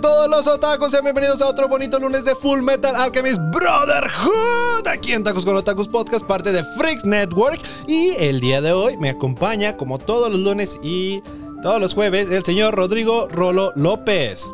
Todos 0.00 0.30
los 0.30 0.46
otakus, 0.46 0.92
sean 0.92 1.04
bienvenidos 1.04 1.42
a 1.42 1.46
otro 1.46 1.68
bonito 1.68 1.98
lunes 1.98 2.24
de 2.24 2.34
Full 2.34 2.62
Metal 2.62 2.96
Alchemist 2.96 3.38
Brotherhood. 3.52 4.88
Aquí 4.88 5.12
en 5.12 5.22
Tacos 5.22 5.44
con 5.44 5.56
Otakus 5.56 5.88
Podcast, 5.88 6.24
parte 6.24 6.52
de 6.52 6.64
Freaks 6.78 7.04
Network. 7.04 7.60
Y 7.86 8.14
el 8.18 8.40
día 8.40 8.62
de 8.62 8.72
hoy 8.72 8.96
me 8.96 9.10
acompaña, 9.10 9.76
como 9.76 9.98
todos 9.98 10.30
los 10.30 10.40
lunes 10.40 10.78
y 10.82 11.22
todos 11.62 11.80
los 11.80 11.92
jueves, 11.92 12.30
el 12.30 12.44
señor 12.44 12.76
Rodrigo 12.76 13.28
Rolo 13.28 13.72
López 13.76 14.50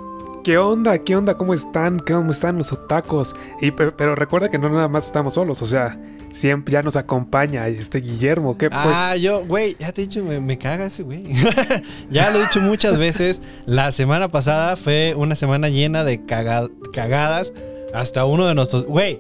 ¿Qué 0.47 0.59
onda? 0.59 0.97
¿Qué 0.99 1.17
onda? 1.17 1.37
¿Cómo 1.37 1.55
están? 1.55 1.99
¿Cómo 1.99 2.31
están 2.31 2.57
los 2.57 2.73
otacos? 2.73 3.35
Y, 3.61 3.73
pero, 3.73 4.15
recuerda 4.15 4.49
que 4.49 4.59
no 4.59 4.69
nada 4.69 4.87
más 4.87 5.07
estamos 5.07 5.35
solos, 5.35 5.61
o 5.61 5.67
sea, 5.67 6.01
siempre 6.31 6.75
ya 6.75 6.85
nos 6.85 6.95
acompaña 6.95 7.67
este 7.67 7.99
Guillermo. 8.01 8.57
¿qué, 8.57 8.71
pues? 8.71 8.81
Ah, 8.85 9.17
yo, 9.17 9.45
güey, 9.45 9.75
ya 9.77 9.91
te 9.91 10.03
he 10.03 10.07
dicho, 10.07 10.23
me, 10.23 10.39
me 10.41 10.57
caga 10.57 10.87
ese 10.87 11.03
güey. 11.03 11.25
ya 12.11 12.31
lo 12.31 12.39
he 12.39 12.43
dicho 12.43 12.61
muchas 12.61 12.97
veces. 12.97 13.43
La 13.67 13.91
semana 13.91 14.29
pasada 14.29 14.77
fue 14.77 15.17
una 15.17 15.35
semana 15.35 15.69
llena 15.69 16.05
de 16.05 16.25
caga- 16.25 16.71
cagadas. 16.93 17.53
Hasta 17.93 18.25
uno 18.25 18.47
de 18.47 18.55
nuestros. 18.55 18.85
Güey, 18.85 19.19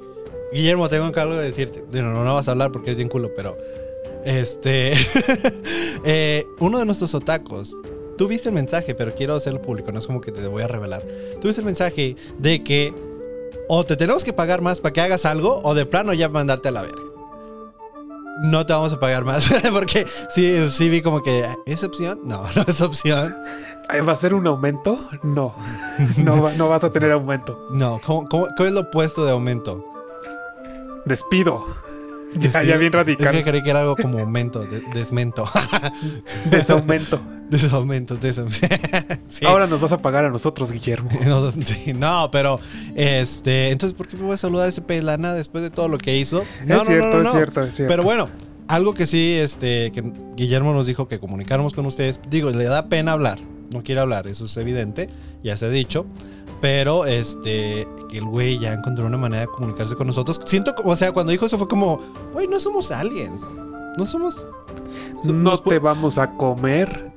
Guillermo, 0.52 0.88
tengo 0.88 1.07
algo 1.07 1.35
de 1.35 1.45
decirte. 1.45 1.83
Bueno, 1.91 2.13
no, 2.13 2.23
no 2.23 2.35
vas 2.37 2.47
a 2.47 2.52
hablar 2.52 2.71
porque 2.71 2.93
es 2.93 2.97
bien 2.97 3.09
culo, 3.09 3.33
pero. 3.35 3.59
Este. 4.24 4.93
eh, 6.05 6.46
uno 6.61 6.79
de 6.79 6.85
nuestros 6.85 7.16
otacos. 7.16 7.74
Tú 8.16 8.26
viste 8.28 8.48
el 8.48 8.54
mensaje, 8.54 8.95
pero 8.95 9.14
quiero 9.14 9.34
hacerlo 9.34 9.60
público, 9.62 9.92
no 9.92 9.98
es 9.98 10.06
como 10.06 10.20
que 10.20 10.32
te 10.32 10.46
voy 10.46 10.62
a 10.62 10.68
revelar. 10.68 11.02
Tú 11.40 11.48
viste 11.48 11.60
el 11.60 11.66
mensaje 11.66 12.16
de 12.38 12.62
que 12.64 12.95
o 13.68 13.84
te 13.84 13.96
tenemos 13.96 14.22
que 14.24 14.32
pagar 14.32 14.62
más 14.62 14.80
para 14.80 14.92
que 14.92 15.00
hagas 15.00 15.24
algo, 15.24 15.60
o 15.64 15.74
de 15.74 15.86
plano 15.86 16.12
ya 16.12 16.28
mandarte 16.28 16.68
a 16.68 16.72
la 16.72 16.82
verga 16.82 17.02
no 18.42 18.66
te 18.66 18.72
vamos 18.74 18.92
a 18.92 19.00
pagar 19.00 19.24
más. 19.24 19.48
Porque 19.72 20.06
sí, 20.28 20.68
sí 20.70 20.90
vi 20.90 21.00
como 21.00 21.22
que, 21.22 21.46
¿es 21.64 21.82
opción? 21.82 22.20
No, 22.24 22.42
no 22.54 22.64
es 22.66 22.82
opción. 22.82 23.34
Ay, 23.88 24.02
¿Va 24.02 24.12
a 24.12 24.16
ser 24.16 24.34
un 24.34 24.46
aumento? 24.46 25.09
No. 25.22 25.54
No, 26.18 26.42
va- 26.42 26.52
no 26.52 26.68
vas 26.68 26.84
a 26.84 26.90
tener 26.92 27.12
aumento. 27.12 27.66
No, 27.70 27.98
¿cómo, 28.04 28.28
cómo, 28.28 28.46
cuál 28.54 28.68
es 28.68 28.74
lo 28.74 28.80
opuesto 28.80 29.24
de 29.24 29.30
aumento? 29.32 29.82
Despido. 31.06 31.64
Ya, 32.40 32.60
Despido. 32.60 32.65
ya 32.65 32.76
bien 32.76 32.87
Es 32.87 32.90
que 32.90 32.96
radical. 33.24 33.45
creí 33.45 33.62
que 33.62 33.70
era 33.70 33.80
algo 33.80 33.96
como 33.96 34.18
aumento, 34.18 34.60
de- 34.65 34.82
desmento. 34.95 35.45
Desaumento. 36.51 37.20
Desaumento, 37.51 38.16
desaumento. 38.16 38.66
sí. 39.28 39.46
Ahora 39.46 39.66
nos 39.68 39.80
vas 39.80 39.93
a 39.93 39.98
pagar 39.98 40.24
a 40.24 40.30
nosotros, 40.30 40.73
Guillermo. 40.73 41.10
No, 41.24 41.48
sí, 41.51 41.93
no, 41.95 42.28
pero 42.32 42.59
este, 42.96 43.70
entonces 43.70 43.96
¿por 43.96 44.09
qué 44.09 44.16
me 44.16 44.24
voy 44.24 44.34
a 44.34 44.37
saludar 44.37 44.66
a 44.66 44.68
ese 44.70 44.82
pelana 44.82 45.32
después 45.32 45.62
de 45.62 45.70
todo 45.70 45.88
lo 45.88 45.98
que 45.98 46.16
hizo? 46.18 46.43
No, 46.66 46.82
es 46.82 46.87
cierto, 46.88 47.06
no, 47.18 47.23
no, 47.23 47.28
es 47.28 47.32
cierto, 47.34 47.62
es 47.62 47.74
cierto. 47.74 47.90
Pero 47.93 48.02
bueno, 48.02 48.28
algo 48.66 48.95
que 48.95 49.06
sí, 49.06 49.34
este, 49.34 49.93
que 49.93 50.02
Guillermo 50.37 50.73
nos 50.74 50.87
dijo 50.87 51.06
que 51.06 51.21
comunicáramos 51.21 51.73
con 51.73 51.87
ustedes. 51.87 52.18
Digo, 52.28 52.50
le 52.50 52.65
da 52.65 52.88
pena 52.88 53.12
hablar. 53.12 53.38
No 53.73 53.82
quiere 53.84 54.00
hablar, 54.00 54.26
eso 54.26 54.46
es 54.46 54.56
evidente. 54.56 55.09
Ya 55.45 55.56
se 55.56 55.66
ha 55.66 55.71
dicho. 55.71 56.04
Pero, 56.60 57.04
este, 57.04 57.87
que 58.09 58.18
el 58.18 58.24
güey 58.24 58.59
ya 58.59 58.73
encontró 58.73 59.07
una 59.07 59.18
manera 59.18 59.43
de 59.43 59.49
comunicarse 59.49 59.95
con 59.95 60.07
nosotros. 60.07 60.40
Siento, 60.46 60.74
como- 60.74 60.90
o 60.93 60.96
sea, 60.96 61.12
cuando 61.12 61.32
dijo 61.32 61.46
eso 61.46 61.59
fue 61.59 61.68
como, 61.68 62.01
güey, 62.32 62.46
no 62.49 62.59
somos 62.60 62.90
aliens. 62.90 63.51
No 63.99 64.06
somos. 64.06 64.41
no 65.25 65.59
te 65.59 65.78
vamos 65.78 66.19
a 66.19 66.31
comer. 66.32 67.10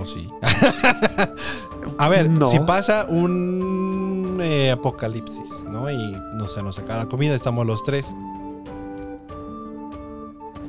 ¿O 0.00 0.04
sí? 0.06 0.28
a 1.98 2.08
ver, 2.08 2.28
No. 2.28 2.46
si 2.46 2.58
pasa 2.60 3.06
un 3.08 4.38
eh, 4.40 4.70
apocalipsis, 4.72 5.64
¿no? 5.70 5.90
Y 5.90 6.16
no 6.34 6.48
se 6.48 6.62
nos 6.62 6.78
acaba 6.78 7.04
la 7.04 7.08
comida, 7.08 7.34
estamos 7.34 7.64
los 7.66 7.82
tres. 7.84 8.14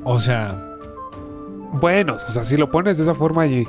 O 0.03 0.19
sea, 0.19 0.55
Bueno, 1.73 2.13
o 2.15 2.19
sea, 2.19 2.43
si 2.43 2.55
lo 2.57 2.69
pones 2.69 2.97
de 2.97 3.03
esa 3.03 3.15
forma 3.15 3.47
y 3.47 3.63
¿a 3.65 3.67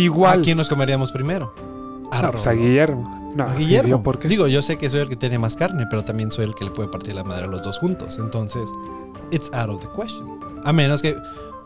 igual. 0.00 0.42
quién 0.42 0.56
nos 0.56 0.68
comeríamos 0.68 1.12
primero? 1.12 1.52
Pues 2.32 2.46
a. 2.46 2.52
Guillermo. 2.52 3.32
No, 3.34 3.44
A 3.44 3.54
Guillermo. 3.54 3.90
¿yo 3.90 4.02
¿Por 4.02 4.18
qué? 4.18 4.28
Digo, 4.28 4.46
yo 4.46 4.62
sé 4.62 4.76
que 4.78 4.88
soy 4.88 5.00
el 5.00 5.08
que 5.08 5.16
tiene 5.16 5.38
más 5.38 5.56
carne, 5.56 5.86
pero 5.90 6.04
también 6.04 6.30
soy 6.30 6.44
el 6.44 6.54
que 6.54 6.64
le 6.64 6.70
puede 6.70 6.88
partir 6.88 7.14
la 7.14 7.24
madre 7.24 7.44
a 7.44 7.48
los 7.48 7.62
dos 7.62 7.78
juntos. 7.78 8.18
Entonces, 8.20 8.70
it's 9.30 9.52
out 9.52 9.68
of 9.70 9.80
the 9.80 9.88
question. 9.96 10.38
A 10.64 10.72
menos 10.72 11.02
que 11.02 11.16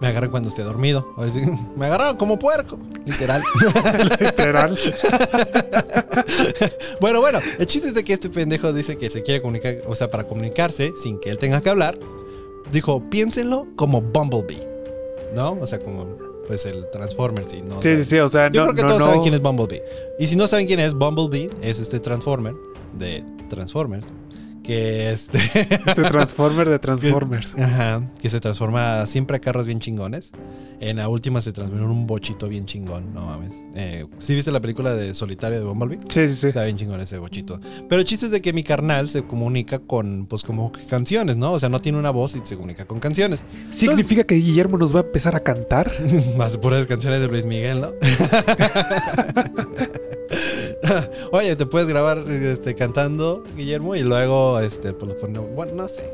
me 0.00 0.06
agarren 0.06 0.30
cuando 0.30 0.48
esté 0.48 0.62
dormido. 0.62 1.12
A 1.18 1.22
ver 1.22 1.30
si- 1.30 1.40
me 1.76 1.86
agarraron 1.86 2.16
como 2.16 2.38
puerco, 2.38 2.78
literal. 3.04 3.42
Literal. 4.20 4.78
bueno, 7.00 7.20
bueno, 7.20 7.40
el 7.58 7.66
chiste 7.66 7.88
es 7.88 7.94
de 7.94 8.04
que 8.04 8.12
este 8.14 8.30
pendejo 8.30 8.72
dice 8.72 8.96
que 8.96 9.10
se 9.10 9.22
quiere 9.22 9.40
comunicar, 9.42 9.78
o 9.86 9.94
sea, 9.94 10.10
para 10.10 10.24
comunicarse 10.24 10.92
sin 10.96 11.18
que 11.20 11.30
él 11.30 11.38
tenga 11.38 11.60
que 11.60 11.70
hablar, 11.70 11.98
dijo, 12.72 13.02
piénsenlo 13.10 13.66
como 13.76 14.00
Bumblebee, 14.00 14.66
¿no? 15.34 15.52
O 15.60 15.66
sea, 15.66 15.78
como 15.80 16.06
pues 16.48 16.64
el 16.66 16.90
Transformers 16.90 17.52
y 17.52 17.60
no. 17.62 17.80
Sí, 17.82 17.96
sí, 17.98 18.04
sí, 18.04 18.18
o 18.18 18.28
sea, 18.28 18.50
Yo 18.50 18.64
no, 18.64 18.72
creo 18.72 18.74
que 18.74 18.82
no, 18.82 18.88
todos 18.88 19.00
no- 19.00 19.06
saben 19.06 19.20
quién 19.22 19.34
es 19.34 19.40
Bumblebee. 19.40 19.82
Y 20.18 20.26
si 20.26 20.34
no 20.34 20.48
saben 20.48 20.66
quién 20.66 20.80
es 20.80 20.94
Bumblebee, 20.94 21.50
es 21.62 21.78
este 21.78 22.00
Transformer 22.00 22.54
de 22.98 23.22
Transformers. 23.50 24.06
Que 24.68 25.12
este. 25.12 25.38
Este 25.38 26.02
Transformer 26.02 26.68
de 26.68 26.78
Transformers. 26.78 27.54
Ajá. 27.58 28.02
Que 28.20 28.28
se 28.28 28.38
transforma 28.38 29.06
siempre 29.06 29.38
a 29.38 29.40
carros 29.40 29.66
bien 29.66 29.80
chingones. 29.80 30.30
En 30.80 30.98
la 30.98 31.08
última 31.08 31.40
se 31.40 31.52
transformó 31.52 31.86
en 31.86 31.90
un 31.90 32.06
bochito 32.06 32.50
bien 32.50 32.66
chingón, 32.66 33.14
no 33.14 33.22
mames. 33.22 33.52
Eh, 33.74 34.04
¿Sí 34.18 34.34
viste 34.34 34.52
la 34.52 34.60
película 34.60 34.92
de 34.92 35.14
Solitario 35.14 35.58
de 35.58 35.64
Bumblebee? 35.64 36.00
Sí, 36.10 36.28
sí, 36.28 36.34
sí. 36.34 36.46
Está 36.48 36.64
bien 36.64 36.76
chingón 36.76 37.00
ese 37.00 37.16
bochito. 37.16 37.58
Pero 37.88 38.02
el 38.02 38.06
chiste 38.06 38.26
es 38.26 38.32
de 38.32 38.42
que 38.42 38.52
mi 38.52 38.62
carnal 38.62 39.08
se 39.08 39.22
comunica 39.22 39.78
con, 39.78 40.26
pues, 40.26 40.42
como 40.42 40.70
que 40.70 40.84
canciones, 40.84 41.38
¿no? 41.38 41.52
O 41.52 41.58
sea, 41.58 41.70
no 41.70 41.80
tiene 41.80 41.96
una 41.96 42.10
voz 42.10 42.36
y 42.36 42.42
se 42.44 42.54
comunica 42.54 42.84
con 42.84 43.00
canciones. 43.00 43.46
¿Significa 43.70 44.24
que 44.24 44.34
Guillermo 44.34 44.76
nos 44.76 44.94
va 44.94 45.00
a 45.00 45.04
empezar 45.04 45.34
a 45.34 45.40
cantar? 45.40 45.90
Más 46.36 46.58
puras 46.58 46.86
canciones 46.86 47.22
de 47.22 47.28
Luis 47.28 47.46
Miguel, 47.46 47.80
¿no? 47.80 47.92
Oye, 51.32 51.56
te 51.56 51.66
puedes 51.66 51.88
grabar 51.88 52.18
este, 52.30 52.74
cantando, 52.74 53.42
Guillermo, 53.56 53.94
y 53.96 54.00
luego 54.02 54.58
este, 54.60 54.92
pues, 54.92 55.12
lo 55.12 55.18
ponemos. 55.18 55.50
Bueno, 55.54 55.72
no 55.74 55.88
sé. 55.88 56.12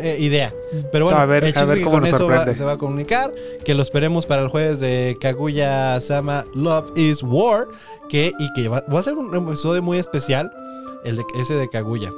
Eh, 0.00 0.16
idea. 0.20 0.54
Pero 0.92 1.06
bueno, 1.06 1.18
A 1.20 1.26
ver, 1.26 1.42
el 1.42 1.58
a 1.58 1.64
ver 1.64 1.80
cómo 1.80 1.96
con 1.96 2.04
nos 2.04 2.12
eso 2.12 2.28
va- 2.28 2.54
se 2.54 2.64
va 2.64 2.72
a 2.72 2.78
comunicar. 2.78 3.32
Que 3.64 3.74
lo 3.74 3.82
esperemos 3.82 4.26
para 4.26 4.42
el 4.42 4.48
jueves 4.48 4.78
de 4.78 5.16
Kaguya 5.20 6.00
Sama 6.00 6.46
Love 6.54 6.92
is 6.96 7.22
War. 7.22 7.66
Que, 8.08 8.30
y 8.38 8.52
que 8.52 8.68
va, 8.68 8.84
va 8.92 9.00
a 9.00 9.02
ser 9.02 9.14
un 9.14 9.34
episodio 9.34 9.82
muy 9.82 9.98
especial. 9.98 10.52
El 11.04 11.16
de, 11.16 11.24
ese 11.40 11.54
de 11.54 11.68
Kaguya. 11.68 12.12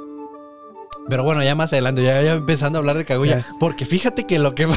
Pero 1.09 1.23
bueno, 1.23 1.43
ya 1.43 1.55
más 1.55 1.73
adelante, 1.73 2.03
ya, 2.03 2.21
ya 2.21 2.33
empezando 2.33 2.77
a 2.77 2.79
hablar 2.79 2.97
de 2.97 3.05
Kaguya. 3.05 3.39
Ya. 3.39 3.45
Porque 3.59 3.85
fíjate 3.85 4.25
que 4.25 4.39
lo 4.39 4.53
que 4.55 4.65
va. 4.67 4.75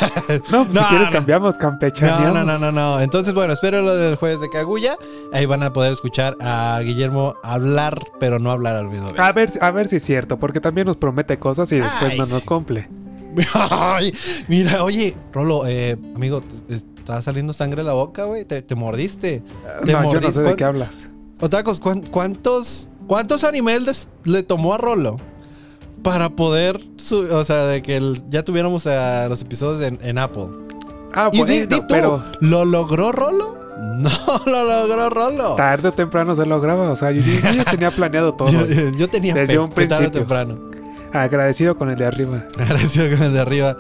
No, 0.50 0.64
pues 0.64 0.74
No, 0.74 0.80
si 0.80 0.86
quieres 0.88 1.06
no. 1.08 1.12
cambiamos, 1.12 1.54
campechaneamos. 1.56 2.24
No, 2.34 2.44
no, 2.44 2.44
no, 2.44 2.58
no, 2.58 2.72
no. 2.72 3.00
Entonces, 3.00 3.34
bueno, 3.34 3.52
espero 3.52 3.82
lo 3.82 3.94
del 3.94 4.16
jueves 4.16 4.40
de 4.40 4.48
Kaguya. 4.48 4.96
Ahí 5.32 5.46
van 5.46 5.62
a 5.62 5.72
poder 5.72 5.92
escuchar 5.92 6.36
a 6.40 6.80
Guillermo 6.82 7.34
hablar, 7.42 7.98
pero 8.18 8.38
no 8.38 8.50
hablar 8.50 8.74
al 8.76 8.88
mismo 8.88 9.10
A 9.18 9.32
ver, 9.32 9.50
a 9.60 9.70
ver 9.70 9.86
si 9.88 9.96
es 9.96 10.04
cierto, 10.04 10.38
porque 10.38 10.60
también 10.60 10.86
nos 10.86 10.96
promete 10.96 11.38
cosas 11.38 11.70
y 11.72 11.76
después 11.76 12.12
Ay, 12.12 12.18
no 12.18 12.26
nos 12.26 12.44
cumple. 12.44 12.88
Ay, 13.54 14.12
mira, 14.48 14.82
oye, 14.84 15.16
Rolo, 15.32 15.66
eh, 15.66 15.96
amigo, 16.16 16.42
está 16.68 17.20
saliendo 17.20 17.52
sangre 17.52 17.82
de 17.82 17.86
la 17.88 17.92
boca, 17.94 18.24
güey. 18.24 18.44
Te, 18.44 18.62
te 18.62 18.74
mordiste. 18.74 19.42
Te 19.84 19.92
no, 19.92 19.98
yo 19.98 19.98
no 19.98 20.02
mordiste. 20.04 20.32
sé 20.32 20.38
de 20.40 20.44
¿Cuán- 20.46 20.56
qué 20.56 20.64
hablas. 20.64 20.96
Otacos, 21.40 21.80
¿cuán- 21.80 22.02
¿cuántos, 22.10 22.88
cuántos 23.06 23.44
animes 23.44 23.82
les- 23.82 24.08
le 24.24 24.42
tomó 24.42 24.72
a 24.74 24.78
Rolo 24.78 25.16
para 26.04 26.30
poder, 26.30 26.78
o 27.32 27.44
sea, 27.44 27.64
de 27.66 27.82
que 27.82 27.96
el- 27.96 28.22
ya 28.30 28.44
tuviéramos 28.44 28.84
los 29.28 29.42
episodios 29.42 29.82
en, 29.82 29.98
en 30.02 30.18
Apple? 30.18 30.46
Ah, 31.12 31.30
y 31.32 31.38
bueno, 31.38 31.52
di- 31.52 31.60
di 31.60 31.66
tú, 31.66 31.80
pero 31.88 32.22
¿lo 32.40 32.64
logró 32.64 33.10
Rolo? 33.10 33.64
No 33.98 34.08
lo 34.46 34.64
logró 34.64 35.10
Rolo. 35.10 35.56
tarde 35.56 35.88
o 35.88 35.92
temprano 35.92 36.34
se 36.36 36.46
lograba. 36.46 36.90
O 36.90 36.96
sea, 36.96 37.10
yo, 37.10 37.20
yo 37.22 37.64
tenía 37.64 37.90
planeado 37.90 38.32
todo. 38.36 38.48
Yo, 38.50 38.90
yo 38.96 39.08
tenía 39.08 39.34
Desde 39.34 39.54
fe, 39.54 39.58
un 39.58 39.68
que 39.68 39.86
tarde 39.86 40.06
o 40.06 40.10
principio. 40.10 40.20
temprano. 40.20 40.70
Agradecido 41.12 41.76
con 41.76 41.90
el 41.90 41.96
de 41.96 42.06
arriba. 42.06 42.44
Agradecido 42.58 43.08
con 43.16 43.26
el 43.26 43.32
de 43.32 43.40
arriba. 43.40 43.76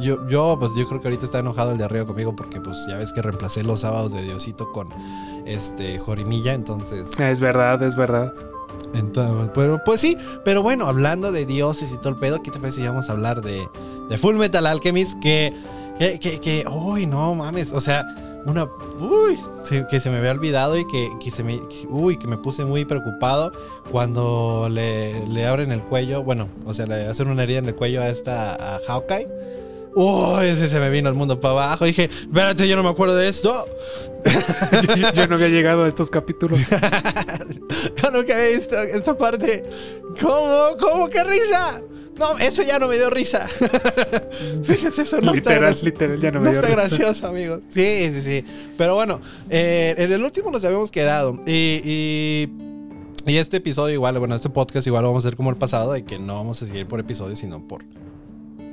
Yo, 0.00 0.28
yo, 0.28 0.56
pues 0.58 0.72
yo 0.76 0.86
creo 0.88 1.00
que 1.00 1.08
ahorita 1.08 1.24
está 1.24 1.38
enojado 1.40 1.72
el 1.72 1.78
de 1.78 1.84
arriba 1.84 2.04
conmigo 2.06 2.34
porque 2.36 2.60
pues 2.60 2.76
ya 2.88 2.96
ves 2.98 3.12
que 3.12 3.22
reemplacé 3.22 3.62
los 3.62 3.80
sábados 3.80 4.12
de 4.12 4.22
Diosito 4.22 4.70
con 4.72 4.88
este 5.46 5.98
Jorimilla, 5.98 6.52
entonces, 6.54 7.10
Es 7.18 7.40
verdad, 7.40 7.80
es 7.82 7.94
verdad. 7.96 8.32
Entonces 8.94 9.50
pero, 9.54 9.80
pues 9.84 10.00
sí, 10.00 10.16
pero 10.44 10.62
bueno, 10.62 10.88
hablando 10.88 11.32
de 11.32 11.46
dioses 11.46 11.92
y 11.92 11.96
todo 11.98 12.10
el 12.10 12.16
pedo, 12.16 12.42
¿qué 12.42 12.50
te 12.50 12.58
parece 12.58 12.80
si 12.80 12.86
vamos 12.86 13.08
a 13.08 13.12
hablar 13.12 13.42
de, 13.42 13.68
de 14.08 14.18
Full 14.18 14.36
Metal 14.36 14.66
Alchemist? 14.66 15.18
Que, 15.20 15.52
que, 15.98 16.18
que, 16.18 16.64
uy, 16.70 17.06
no 17.06 17.34
mames, 17.34 17.72
o 17.72 17.80
sea, 17.80 18.04
una, 18.46 18.68
uy, 19.00 19.38
que 19.90 19.98
se 19.98 20.10
me 20.10 20.18
había 20.18 20.30
olvidado 20.30 20.76
y 20.78 20.86
que, 20.86 21.10
que 21.20 21.30
se 21.30 21.42
me, 21.42 21.60
uy, 21.88 22.16
que 22.16 22.28
me 22.28 22.38
puse 22.38 22.64
muy 22.64 22.84
preocupado 22.84 23.52
cuando 23.90 24.68
le, 24.70 25.26
le 25.26 25.46
abren 25.46 25.72
el 25.72 25.80
cuello, 25.80 26.22
bueno, 26.22 26.48
o 26.64 26.72
sea, 26.72 26.86
le 26.86 27.06
hacen 27.06 27.28
una 27.28 27.42
herida 27.42 27.58
en 27.58 27.66
el 27.66 27.74
cuello 27.74 28.02
a 28.02 28.08
esta, 28.08 28.76
a 28.76 28.80
Hawkeye. 28.86 29.26
Uy, 29.98 30.44
ese 30.46 30.68
se 30.68 30.78
me 30.78 30.90
vino 30.90 31.08
el 31.08 31.14
mundo 31.14 31.40
para 31.40 31.52
abajo. 31.52 31.86
Dije, 31.86 32.04
espérate, 32.04 32.68
yo 32.68 32.76
no 32.76 32.82
me 32.82 32.90
acuerdo 32.90 33.16
de 33.16 33.28
esto. 33.28 33.64
Yo, 35.14 35.26
no 35.28 35.36
había 35.36 35.48
llegado 35.48 35.84
a 35.84 35.88
estos 35.88 36.10
capítulos. 36.10 36.58
Yo 38.02 38.10
nunca 38.10 38.34
había 38.34 38.56
visto 38.56 38.76
esta 38.76 39.16
parte. 39.16 39.64
¿Cómo? 40.20 40.76
¿Cómo? 40.80 41.08
¿Qué 41.08 41.22
risa? 41.24 41.80
No, 42.18 42.36
eso 42.38 42.62
ya 42.62 42.78
no 42.78 42.88
me 42.88 42.96
dio 42.96 43.08
risa. 43.08 43.46
Fíjense, 44.64 45.02
eso 45.02 45.20
no 45.20 45.32
está 45.32 45.50
literal, 45.50 45.58
gracioso. 45.60 45.86
literal, 45.86 46.20
ya 46.20 46.30
no 46.32 46.40
me 46.40 46.44
No 46.46 46.50
dio 46.50 46.60
está 46.60 46.66
risa. 46.74 46.88
gracioso, 46.88 47.26
amigos. 47.28 47.62
Sí, 47.68 48.10
sí, 48.12 48.20
sí. 48.20 48.44
Pero 48.76 48.94
bueno, 48.96 49.20
eh, 49.48 49.94
en 49.96 50.12
el 50.12 50.22
último 50.24 50.50
nos 50.50 50.64
habíamos 50.64 50.90
quedado. 50.90 51.38
Y, 51.46 51.80
y 51.84 52.48
Y 53.26 53.36
este 53.36 53.58
episodio 53.58 53.94
igual, 53.94 54.18
bueno, 54.18 54.34
este 54.34 54.50
podcast 54.50 54.86
igual 54.86 55.02
lo 55.02 55.08
vamos 55.10 55.24
a 55.24 55.28
hacer 55.28 55.36
como 55.36 55.50
el 55.50 55.56
pasado, 55.56 55.92
de 55.92 56.04
que 56.04 56.18
no 56.18 56.34
vamos 56.34 56.62
a 56.62 56.66
seguir 56.66 56.86
por 56.86 57.00
episodios, 57.00 57.38
sino 57.38 57.66
por, 57.66 57.84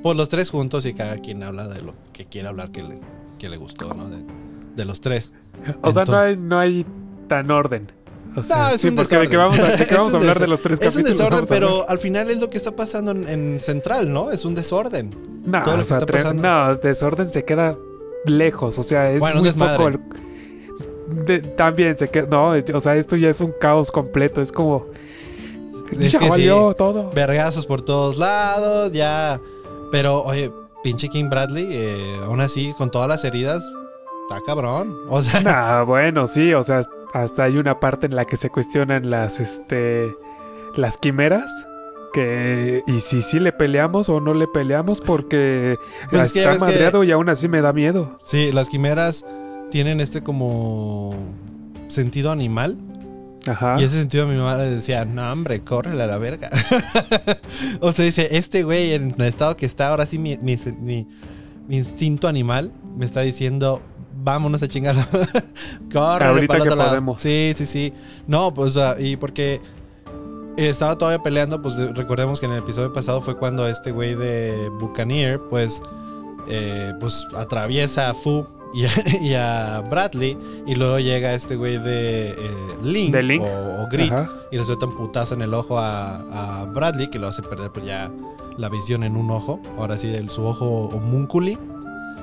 por 0.04 0.16
los 0.16 0.30
tres 0.30 0.50
juntos 0.52 0.86
y 0.86 0.94
cada 0.94 1.18
quien 1.18 1.42
habla 1.42 1.68
de 1.68 1.82
lo 1.82 1.94
que 2.14 2.26
quiere 2.26 2.48
hablar 2.50 2.72
que 2.72 2.84
le, 2.84 3.00
que 3.40 3.50
le 3.50 3.58
gustó, 3.58 3.94
¿no? 3.94 4.08
De, 4.10 4.18
de 4.76 4.86
los 4.86 5.02
tres. 5.02 5.32
O 5.82 5.92
sea, 5.92 6.04
no 6.06 6.18
hay, 6.18 6.38
no 6.38 6.60
hay 6.60 6.86
tan 7.28 7.50
orden. 7.50 7.92
O 8.36 8.42
sea, 8.44 8.58
No, 8.58 8.70
es 8.70 8.82
sí, 8.82 8.88
un 8.90 8.96
porque 8.96 9.16
de 9.18 9.30
que 9.30 9.38
vamos 9.38 9.58
a, 9.60 9.64
de 9.64 9.72
que 9.78 9.78
desorden. 9.86 9.98
vamos 9.98 10.14
a 10.14 10.18
hablar 10.18 10.40
de 10.40 10.46
desorden. 10.46 10.50
los 10.50 10.62
tres 10.62 10.80
Es 10.82 10.96
un 10.98 11.04
capítulos. 11.04 11.18
desorden, 11.18 11.46
pero 11.48 11.88
al 11.90 12.00
final 12.00 12.30
es 12.30 12.40
lo 12.40 12.50
que 12.50 12.58
está 12.58 12.76
pasando 12.76 13.12
en, 13.12 13.28
en 13.30 13.62
Central, 13.62 14.12
¿no? 14.12 14.32
Es 14.32 14.44
un 14.46 14.56
desorden. 14.56 15.12
No, 15.46 15.62
todo 15.64 15.78
lo 15.78 15.84
que 15.84 15.94
está 15.94 16.06
pasando. 16.06 16.42
no, 16.44 16.76
desorden 16.76 17.32
se 17.32 17.46
queda 17.46 17.78
lejos. 18.26 18.78
O 18.80 18.84
sea, 18.84 19.10
es 19.12 19.20
Bueno, 19.20 19.38
un 19.42 19.44
muy 19.44 19.52
poco. 19.54 19.88
el- 19.88 20.00
de- 21.26 21.40
también 21.42 21.98
se 21.98 22.10
queda. 22.10 22.28
No, 22.28 22.50
o 22.74 22.80
sea, 22.80 22.96
esto 22.96 23.16
ya 23.16 23.30
es 23.30 23.40
un 23.40 23.54
caos 23.60 23.92
completo. 23.92 24.42
Es 24.42 24.52
como. 24.52 24.88
Es 25.92 26.12
ya 26.12 26.18
que 26.20 26.26
sí. 26.26 26.30
valió 26.32 26.74
todo. 26.74 27.12
Vergazos 27.12 27.66
por 27.68 27.84
todos 27.84 28.18
lados, 28.18 28.92
ya. 28.94 29.40
Pero, 29.94 30.24
oye, 30.24 30.52
pinche 30.84 31.08
King 31.08 31.30
Bradley, 31.30 31.68
eh, 31.70 32.18
aún 32.26 32.42
así, 32.42 32.74
con 32.78 32.90
todas 32.92 33.08
las 33.08 33.24
heridas, 33.24 33.64
está 34.28 34.42
cabrón. 34.46 34.94
O 35.08 35.22
sea, 35.22 35.40
Nah, 35.42 35.84
bueno, 35.86 36.28
sí, 36.28 36.54
o 36.54 36.64
sea, 36.64 36.82
hasta 37.14 37.44
hay 37.44 37.58
una 37.58 37.80
parte 37.80 38.08
en 38.08 38.16
la 38.16 38.26
que 38.26 38.36
se 38.36 38.50
cuestionan 38.50 39.10
las, 39.12 39.40
este, 39.40 40.12
las 40.76 40.98
quimeras. 40.98 41.50
Que, 42.12 42.84
y 42.86 43.00
si 43.02 43.22
sí 43.24 43.40
le 43.40 43.52
peleamos 43.52 44.08
o 44.10 44.20
no 44.20 44.34
le 44.36 44.48
peleamos, 44.48 45.00
porque 45.02 45.78
Pues 46.12 46.24
es 46.26 46.34
que 46.34 46.42
ya 46.42 46.54
está 46.54 46.66
que- 46.68 46.72
madreado 46.74 47.04
y 47.04 47.12
aún 47.12 47.30
así 47.30 47.48
me 47.48 47.62
da 47.62 47.72
miedo. 47.74 48.18
sí, 48.22 48.52
las 48.52 48.70
quimeras 48.70 49.26
tienen 49.72 50.00
este 50.00 50.22
como 50.24 51.16
sentido 51.88 52.32
animal. 52.32 52.78
Ajá. 53.48 53.76
Y 53.80 53.84
ese 53.84 53.96
sentido 53.98 54.26
mi 54.28 54.38
madre 54.38 54.70
decía, 54.70 55.04
no, 55.06 55.32
hombre, 55.32 55.62
córrele 55.62 56.04
a 56.04 56.08
la 56.08 56.18
verga. 56.18 56.50
o 57.82 57.92
sea, 57.92 58.06
dice, 58.06 58.30
este 58.38 58.64
güey 58.64 58.94
en 58.94 59.14
el 59.18 59.26
estado 59.26 59.58
que 59.58 59.66
está, 59.66 59.90
ahora 59.90 60.06
sí 60.06 60.18
mi, 60.18 60.38
mi- 60.38 60.58
mi- 60.80 61.08
mi 61.68 61.78
instinto 61.78 62.28
animal 62.28 62.72
me 62.98 63.06
está 63.06 63.22
diciendo, 63.22 63.82
vámonos 64.24 64.64
a 64.64 64.68
chingar. 64.68 64.96
córrele 65.92 66.30
Ahorita 66.30 66.48
para 66.48 66.58
el 66.58 66.64
que 66.64 66.70
otro 66.70 66.76
lado". 66.76 66.90
podemos. 66.90 67.22
Sí, 67.22 67.54
sí, 67.56 67.66
sí. 67.66 67.94
No, 68.28 68.54
pues, 68.54 68.78
y 69.00 69.18
porque 69.18 69.60
estaba 70.58 70.98
todavía 70.98 71.22
peleando, 71.24 71.62
pues 71.62 71.76
de- 71.76 71.92
recordemos 71.94 72.40
que 72.40 72.46
en 72.46 72.54
el 72.54 72.60
episodio 72.60 72.94
pasado 72.94 73.22
fue 73.22 73.36
cuando 73.38 73.68
este 73.68 73.92
güey 73.92 74.16
de 74.16 74.70
Buccaneer, 74.80 75.40
pues, 75.50 75.82
eh, 76.48 76.94
pues 77.00 77.26
atraviesa 77.36 78.10
a 78.10 78.14
Fu 78.14 78.46
y 78.74 78.86
a, 78.86 78.90
y 79.22 79.34
a 79.36 79.84
Bradley, 79.90 80.38
y 80.66 80.76
luego 80.76 81.00
llega 81.00 81.34
este 81.34 81.56
güey 81.56 81.78
de 81.78 82.30
eh, 82.32 82.36
Link, 82.82 83.14
De 83.14 83.24
Link. 83.24 83.44
O, 83.44 83.84
o 83.84 83.88
Grit, 83.92 84.12
Ajá. 84.12 84.30
y 84.52 84.58
le 84.58 84.64
suelta 84.66 84.86
un 84.86 84.96
putazo 84.96 85.34
en 85.36 85.42
el 85.44 85.54
ojo 85.54 85.78
a, 85.80 86.62
a 86.62 86.66
Bradley, 86.66 87.10
que 87.10 87.20
lo 87.20 87.28
hace 87.28 87.42
perder 87.44 87.72
pues 87.72 87.86
ya 87.86 88.12
la 88.58 88.70
visión 88.70 89.04
en 89.04 89.16
un 89.18 89.32
ojo, 89.32 89.60
ahora 89.78 89.98
sí, 89.98 90.14
el, 90.14 90.30
su 90.30 90.44
ojo 90.46 90.66
homúnculi. 90.94 91.58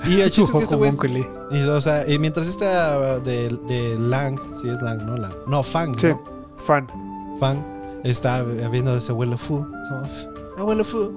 Y 0.09 0.21
el 0.21 0.31
Su 0.31 0.43
chiste 0.43 0.59
es 0.59 0.69
que 0.69 0.77
este 0.77 0.77
güey 0.77 1.27
y, 1.51 1.63
o 1.63 1.81
sea, 1.81 2.09
y 2.11 2.19
mientras 2.19 2.47
esta 2.47 3.19
de, 3.21 3.49
de 3.69 3.97
Lang, 3.99 4.39
sí 4.61 4.69
es 4.69 4.81
Lang, 4.81 5.05
¿no? 5.05 5.17
Lang. 5.17 5.33
No, 5.47 5.63
Fang, 5.63 5.99
Sí, 5.99 6.09
¿no? 6.09 6.21
fan. 6.57 6.87
Fang 7.39 7.59
está 8.05 8.43
viendo 8.43 8.93
a 8.95 8.99
ese 8.99 9.13
abuelo 9.13 9.37
Fu. 9.37 9.67
Abuelo 10.57 10.85
Fu, 10.85 11.11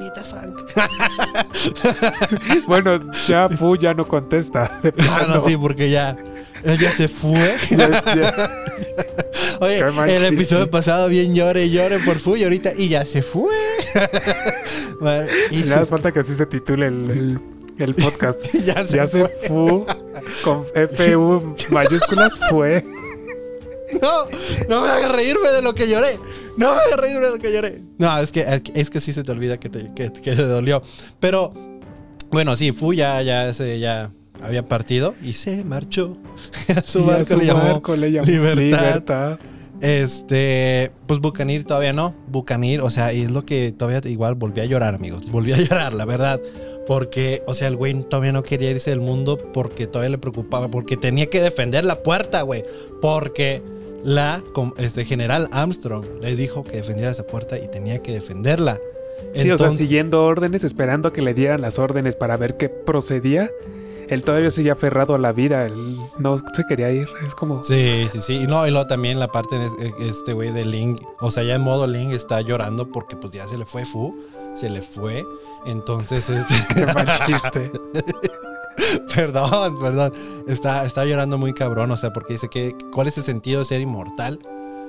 Nita 0.00 0.24
Fang. 0.24 0.54
Bueno, 2.66 2.98
ya 3.28 3.48
Fu 3.48 3.76
ya 3.76 3.94
no 3.94 4.06
contesta. 4.06 4.80
ah, 5.10 5.26
no, 5.28 5.40
sí, 5.40 5.56
porque 5.56 5.90
ya, 5.90 6.16
ella 6.64 6.90
se 6.92 7.08
fue. 7.08 7.56
Ya- 7.70 8.02
ya- 8.14 8.50
Oye, 9.60 9.78
Qué 10.06 10.16
el 10.16 10.24
episodio 10.24 10.70
pasado 10.70 11.08
bien 11.08 11.34
llore 11.34 11.64
y 11.66 11.70
llore 11.70 11.98
por 11.98 12.18
Fu 12.18 12.34
y 12.36 12.44
ahorita, 12.44 12.72
y 12.76 12.88
ya 12.88 13.04
se 13.04 13.20
fue. 13.22 13.52
Bueno, 15.00 15.26
y 15.50 15.62
hace 15.70 15.86
falta 15.86 16.12
que 16.12 16.20
así 16.20 16.34
se 16.34 16.46
titule 16.46 16.86
el, 16.86 17.10
el- 17.10 17.40
el 17.78 17.94
podcast. 17.94 18.42
ya 18.64 18.82
se 18.84 18.96
Ya 18.96 19.06
se 19.06 19.20
fue. 19.26 19.48
fu 19.48 19.86
con 20.42 20.64
FU 20.64 21.54
mayúsculas 21.70 22.32
fue. 22.48 22.84
No, 24.00 24.26
no 24.68 24.82
me 24.82 24.88
hagas 24.88 25.12
reírme 25.12 25.50
de 25.50 25.62
lo 25.62 25.74
que 25.74 25.88
lloré. 25.88 26.18
No 26.56 26.74
me 26.74 26.80
hagas 26.80 26.96
reírme 26.96 27.26
de 27.26 27.30
lo 27.32 27.38
que 27.38 27.52
lloré. 27.52 27.82
No, 27.98 28.18
es 28.18 28.32
que, 28.32 28.62
es 28.74 28.90
que 28.90 29.00
sí 29.00 29.12
se 29.12 29.22
te 29.22 29.32
olvida 29.32 29.58
que 29.58 29.68
te, 29.68 29.92
que, 29.94 30.12
que 30.12 30.34
te 30.34 30.42
dolió. 30.42 30.82
Pero, 31.18 31.52
bueno, 32.30 32.56
sí, 32.56 32.72
Fu 32.72 32.92
ya, 32.92 33.20
ya, 33.22 33.52
se, 33.52 33.78
ya 33.78 34.10
había 34.42 34.66
partido 34.66 35.14
y 35.22 35.34
se 35.34 35.64
marchó. 35.64 36.16
A 36.76 36.82
su 36.82 37.00
Y 37.00 37.02
a 37.02 37.06
barco 37.06 37.24
su 37.24 37.36
le 37.38 37.46
llamó 37.46 37.62
barco 37.62 37.96
le 37.96 38.12
llamó 38.12 38.26
Libertad. 38.26 38.56
Libertad. 38.58 39.38
Este, 39.80 40.90
pues 41.06 41.20
Bucanir 41.20 41.64
todavía 41.64 41.92
no. 41.92 42.14
Bucanir, 42.28 42.82
o 42.82 42.90
sea, 42.90 43.12
y 43.12 43.22
es 43.22 43.30
lo 43.30 43.46
que 43.46 43.72
todavía 43.72 44.00
igual 44.10 44.34
volví 44.34 44.60
a 44.60 44.66
llorar, 44.66 44.94
amigos. 44.94 45.30
Volví 45.30 45.52
a 45.52 45.56
llorar, 45.56 45.94
la 45.94 46.04
verdad. 46.04 46.40
Porque, 46.86 47.42
o 47.46 47.54
sea, 47.54 47.68
el 47.68 47.76
güey 47.76 47.94
todavía 48.04 48.32
no 48.32 48.42
quería 48.42 48.70
irse 48.70 48.90
del 48.90 49.00
mundo 49.00 49.38
porque 49.52 49.86
todavía 49.86 50.10
le 50.10 50.18
preocupaba. 50.18 50.68
Porque 50.68 50.96
tenía 50.96 51.26
que 51.26 51.40
defender 51.40 51.84
la 51.84 52.02
puerta, 52.02 52.42
güey. 52.42 52.64
Porque 53.00 53.62
la 54.02 54.42
este, 54.78 55.04
general 55.04 55.48
Armstrong 55.52 56.04
le 56.20 56.36
dijo 56.36 56.64
que 56.64 56.78
defendiera 56.78 57.10
esa 57.10 57.26
puerta 57.26 57.58
y 57.58 57.68
tenía 57.68 58.02
que 58.02 58.12
defenderla. 58.12 58.78
Sí, 59.34 59.40
o 59.40 59.42
sea, 59.58 59.66
Entonces- 59.66 59.78
siguiendo 59.78 60.24
órdenes, 60.24 60.64
esperando 60.64 61.08
a 61.08 61.12
que 61.12 61.22
le 61.22 61.34
dieran 61.34 61.60
las 61.60 61.78
órdenes 61.78 62.16
para 62.16 62.36
ver 62.36 62.56
qué 62.56 62.68
procedía. 62.68 63.50
Él 64.08 64.24
todavía 64.24 64.50
sigue 64.50 64.72
aferrado 64.72 65.14
a 65.14 65.18
la 65.18 65.30
vida. 65.30 65.64
Él 65.66 65.96
no 66.18 66.38
se 66.52 66.64
quería 66.68 66.90
ir. 66.90 67.08
Es 67.24 67.34
como. 67.36 67.62
Sí, 67.62 68.08
sí, 68.10 68.20
sí. 68.20 68.32
Y 68.42 68.46
no, 68.48 68.66
y 68.66 68.72
luego 68.72 68.88
también 68.88 69.20
la 69.20 69.28
parte 69.28 69.56
de 69.56 69.68
este 70.00 70.32
güey 70.32 70.50
de 70.52 70.64
Link, 70.64 71.00
o 71.20 71.30
sea, 71.30 71.44
ya 71.44 71.54
en 71.54 71.62
modo 71.62 71.86
Link 71.86 72.12
está 72.12 72.40
llorando 72.40 72.90
porque 72.90 73.14
pues 73.16 73.32
ya 73.32 73.46
se 73.46 73.56
le 73.56 73.66
fue 73.66 73.84
Fu, 73.84 74.18
se 74.56 74.68
le 74.68 74.82
fue. 74.82 75.24
Entonces, 75.64 76.28
este, 76.28 76.54
Qué 76.74 76.86
mal 76.86 77.06
chiste. 77.24 77.70
perdón, 79.14 79.78
perdón. 79.80 80.12
Está, 80.48 80.84
está 80.84 81.04
llorando 81.04 81.38
muy 81.38 81.52
cabrón, 81.52 81.90
o 81.90 81.96
sea, 81.96 82.12
porque 82.12 82.34
dice 82.34 82.48
que 82.48 82.74
¿cuál 82.92 83.08
es 83.08 83.18
el 83.18 83.24
sentido 83.24 83.58
de 83.60 83.64
ser 83.64 83.80
inmortal 83.80 84.38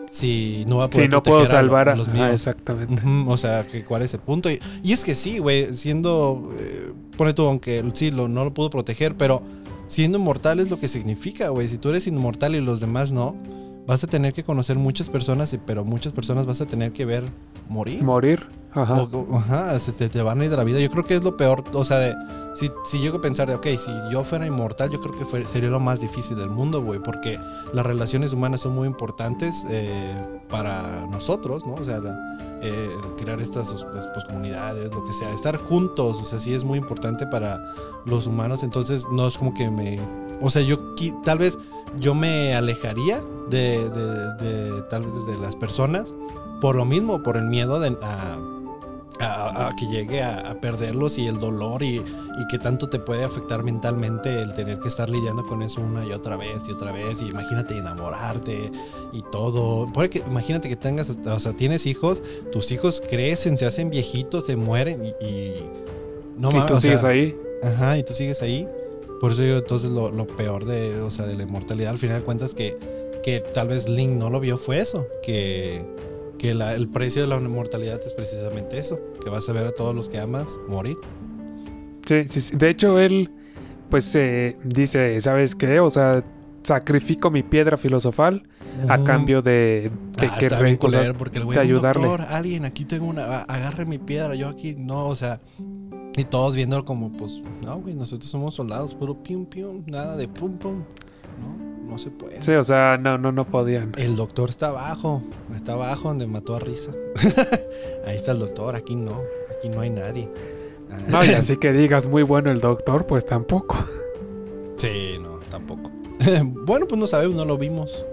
si 0.09 0.65
no 0.67 0.77
va 0.77 0.85
a 0.85 0.89
poder 0.89 1.05
Sí, 1.05 1.11
no 1.11 1.23
puedo 1.23 1.45
salvar 1.45 1.89
a, 1.89 1.95
los 1.95 2.07
Ah, 2.09 2.11
míos? 2.11 2.29
exactamente. 2.33 2.93
Ujú, 2.95 3.31
o 3.31 3.37
sea, 3.37 3.65
¿cuál 3.87 4.01
es 4.01 4.13
el 4.13 4.19
punto? 4.19 4.49
Y, 4.51 4.59
y 4.83 4.91
es 4.93 5.05
que 5.05 5.15
sí, 5.15 5.39
güey, 5.39 5.73
siendo, 5.75 6.51
eh, 6.59 6.91
pone 7.17 7.33
tú, 7.33 7.43
aunque 7.43 7.83
sí, 7.93 8.11
lo, 8.11 8.27
no 8.27 8.43
lo 8.43 8.53
pudo 8.53 8.69
proteger, 8.69 9.15
pero 9.15 9.41
siendo 9.87 10.17
inmortal 10.17 10.59
es 10.59 10.69
lo 10.69 10.79
que 10.79 10.87
significa, 10.89 11.49
güey. 11.49 11.67
Si 11.69 11.77
tú 11.77 11.89
eres 11.89 12.07
inmortal 12.07 12.55
y 12.55 12.61
los 12.61 12.79
demás 12.81 13.11
no, 13.11 13.35
vas 13.87 14.03
a 14.03 14.07
tener 14.07 14.33
que 14.33 14.43
conocer 14.43 14.77
muchas 14.77 15.09
personas, 15.09 15.55
pero 15.65 15.83
muchas 15.83 16.13
personas 16.13 16.45
vas 16.45 16.61
a 16.61 16.65
tener 16.65 16.91
que 16.93 17.05
ver 17.05 17.23
morir. 17.69 18.03
Morir. 18.03 18.47
Ajá. 18.73 19.01
O- 19.01 19.09
o- 19.31 19.37
ajá, 19.37 19.77
te, 19.97 20.07
te 20.09 20.21
van 20.21 20.39
a 20.41 20.45
ir 20.45 20.49
de 20.49 20.57
la 20.57 20.63
vida. 20.63 20.79
Yo 20.79 20.89
creo 20.89 21.05
que 21.05 21.15
es 21.15 21.23
lo 21.23 21.35
peor, 21.35 21.63
o 21.73 21.83
sea, 21.83 21.97
de, 21.97 22.15
si, 22.55 22.69
si 22.85 22.99
llego 22.99 23.17
a 23.17 23.21
pensar 23.21 23.47
de, 23.49 23.55
ok, 23.55 23.65
si 23.77 23.91
yo 24.11 24.23
fuera 24.23 24.45
inmortal, 24.45 24.89
yo 24.89 25.01
creo 25.01 25.17
que 25.17 25.25
fue- 25.25 25.45
sería 25.47 25.69
lo 25.69 25.79
más 25.79 25.99
difícil 25.99 26.37
del 26.37 26.49
mundo, 26.49 26.81
güey, 26.83 26.99
porque 27.01 27.37
las 27.73 27.85
relaciones 27.85 28.31
humanas 28.33 28.61
son 28.61 28.73
muy 28.75 28.87
importantes 28.87 29.65
eh, 29.69 30.13
para 30.49 31.05
nosotros, 31.07 31.65
¿no? 31.65 31.73
O 31.73 31.83
sea, 31.83 31.99
la- 31.99 32.17
eh, 32.63 32.89
crear 33.17 33.41
estas 33.41 33.73
pues, 33.73 34.07
pues, 34.13 34.25
comunidades, 34.25 34.93
lo 34.93 35.03
que 35.03 35.11
sea, 35.13 35.31
estar 35.33 35.57
juntos, 35.57 36.21
o 36.21 36.25
sea, 36.25 36.37
sí 36.39 36.53
es 36.53 36.63
muy 36.63 36.77
importante 36.77 37.25
para 37.25 37.59
los 38.05 38.27
humanos, 38.27 38.63
entonces 38.63 39.05
no 39.11 39.27
es 39.27 39.37
como 39.37 39.53
que 39.53 39.69
me... 39.71 39.99
O 40.41 40.49
sea, 40.49 40.61
yo 40.61 40.77
tal 41.23 41.37
vez 41.39 41.57
yo 41.99 42.13
me 42.13 42.53
alejaría 42.55 43.21
de, 43.49 43.89
de- 43.89 44.33
de- 44.71 44.81
tal 44.89 45.03
vez 45.05 45.25
de 45.27 45.37
las 45.37 45.55
personas 45.55 46.13
por 46.61 46.75
lo 46.75 46.85
mismo, 46.85 47.21
por 47.23 47.37
el 47.37 47.45
miedo 47.45 47.79
de, 47.79 47.97
a, 48.01 48.37
a- 49.19 49.67
a 49.67 49.75
que 49.75 49.85
llegue 49.87 50.21
a, 50.21 50.51
a 50.51 50.55
perderlos 50.61 51.17
y 51.17 51.27
el 51.27 51.39
dolor 51.39 51.83
y, 51.83 51.97
y 51.97 52.47
que 52.49 52.57
tanto 52.59 52.87
te 52.89 52.97
puede 52.99 53.23
afectar 53.23 53.63
mentalmente 53.63 54.41
el 54.41 54.53
tener 54.53 54.79
que 54.79 54.87
estar 54.87 55.09
lidiando 55.09 55.45
con 55.45 55.61
eso 55.61 55.81
una 55.81 56.05
y 56.05 56.11
otra 56.11 56.37
vez 56.37 56.61
y 56.67 56.71
otra 56.71 56.91
vez 56.91 57.21
y 57.21 57.27
imagínate 57.29 57.77
enamorarte 57.77 58.71
y 59.11 59.21
todo. 59.31 59.87
Imagínate 60.27 60.69
que 60.69 60.75
tengas, 60.75 61.09
o 61.09 61.39
sea, 61.39 61.53
tienes 61.53 61.85
hijos, 61.85 62.23
tus 62.51 62.71
hijos 62.71 63.01
crecen, 63.09 63.57
se 63.57 63.65
hacen 63.65 63.89
viejitos, 63.89 64.45
se 64.45 64.55
mueren 64.55 65.05
y... 65.05 65.25
y 65.25 65.63
no 66.37 66.49
y 66.49 66.53
mames, 66.53 66.67
tú 66.67 66.73
o 66.75 66.79
sea, 66.79 66.91
sigues 66.91 67.03
ahí. 67.03 67.37
Ajá, 67.63 67.97
y 67.97 68.03
tú 68.03 68.13
sigues 68.13 68.41
ahí. 68.41 68.67
Por 69.21 69.31
eso 69.33 69.43
digo, 69.43 69.57
entonces 69.57 69.89
lo, 69.91 70.11
lo 70.11 70.25
peor 70.27 70.65
de, 70.65 70.99
o 70.99 71.11
sea, 71.11 71.25
de 71.27 71.35
la 71.35 71.43
inmortalidad, 71.43 71.91
al 71.91 71.99
final 71.99 72.19
de 72.19 72.25
cuentas, 72.25 72.53
que, 72.55 72.75
que 73.23 73.39
tal 73.53 73.67
vez 73.69 73.87
Link 73.87 74.09
no 74.13 74.29
lo 74.31 74.39
vio 74.39 74.57
fue 74.57 74.79
eso, 74.79 75.07
que, 75.23 75.85
que 76.39 76.55
la- 76.55 76.73
el 76.75 76.89
precio 76.89 77.21
de 77.21 77.27
la 77.27 77.35
inmortalidad 77.37 78.01
es 78.03 78.13
precisamente 78.13 78.79
eso, 78.79 78.99
que 79.23 79.29
vas 79.29 79.47
a 79.47 79.53
ver 79.53 79.67
a 79.67 79.71
todos 79.71 79.93
los 79.95 80.09
que 80.09 80.17
amas 80.19 80.57
morir. 80.67 80.97
Sí, 82.05 82.23
sí, 82.27 82.41
sí. 82.41 82.57
De 82.57 82.69
hecho, 82.69 82.99
él, 82.99 83.29
pues, 83.91 84.13
eh, 84.15 84.57
dice, 84.63 85.21
¿sabes 85.21 85.53
qué? 85.53 85.79
O 85.79 85.91
sea, 85.91 86.23
sacrifico 86.63 87.29
mi 87.29 87.43
piedra 87.43 87.77
filosofal 87.77 88.43
a 88.89 89.03
cambio 89.03 89.41
de, 89.43 89.91
de 90.19 90.27
Ah, 90.27 90.35
que 90.39 90.45
está 90.47 90.61
bien 90.61 90.77
porque 91.17 91.37
el 91.39 91.45
güey, 91.45 91.57
de 91.59 91.63
"Un 91.63 91.69
ayudarle". 91.69 92.07
doctor, 92.07 92.27
alguien, 92.27 92.65
aquí 92.65 92.85
tengo 92.85 93.05
una, 93.05 93.41
agarre 93.41 93.85
mi 93.85 93.97
piedra, 93.99 94.33
yo 94.35 94.47
aquí, 94.47 94.75
no, 94.75 95.07
o 95.07 95.15
sea, 95.15 95.39
y 96.17 96.23
todos 96.25 96.55
viéndolo 96.55 96.83
como, 96.85 97.11
pues, 97.11 97.41
no, 97.63 97.79
güey, 97.79 97.93
nosotros 97.95 98.29
somos 98.29 98.55
soldados, 98.55 98.93
puro 98.93 99.15
pium, 99.23 99.45
pium, 99.45 99.83
nada 99.87 100.17
de 100.17 100.27
pum, 100.27 100.57
pum, 100.57 100.83
¿no? 101.41 101.71
no 101.91 101.97
se 101.97 102.09
puede. 102.09 102.41
Sí, 102.41 102.51
o 102.51 102.63
sea, 102.63 102.97
no, 102.97 103.17
no, 103.17 103.31
no 103.31 103.45
podían. 103.45 103.93
El 103.97 104.15
doctor 104.15 104.49
está 104.49 104.69
abajo, 104.69 105.21
está 105.55 105.73
abajo 105.73 106.09
donde 106.09 106.27
mató 106.27 106.55
a 106.55 106.59
Risa. 106.59 106.91
Ahí 108.05 108.15
está 108.17 108.31
el 108.33 108.39
doctor, 108.39 108.75
aquí 108.75 108.95
no, 108.95 109.21
aquí 109.57 109.69
no 109.69 109.81
hay 109.81 109.89
nadie. 109.89 110.29
No, 111.09 111.23
y 111.23 111.29
así 111.29 111.57
que 111.61 111.71
digas 111.71 112.07
muy 112.07 112.23
bueno 112.23 112.51
el 112.51 112.59
doctor, 112.59 113.05
pues 113.07 113.25
tampoco. 113.25 113.77
Sí, 114.77 115.17
no, 115.21 115.39
tampoco. 115.49 115.89
bueno, 116.65 116.87
pues 116.87 116.99
no 116.99 117.07
sabemos, 117.07 117.35
no 117.35 117.45
lo 117.45 117.57
vimos 117.57 118.05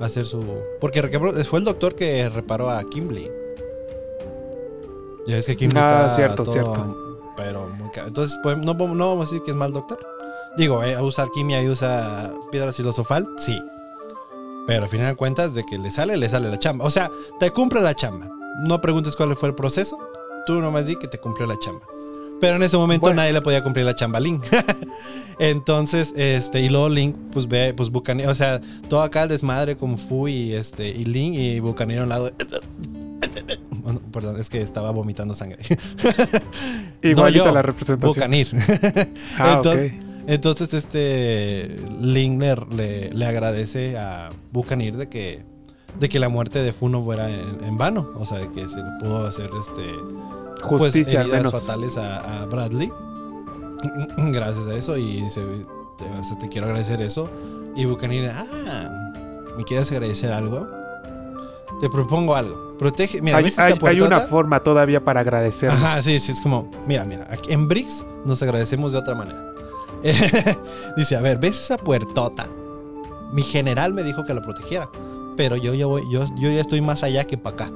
hacer 0.00 0.26
su... 0.26 0.42
Porque 0.80 1.00
fue 1.48 1.58
el 1.60 1.64
doctor 1.64 1.94
que 1.94 2.28
reparó 2.28 2.68
a 2.70 2.82
Kimberly. 2.84 3.30
Ya 5.26 5.36
ves 5.36 5.46
que 5.46 5.56
Kimberly 5.56 5.80
Ah, 5.82 6.02
está 6.06 6.16
cierto, 6.16 6.42
todo- 6.42 6.52
cierto. 6.52 6.96
Pero 7.36 7.68
muy 7.68 7.90
ca- 7.90 8.06
Entonces, 8.06 8.38
pues, 8.42 8.56
no, 8.58 8.74
vamos- 8.74 8.96
no 8.96 9.08
vamos 9.10 9.28
a 9.28 9.30
decir 9.30 9.42
que 9.44 9.50
es 9.52 9.56
mal 9.56 9.72
doctor. 9.72 9.98
Digo, 10.56 10.82
eh, 10.84 11.00
usar 11.00 11.30
quimia 11.32 11.62
y 11.62 11.68
usa 11.68 12.32
piedra 12.50 12.72
filosofal, 12.72 13.26
sí. 13.38 13.58
Pero 14.66 14.84
al 14.84 14.88
final 14.90 15.08
de 15.08 15.16
cuentas, 15.16 15.54
de 15.54 15.64
que 15.64 15.78
le 15.78 15.90
sale, 15.90 16.16
le 16.16 16.28
sale 16.28 16.48
la 16.50 16.58
chamba. 16.58 16.84
O 16.84 16.90
sea, 16.90 17.10
te 17.40 17.50
cumple 17.50 17.80
la 17.80 17.94
chamba. 17.94 18.28
No 18.64 18.80
preguntes 18.80 19.16
cuál 19.16 19.34
fue 19.36 19.48
el 19.48 19.54
proceso. 19.54 19.98
Tú 20.46 20.60
nomás 20.60 20.86
di 20.86 20.96
que 20.96 21.08
te 21.08 21.18
cumplió 21.18 21.46
la 21.46 21.58
chamba. 21.58 21.80
Pero 22.40 22.56
en 22.56 22.62
ese 22.64 22.76
momento 22.76 23.02
Bueno. 23.06 23.16
nadie 23.22 23.32
le 23.32 23.40
podía 23.40 23.62
cumplir 23.62 23.84
la 23.86 23.94
chamba 23.96 24.18
a 24.18 24.20
Link. 24.20 24.44
Entonces, 25.38 26.12
este, 26.16 26.60
y 26.60 26.68
luego 26.68 26.88
Link, 26.88 27.16
pues 27.32 27.48
ve, 27.48 27.72
pues 27.74 27.88
Bucanero, 27.90 28.30
o 28.30 28.34
sea, 28.34 28.60
todo 28.88 29.02
acá 29.02 29.22
el 29.24 29.28
desmadre 29.30 29.76
con 29.76 29.98
Fu 29.98 30.28
y 30.28 30.52
este, 30.52 30.88
y 30.88 31.04
Link 31.04 31.34
y 31.34 31.60
Bucanero 31.60 32.00
a 32.00 32.04
un 32.04 32.08
lado. 32.10 32.30
Perdón, 34.00 34.38
es 34.40 34.48
que 34.50 34.60
estaba 34.60 34.90
vomitando 34.90 35.34
sangre. 35.34 35.58
Igualita 37.02 37.44
yo, 37.46 37.52
la 37.52 37.62
representación. 37.62 38.14
Bucanir. 38.14 38.48
Ah, 39.38 39.54
Entonces- 39.56 39.92
ok. 39.92 40.02
Entonces, 40.24 40.72
este 40.72 41.80
Link 42.00 42.40
le, 42.40 42.54
le- 42.76 43.12
le 43.12 43.26
agradece 43.26 43.98
a 43.98 44.30
Bucanir 44.52 44.96
de 44.96 45.08
que, 45.08 45.42
de 45.98 46.08
que 46.08 46.20
la 46.20 46.28
muerte 46.28 46.60
de 46.62 46.72
Fu 46.72 46.88
no 46.88 47.02
fuera 47.02 47.28
en, 47.28 47.64
en 47.64 47.76
vano. 47.76 48.08
O 48.16 48.24
sea, 48.24 48.38
de 48.38 48.48
que 48.52 48.68
se 48.68 48.76
le 48.76 48.84
pudo 49.00 49.26
hacer 49.26 49.50
este 49.60 49.82
pues, 50.60 50.80
Justicia 50.80 51.22
al 51.22 51.30
heridas 51.30 51.50
fatales 51.50 51.96
a, 51.96 52.42
a 52.42 52.46
Bradley. 52.46 52.92
Gracias 54.16 54.64
a 54.68 54.74
eso. 54.76 54.96
Y 54.96 55.22
dice, 55.22 55.40
te, 55.98 56.04
o 56.04 56.24
sea, 56.24 56.38
te 56.38 56.48
quiero 56.48 56.68
agradecer 56.68 57.02
eso. 57.02 57.28
Y 57.74 57.84
Bucanir, 57.86 58.30
ah, 58.32 58.88
¿me 59.58 59.64
quieres 59.64 59.90
agradecer 59.90 60.30
algo? 60.30 60.68
Te 61.82 61.90
propongo 61.90 62.34
algo. 62.34 62.76
Protege. 62.78 63.20
Mira, 63.20 63.36
hay, 63.36 63.44
¿ves 63.44 63.52
esta 63.58 63.64
hay- 63.66 63.78
hay 63.96 64.00
una 64.00 64.20
forma 64.20 64.60
todavía 64.60 65.04
para 65.04 65.20
agradecer. 65.20 65.68
Ajá, 65.68 66.00
sí, 66.02 66.18
sí, 66.20 66.32
es 66.32 66.40
como, 66.40 66.70
mira, 66.86 67.04
mira, 67.04 67.26
aquí 67.28 67.52
en 67.52 67.68
Bricks 67.68 68.06
nos 68.24 68.42
agradecemos 68.42 68.92
de 68.92 68.98
otra 68.98 69.14
manera. 69.14 69.52
Dice, 70.96 71.16
a 71.16 71.20
ver, 71.20 71.38
¿ves 71.38 71.60
esa 71.60 71.76
puertota? 71.76 72.46
Mi 73.32 73.42
general 73.42 73.92
me 73.94 74.02
dijo 74.02 74.24
que 74.26 74.32
la 74.34 74.42
protegiera, 74.42 74.88
pero 75.36 75.56
yo 75.56 75.74
ya 75.74 75.86
voy, 75.86 76.02
yo, 76.10 76.24
yo 76.38 76.50
ya 76.50 76.60
estoy 76.60 76.80
más 76.80 77.02
allá 77.02 77.24
que 77.24 77.36
para 77.38 77.54
acá. 77.54 77.70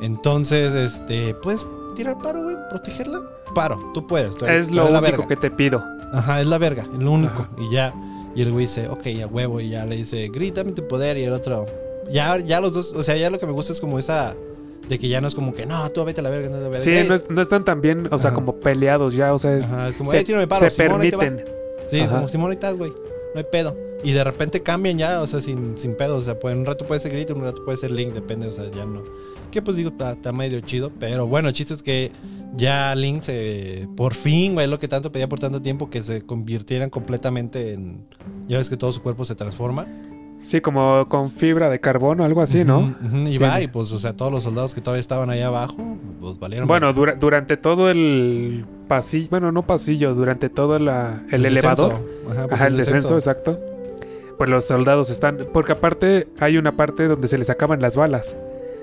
Entonces, 0.00 0.72
este, 0.72 1.34
¿puedes 1.34 1.64
tirar 1.94 2.18
paro, 2.18 2.42
güey? 2.44 2.56
¿Protegerla? 2.70 3.20
Paro, 3.54 3.78
tú 3.94 4.06
puedes. 4.06 4.36
tú 4.36 4.44
eres- 4.46 4.68
es 4.68 4.70
lo 4.70 4.84
único 4.86 5.00
verga. 5.00 5.26
que 5.28 5.36
te 5.36 5.50
pido. 5.50 5.82
Ajá, 6.12 6.40
es 6.40 6.46
la 6.46 6.58
verga, 6.58 6.82
es 6.82 6.98
lo 6.98 7.12
único. 7.12 7.42
Ajá. 7.42 7.50
Y 7.58 7.70
ya, 7.70 7.94
y 8.34 8.42
el 8.42 8.52
güey 8.52 8.66
dice, 8.66 8.88
ok, 8.88 9.06
a 9.22 9.26
huevo, 9.26 9.60
y 9.60 9.70
ya 9.70 9.84
le 9.86 9.96
dice, 9.96 10.28
grítame 10.32 10.72
tu 10.72 10.86
poder, 10.88 11.18
y 11.18 11.24
el 11.24 11.32
otro, 11.32 11.66
ya, 12.10 12.36
ya 12.38 12.60
los 12.60 12.72
dos, 12.74 12.92
o 12.92 13.02
sea, 13.02 13.16
ya 13.16 13.30
lo 13.30 13.38
que 13.38 13.46
me 13.46 13.52
gusta 13.52 13.72
es 13.72 13.80
como 13.80 13.98
esa, 13.98 14.34
de 14.88 14.98
que 14.98 15.08
ya 15.08 15.20
no 15.20 15.28
es 15.28 15.34
como 15.34 15.54
que, 15.54 15.66
no, 15.66 15.88
tú 15.90 16.04
vete 16.04 16.20
a 16.20 16.24
la 16.24 16.30
verga, 16.30 16.48
no 16.48 16.56
a 16.56 16.60
la 16.60 16.68
verga. 16.68 16.82
Sí, 16.84 16.92
no, 17.08 17.14
es- 17.14 17.30
no 17.30 17.40
están 17.40 17.64
tan 17.64 17.80
bien, 17.80 18.08
o 18.10 18.18
sea, 18.18 18.28
Ajá. 18.30 18.34
como 18.34 18.58
peleados 18.60 19.14
ya, 19.14 19.32
o 19.32 19.38
sea, 19.38 19.56
es- 19.56 19.66
Ajá, 19.66 19.88
es 19.88 19.96
como, 19.96 20.10
se, 20.10 20.18
"Ey, 20.18 20.24
tírame 20.24 20.46
paro, 20.48 20.68
se 20.68 20.82
Simón, 20.82 21.00
ahí 21.00 21.10
te 21.10 21.16
va". 21.16 21.22
permiten. 21.22 21.46
Sí, 21.86 22.00
Ajá. 22.00 22.16
como 22.16 22.28
Simón, 22.28 22.56
güey. 22.76 22.90
No 23.34 23.38
hay 23.38 23.44
pedo. 23.50 23.76
Y 24.02 24.12
de 24.12 24.24
repente 24.24 24.62
cambian 24.62 24.98
ya, 24.98 25.20
o 25.20 25.26
sea, 25.26 25.40
sin, 25.40 25.76
sin 25.78 25.94
pedo. 25.94 26.16
O 26.16 26.20
sea, 26.20 26.38
pues, 26.38 26.56
un 26.56 26.64
rato 26.66 26.86
puede 26.86 27.00
ser 27.00 27.12
Grit, 27.12 27.30
un 27.30 27.42
rato 27.42 27.64
puede 27.64 27.76
ser 27.78 27.90
Link, 27.90 28.12
depende, 28.14 28.48
o 28.48 28.52
sea, 28.52 28.64
ya 28.70 28.84
no. 28.86 29.02
Que 29.52 29.60
pues 29.62 29.76
digo, 29.76 29.90
está, 29.90 30.12
está 30.12 30.32
medio 30.32 30.60
chido. 30.60 30.90
Pero 30.98 31.26
bueno, 31.26 31.48
el 31.48 31.54
chiste 31.54 31.74
es 31.74 31.82
que 31.82 32.10
ya 32.56 32.94
Link 32.94 33.22
se. 33.22 33.86
Por 33.96 34.14
fin, 34.14 34.54
güey, 34.54 34.66
lo 34.66 34.78
que 34.78 34.88
tanto 34.88 35.12
pedía 35.12 35.28
por 35.28 35.38
tanto 35.38 35.60
tiempo, 35.60 35.90
que 35.90 36.02
se 36.02 36.22
convirtieran 36.22 36.88
completamente 36.90 37.72
en. 37.72 38.04
Ya 38.48 38.58
ves 38.58 38.68
que 38.70 38.76
todo 38.76 38.90
su 38.92 39.02
cuerpo 39.02 39.24
se 39.24 39.34
transforma. 39.34 39.86
Sí, 40.42 40.60
como 40.62 41.06
con 41.08 41.30
fibra 41.30 41.68
de 41.68 41.80
carbono, 41.80 42.24
algo 42.24 42.40
así, 42.40 42.64
¿no? 42.64 42.94
Ujú, 43.04 43.16
y 43.28 43.36
va, 43.38 43.60
y 43.60 43.68
pues, 43.68 43.92
o 43.92 43.98
sea, 43.98 44.16
todos 44.16 44.32
los 44.32 44.42
soldados 44.42 44.74
que 44.74 44.80
todavía 44.80 45.00
estaban 45.00 45.28
ahí 45.30 45.42
abajo, 45.42 45.76
pues 46.20 46.38
valieron. 46.38 46.66
Bueno, 46.66 46.92
dura- 46.94 47.14
durante 47.14 47.56
todo 47.58 47.90
el 47.90 48.64
pasillo, 48.88 49.28
bueno, 49.30 49.52
no 49.52 49.66
pasillo, 49.66 50.14
durante 50.14 50.48
todo 50.48 50.78
la- 50.78 51.22
el, 51.30 51.44
elevador, 51.44 51.90
descenso. 51.92 52.30
Ajá, 52.30 52.42
pues, 52.48 52.52
ajá, 52.60 52.66
el 52.68 52.76
descenso, 52.78 53.14
exacto. 53.16 53.60
Pues 54.38 54.48
los 54.48 54.64
soldados 54.64 55.10
están, 55.10 55.46
porque 55.52 55.72
aparte 55.72 56.26
hay 56.38 56.56
una 56.56 56.72
parte 56.72 57.06
donde 57.06 57.28
se 57.28 57.36
les 57.36 57.50
acaban 57.50 57.82
las 57.82 57.96
balas. 57.96 58.34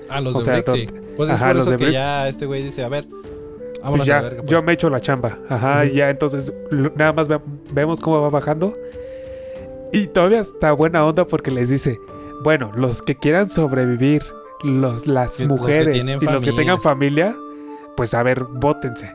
Ah, 0.08 0.20
los 0.20 0.36
o 0.36 0.38
de 0.38 0.44
sea, 0.44 0.54
Brick, 0.54 0.74
sí. 0.74 0.88
Pues 1.16 1.28
es 1.28 1.34
Ajá, 1.34 1.46
por 1.48 1.56
los 1.56 1.66
eso 1.66 1.70
de 1.76 1.84
que 1.84 1.92
ya 1.92 2.28
este 2.28 2.46
güey 2.46 2.62
dice, 2.62 2.84
a 2.84 2.88
ver, 2.88 3.06
Pues 3.08 3.80
vámonos 3.82 4.06
ya, 4.06 4.18
a 4.18 4.22
la 4.22 4.28
verga. 4.28 4.42
pues". 4.42 4.50
yo 4.52 4.62
me 4.62 4.72
echo 4.74 4.88
la 4.88 5.00
chamba. 5.00 5.38
Ajá, 5.48 5.84
y 5.86 5.94
ya 5.94 6.08
entonces 6.10 6.52
nada 6.94 7.12
más 7.12 7.26
ve- 7.26 7.40
vemos 7.72 7.98
cómo 7.98 8.20
va 8.22 8.30
bajando. 8.30 8.74
Y 9.92 10.06
todavía 10.08 10.40
está 10.40 10.72
buena 10.72 11.04
onda 11.04 11.26
porque 11.26 11.50
les 11.50 11.68
dice, 11.70 12.00
bueno, 12.42 12.72
los 12.74 13.02
que 13.02 13.16
quieran 13.16 13.48
sobrevivir, 13.50 14.22
los, 14.62 15.06
las 15.06 15.40
los 15.40 15.48
mujeres 15.48 15.96
y 15.96 16.24
los 16.24 16.44
que 16.44 16.52
tengan 16.52 16.80
familia, 16.80 17.36
pues 17.96 18.14
a 18.14 18.22
ver, 18.22 18.44
bótense. 18.44 19.12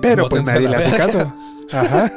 Pero 0.00 0.28
pues 0.28 0.42
Bótense 0.44 0.52
nadie 0.52 0.68
le 0.68 0.76
hace 0.76 0.96
caso. 0.96 1.34
Ajá. 1.72 2.12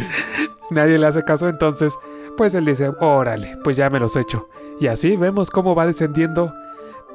nadie 0.70 0.98
le 0.98 1.06
hace 1.06 1.24
caso, 1.24 1.48
entonces, 1.48 1.94
pues 2.36 2.54
él 2.54 2.64
dice, 2.64 2.90
órale, 3.00 3.58
pues 3.64 3.76
ya 3.76 3.90
me 3.90 4.00
los 4.00 4.16
echo. 4.16 4.48
Y 4.80 4.86
así 4.86 5.16
vemos 5.16 5.50
cómo 5.50 5.74
va 5.74 5.86
descendiendo. 5.86 6.52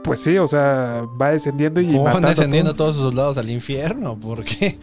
Pues 0.04 0.20
sí, 0.20 0.38
o 0.38 0.48
sea, 0.48 1.04
va 1.20 1.32
descendiendo 1.32 1.82
y 1.82 1.88
¿Cómo 1.88 2.04
van 2.04 2.22
descendiendo 2.22 2.74
todos. 2.74 2.78
todos 2.78 2.96
sus 2.96 3.06
soldados 3.06 3.38
al 3.40 3.50
infierno? 3.50 4.16
¿Por 4.20 4.44
qué? 4.44 4.78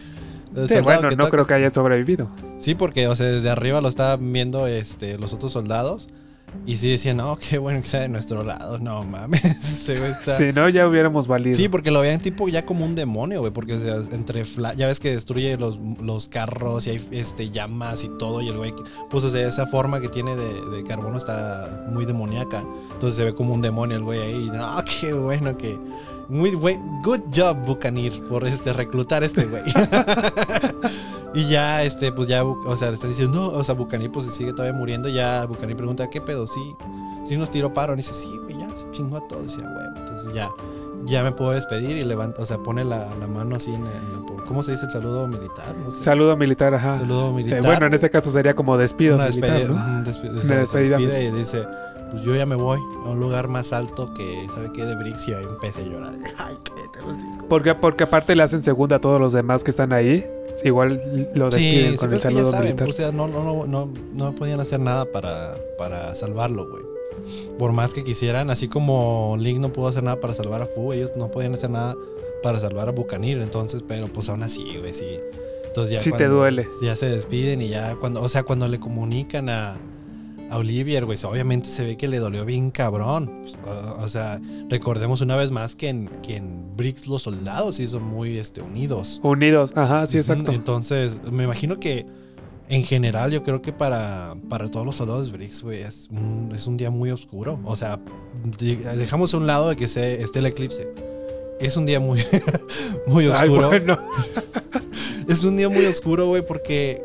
Sí, 0.67 0.75
bueno, 0.81 1.11
no 1.11 1.29
creo 1.29 1.47
que 1.47 1.53
hayan 1.53 1.73
sobrevivido. 1.73 2.29
Sí, 2.59 2.75
porque, 2.75 3.07
o 3.07 3.15
sea, 3.15 3.27
desde 3.27 3.49
arriba 3.49 3.81
lo 3.81 3.89
estaban 3.89 4.31
viendo 4.31 4.67
este, 4.67 5.17
los 5.17 5.33
otros 5.33 5.51
soldados. 5.51 6.09
Y 6.67 6.77
sí 6.77 6.91
decían, 6.91 7.17
no, 7.17 7.35
qué 7.37 7.57
bueno 7.57 7.81
que 7.81 7.87
sea 7.87 8.01
de 8.01 8.09
nuestro 8.09 8.43
lado. 8.43 8.77
No 8.77 9.03
mames, 9.03 9.43
está... 9.89 10.35
Si 10.35 10.53
no, 10.53 10.69
ya 10.69 10.87
hubiéramos 10.87 11.25
valido. 11.27 11.57
Sí, 11.57 11.67
porque 11.67 11.89
lo 11.89 11.99
veían 12.01 12.19
tipo 12.19 12.47
ya 12.47 12.63
como 12.63 12.85
un 12.85 12.93
demonio, 12.93 13.39
güey. 13.39 13.51
Porque, 13.51 13.73
o 13.73 13.79
sea, 13.79 13.95
entre 14.15 14.45
fla- 14.45 14.75
ya 14.75 14.85
ves 14.85 14.99
que 14.99 15.09
destruye 15.09 15.57
los, 15.57 15.79
los 15.99 16.27
carros 16.27 16.85
y 16.85 16.91
hay 16.91 17.07
este, 17.09 17.49
llamas 17.49 18.03
y 18.03 18.09
todo. 18.19 18.39
Y 18.41 18.49
el 18.49 18.57
güey, 18.57 18.71
pues, 19.09 19.23
o 19.23 19.29
sea, 19.29 19.47
esa 19.47 19.65
forma 19.65 19.99
que 19.99 20.09
tiene 20.09 20.35
de, 20.35 20.77
de 20.77 20.83
carbono 20.83 21.17
está 21.17 21.87
muy 21.91 22.05
demoníaca. 22.05 22.63
Entonces 22.93 23.15
se 23.17 23.23
ve 23.23 23.33
como 23.33 23.55
un 23.55 23.61
demonio 23.61 23.97
el 23.97 24.03
güey 24.03 24.19
ahí. 24.21 24.45
Y, 24.45 24.49
no, 24.51 24.75
qué 25.01 25.11
bueno 25.13 25.57
que. 25.57 25.75
Muy 26.33 26.51
buen. 26.55 27.01
Good 27.03 27.21
job, 27.35 27.57
Bucanir, 27.65 28.21
por 28.27 28.45
este, 28.47 28.73
reclutar 28.73 29.23
a 29.23 29.25
este 29.25 29.45
güey. 29.45 29.63
y 31.35 31.47
ya, 31.49 31.83
este, 31.83 32.11
pues 32.11 32.27
ya, 32.27 32.43
o 32.43 32.75
sea, 32.77 32.89
le 32.89 32.95
está 32.95 33.07
diciendo, 33.07 33.51
no, 33.51 33.57
o 33.57 33.63
sea, 33.63 33.75
Bucanir, 33.75 34.11
pues 34.11 34.25
se 34.25 34.31
sigue 34.31 34.51
todavía 34.53 34.73
muriendo. 34.77 35.09
Ya 35.09 35.45
Bucanir 35.45 35.75
pregunta, 35.75 36.09
¿qué 36.09 36.21
pedo? 36.21 36.47
Sí, 36.47 36.75
sí 37.23 37.37
nos 37.37 37.49
tiró 37.51 37.73
paro. 37.73 37.93
Y 37.93 37.97
dice, 37.97 38.13
sí, 38.13 38.29
güey, 38.43 38.57
ya 38.59 38.67
se 38.75 38.89
chingó 38.91 39.17
a 39.17 39.27
todos. 39.27 39.53
Y 39.53 39.57
decía, 39.57 39.69
güey, 39.73 39.85
entonces 39.97 40.33
ya 40.33 40.49
ya 41.05 41.21
me 41.21 41.33
puedo 41.33 41.51
despedir 41.51 41.97
y 41.97 42.03
levanta, 42.03 42.41
o 42.41 42.45
sea, 42.45 42.59
pone 42.59 42.85
la, 42.85 43.13
la 43.19 43.27
mano 43.27 43.57
así 43.57 43.73
en, 43.73 43.85
el- 43.85 44.43
¿cómo 44.47 44.63
se 44.63 44.71
dice 44.71 44.85
el 44.85 44.91
saludo 44.93 45.27
militar? 45.27 45.75
No 45.83 45.91
sé. 45.91 46.01
Saludo 46.01 46.37
militar, 46.37 46.73
ajá. 46.73 46.97
Saludo 46.99 47.29
Eh, 47.31 47.33
militar. 47.33 47.61
bueno, 47.61 47.87
en 47.87 47.93
este 47.93 48.09
caso 48.09 48.31
sería 48.31 48.55
como 48.55 48.77
despido 48.77 49.15
Una 49.15 49.27
militar, 49.27 49.69
¿no? 49.69 49.75
despe- 50.05 50.29
o 50.29 50.41
sea, 50.41 50.65
se 50.65 50.77
despide 50.79 51.25
y 51.25 51.31
dice, 51.31 51.65
pues 52.13 52.23
yo 52.23 52.35
ya 52.35 52.45
me 52.45 52.53
voy 52.53 52.79
a 53.05 53.09
un 53.09 53.19
lugar 53.19 53.47
más 53.47 53.73
alto 53.73 54.13
que, 54.13 54.47
¿sabe 54.53 54.71
qué? 54.71 54.85
De 54.85 54.95
Brix 54.95 55.27
y 55.27 55.33
ahí 55.33 55.45
empecé 55.49 55.81
a 55.81 55.83
llorar. 55.85 56.13
Ay, 56.37 56.55
hijos. 56.99 57.17
Porque, 57.49 57.73
porque 57.73 58.03
aparte 58.03 58.35
le 58.35 58.43
hacen 58.43 58.63
segunda 58.63 58.97
a 58.97 58.99
todos 59.01 59.19
los 59.19 59.33
demás 59.33 59.63
que 59.63 59.71
están 59.71 59.91
ahí. 59.93 60.23
Igual 60.63 61.29
lo 61.33 61.49
despiden 61.49 61.93
Sí, 61.93 61.97
con 61.97 62.09
sí, 62.09 62.15
el 62.15 62.21
saludo 62.21 62.51
saben, 62.51 62.65
militar. 62.65 62.87
O 62.87 62.93
sea, 62.93 63.11
no, 63.11 63.27
no, 63.27 63.43
no, 63.43 63.65
no, 63.65 63.91
no 64.13 64.35
podían 64.35 64.59
hacer 64.59 64.79
nada 64.79 65.05
para, 65.05 65.55
para 65.79 66.13
salvarlo, 66.13 66.69
güey. 66.69 66.83
Por 67.57 67.71
más 67.71 67.95
que 67.95 68.03
quisieran, 68.03 68.51
así 68.51 68.67
como 68.67 69.35
Link 69.39 69.57
no 69.57 69.73
pudo 69.73 69.87
hacer 69.87 70.03
nada 70.03 70.19
para 70.19 70.35
salvar 70.35 70.61
a 70.61 70.67
Fu, 70.67 70.93
ellos 70.93 71.13
no 71.15 71.31
podían 71.31 71.55
hacer 71.55 71.71
nada 71.71 71.95
para 72.43 72.59
salvar 72.59 72.89
a 72.89 72.91
Bucanir, 72.91 73.39
entonces, 73.41 73.83
pero 73.87 74.07
pues 74.07 74.29
aún 74.29 74.43
así, 74.43 74.77
güey, 74.77 74.93
sí. 74.93 75.19
Entonces 75.65 75.95
ya 75.95 75.99
Sí 75.99 76.11
te 76.11 76.27
duele. 76.27 76.67
Ya 76.83 76.95
se 76.95 77.07
despiden 77.07 77.63
y 77.63 77.69
ya 77.69 77.95
cuando, 77.95 78.21
o 78.21 78.29
sea, 78.29 78.43
cuando 78.43 78.67
le 78.67 78.79
comunican 78.79 79.49
a, 79.49 79.77
a 80.53 80.57
Olivier, 80.57 81.05
güey, 81.05 81.17
obviamente 81.23 81.67
se 81.67 81.83
ve 81.83 81.97
que 81.97 82.07
le 82.07 82.19
dolió 82.19 82.45
bien 82.45 82.69
cabrón. 82.69 83.41
Pues, 83.41 83.57
o, 83.65 84.03
o 84.03 84.07
sea, 84.07 84.39
recordemos 84.69 85.21
una 85.21 85.35
vez 85.35 85.49
más 85.49 85.75
que 85.75 85.89
en, 85.89 86.09
que 86.21 86.35
en 86.37 86.75
Briggs 86.77 87.07
los 87.07 87.23
soldados 87.23 87.75
sí 87.75 87.87
son 87.87 88.03
muy 88.03 88.37
este, 88.37 88.61
unidos. 88.61 89.19
Unidos, 89.23 89.73
ajá, 89.75 90.05
sí, 90.05 90.17
exacto. 90.17 90.51
Entonces, 90.51 91.19
me 91.31 91.45
imagino 91.45 91.79
que 91.79 92.05
en 92.69 92.83
general 92.83 93.31
yo 93.31 93.43
creo 93.43 93.61
que 93.61 93.73
para, 93.73 94.35
para 94.47 94.69
todos 94.69 94.85
los 94.85 94.95
soldados 94.95 95.25
de 95.25 95.31
Briggs, 95.31 95.63
güey, 95.63 95.81
es 95.81 96.07
un, 96.11 96.51
es 96.55 96.67
un 96.67 96.77
día 96.77 96.91
muy 96.91 97.09
oscuro. 97.09 97.59
O 97.65 97.75
sea, 97.75 97.99
de- 98.59 98.77
dejamos 98.95 99.33
a 99.33 99.37
un 99.37 99.47
lado 99.47 99.69
de 99.69 99.75
que 99.75 99.87
se, 99.87 100.21
esté 100.21 100.39
el 100.39 100.45
eclipse. 100.45 100.87
Es 101.59 101.77
un 101.77 101.85
día 101.85 101.99
muy, 101.99 102.23
muy 103.07 103.25
Ay, 103.25 103.49
oscuro. 103.49 103.67
bueno. 103.69 103.97
Es 105.27 105.41
un 105.43 105.55
día 105.55 105.69
muy 105.69 105.85
oscuro, 105.85 106.27
güey, 106.27 106.45
porque 106.45 107.01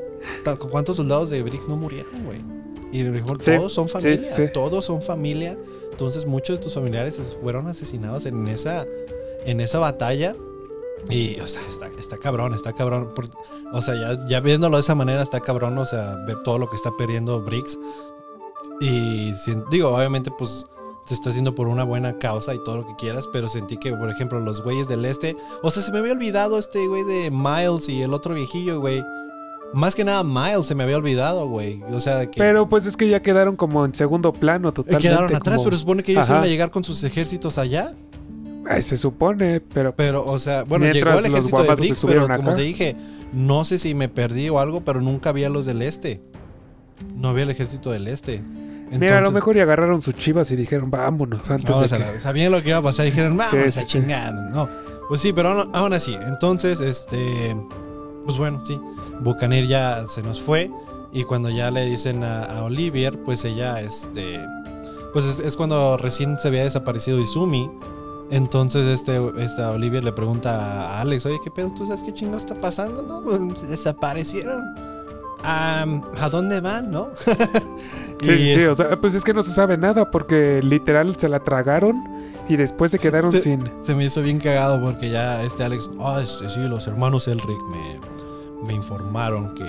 ¿cuántos 0.70 0.96
soldados 0.96 1.30
de 1.30 1.40
Briggs 1.42 1.68
no 1.68 1.76
murieron, 1.76 2.24
güey? 2.24 2.57
Y 2.92 3.02
dijo, 3.02 3.36
Sí, 3.40 3.52
todos 3.56 3.72
son 3.72 3.86
sí, 3.88 3.92
familia, 3.94 4.22
sí. 4.22 4.44
todos 4.52 4.84
son 4.84 5.02
familia. 5.02 5.58
Entonces 5.90 6.26
muchos 6.26 6.58
de 6.58 6.62
tus 6.62 6.74
familiares 6.74 7.20
fueron 7.42 7.66
asesinados 7.66 8.24
en 8.26 8.46
esa, 8.48 8.86
en 9.44 9.60
esa 9.60 9.78
batalla. 9.78 10.34
Y, 11.10 11.38
o 11.40 11.46
sea, 11.46 11.60
está, 11.68 11.88
está 11.98 12.16
cabrón, 12.18 12.54
está 12.54 12.72
cabrón. 12.72 13.12
Por- 13.14 13.26
o 13.72 13.82
sea, 13.82 13.94
ya, 13.94 14.26
ya 14.26 14.40
viéndolo 14.40 14.76
de 14.76 14.80
esa 14.82 14.94
manera, 14.94 15.22
está 15.22 15.40
cabrón, 15.40 15.76
o 15.78 15.84
sea, 15.84 16.16
ver 16.26 16.42
todo 16.44 16.58
lo 16.58 16.68
que 16.70 16.76
está 16.76 16.90
perdiendo 16.96 17.40
Briggs. 17.42 17.78
Y 18.80 19.32
digo, 19.70 19.88
obviamente, 19.90 20.30
pues 20.36 20.64
se 21.06 21.14
está 21.14 21.30
haciendo 21.30 21.54
por 21.54 21.68
una 21.68 21.84
buena 21.84 22.18
causa 22.18 22.54
y 22.54 22.62
todo 22.64 22.78
lo 22.78 22.86
que 22.86 22.94
quieras, 22.96 23.26
pero 23.32 23.48
sentí 23.48 23.76
que, 23.78 23.92
por 23.94 24.10
ejemplo, 24.10 24.38
los 24.40 24.62
güeyes 24.62 24.88
del 24.88 25.04
este, 25.06 25.36
o 25.62 25.70
sea, 25.70 25.82
se 25.82 25.90
me 25.90 25.98
había 25.98 26.12
olvidado 26.12 26.58
este 26.58 26.86
güey 26.86 27.02
de 27.04 27.30
Miles 27.30 27.88
y 27.88 28.02
el 28.02 28.12
otro 28.12 28.34
viejillo, 28.34 28.78
güey. 28.80 29.02
Más 29.74 29.94
que 29.94 30.02
nada 30.04 30.22
Miles 30.24 30.66
se 30.66 30.74
me 30.74 30.82
había 30.84 30.96
olvidado, 30.96 31.46
güey. 31.48 31.82
O 31.92 32.00
sea, 32.00 32.16
de 32.16 32.30
que 32.30 32.38
Pero 32.38 32.68
pues 32.68 32.86
es 32.86 32.96
que 32.96 33.08
ya 33.08 33.20
quedaron 33.20 33.54
como 33.56 33.84
en 33.84 33.94
segundo 33.94 34.32
plano 34.32 34.70
eh, 34.70 34.72
totalmente. 34.72 35.08
quedaron 35.08 35.34
atrás, 35.34 35.56
como- 35.56 35.64
pero 35.64 35.76
supone 35.76 36.02
que 36.02 36.12
ellos 36.12 36.24
Ajá. 36.24 36.34
iban 36.34 36.44
a 36.44 36.48
llegar 36.48 36.70
con 36.70 36.84
sus 36.84 37.02
ejércitos 37.04 37.58
allá. 37.58 37.92
Ay, 38.68 38.82
se 38.82 38.96
supone, 38.96 39.60
pero 39.60 39.94
Pero, 39.94 40.24
o 40.24 40.38
sea, 40.38 40.64
bueno, 40.64 40.86
llegó 40.86 41.10
el 41.10 41.24
ejército 41.26 41.62
de 41.62 41.68
Briggs, 41.74 41.80
pero 41.80 41.92
estuvieron 41.94 42.26
como 42.28 42.50
acá. 42.50 42.54
te 42.54 42.62
dije, 42.62 42.96
no 43.32 43.64
sé 43.64 43.78
si 43.78 43.94
me 43.94 44.08
perdí 44.08 44.48
o 44.50 44.58
algo, 44.58 44.82
pero 44.82 45.00
nunca 45.00 45.30
había 45.30 45.48
los 45.48 45.64
del 45.66 45.82
este. 45.82 46.20
No 47.14 47.28
había 47.28 47.44
el 47.44 47.50
ejército 47.50 47.90
del 47.90 48.08
este. 48.08 48.42
mira, 48.90 49.18
a 49.18 49.20
lo 49.20 49.30
mejor 49.30 49.56
y 49.56 49.60
agarraron 49.60 50.00
sus 50.02 50.14
chivas 50.16 50.50
y 50.50 50.56
dijeron, 50.56 50.90
vámonos, 50.90 51.48
antes 51.50 51.68
No, 51.68 51.78
de 51.78 51.84
o 51.84 51.88
sea, 51.88 52.12
que... 52.12 52.20
sabían 52.20 52.52
lo 52.52 52.62
que 52.62 52.70
iba 52.70 52.78
a 52.78 52.82
pasar 52.82 53.06
y 53.06 53.10
dijeron, 53.10 53.32
Sí, 53.32 53.38
vamos 53.56 53.74
sí, 53.74 53.80
a 53.80 53.84
sí. 53.84 54.02
No, 54.52 54.68
pues 55.08 55.20
sí, 55.20 55.32
pero 55.32 55.50
aún, 55.50 55.70
aún 55.74 55.92
así. 55.92 56.14
Entonces, 56.26 56.80
este, 56.80 57.56
pues 58.24 58.36
bueno, 58.38 58.62
sí. 58.66 58.78
Bucanir 59.20 59.66
ya 59.66 60.06
se 60.06 60.22
nos 60.22 60.40
fue 60.40 60.70
y 61.12 61.24
cuando 61.24 61.48
ya 61.50 61.70
le 61.70 61.84
dicen 61.86 62.22
a, 62.24 62.44
a 62.44 62.64
Olivier, 62.64 63.18
pues 63.24 63.44
ella, 63.44 63.80
este, 63.80 64.40
pues 65.12 65.24
es, 65.24 65.38
es 65.38 65.56
cuando 65.56 65.96
recién 65.96 66.38
se 66.38 66.48
había 66.48 66.64
desaparecido 66.64 67.18
Izumi. 67.18 67.70
Entonces, 68.30 68.86
este, 68.86 69.18
esta 69.38 69.70
Olivier 69.70 70.04
le 70.04 70.12
pregunta 70.12 70.90
a 70.96 71.00
Alex, 71.00 71.24
oye, 71.24 71.38
¿qué 71.42 71.50
pedo? 71.50 71.72
¿Tú 71.76 71.86
sabes 71.86 72.02
qué 72.02 72.12
chingo 72.12 72.36
está 72.36 72.54
pasando? 72.54 73.02
No, 73.02 73.22
pues 73.22 73.66
desaparecieron. 73.68 74.62
¿A 75.42 76.28
dónde 76.30 76.60
van, 76.60 76.90
no? 76.90 77.08
Sí, 78.20 78.36
sí, 78.36 78.50
es- 78.62 78.68
o 78.68 78.74
sea, 78.74 79.00
pues 79.00 79.14
es 79.14 79.22
que 79.22 79.32
no 79.32 79.44
se 79.44 79.52
sabe 79.52 79.76
nada 79.78 80.10
porque 80.10 80.60
literal 80.62 81.14
se 81.16 81.28
la 81.28 81.38
tragaron 81.38 82.02
y 82.48 82.56
después 82.56 82.90
se 82.90 82.98
quedaron 82.98 83.30
Sí. 83.30 83.40
sin... 83.40 83.70
Se 83.82 83.94
me 83.94 84.04
hizo 84.06 84.22
bien 84.22 84.38
cagado 84.40 84.80
porque 84.82 85.08
ya 85.08 85.40
este 85.44 85.62
Alex, 85.62 85.88
ah, 86.00 86.20
este, 86.20 86.48
sí, 86.50 86.58
los 86.62 86.88
hermanos 86.88 87.28
Elric 87.28 87.60
me, 87.70 88.00
me 88.64 88.74
informaron 88.74 89.54
que, 89.54 89.64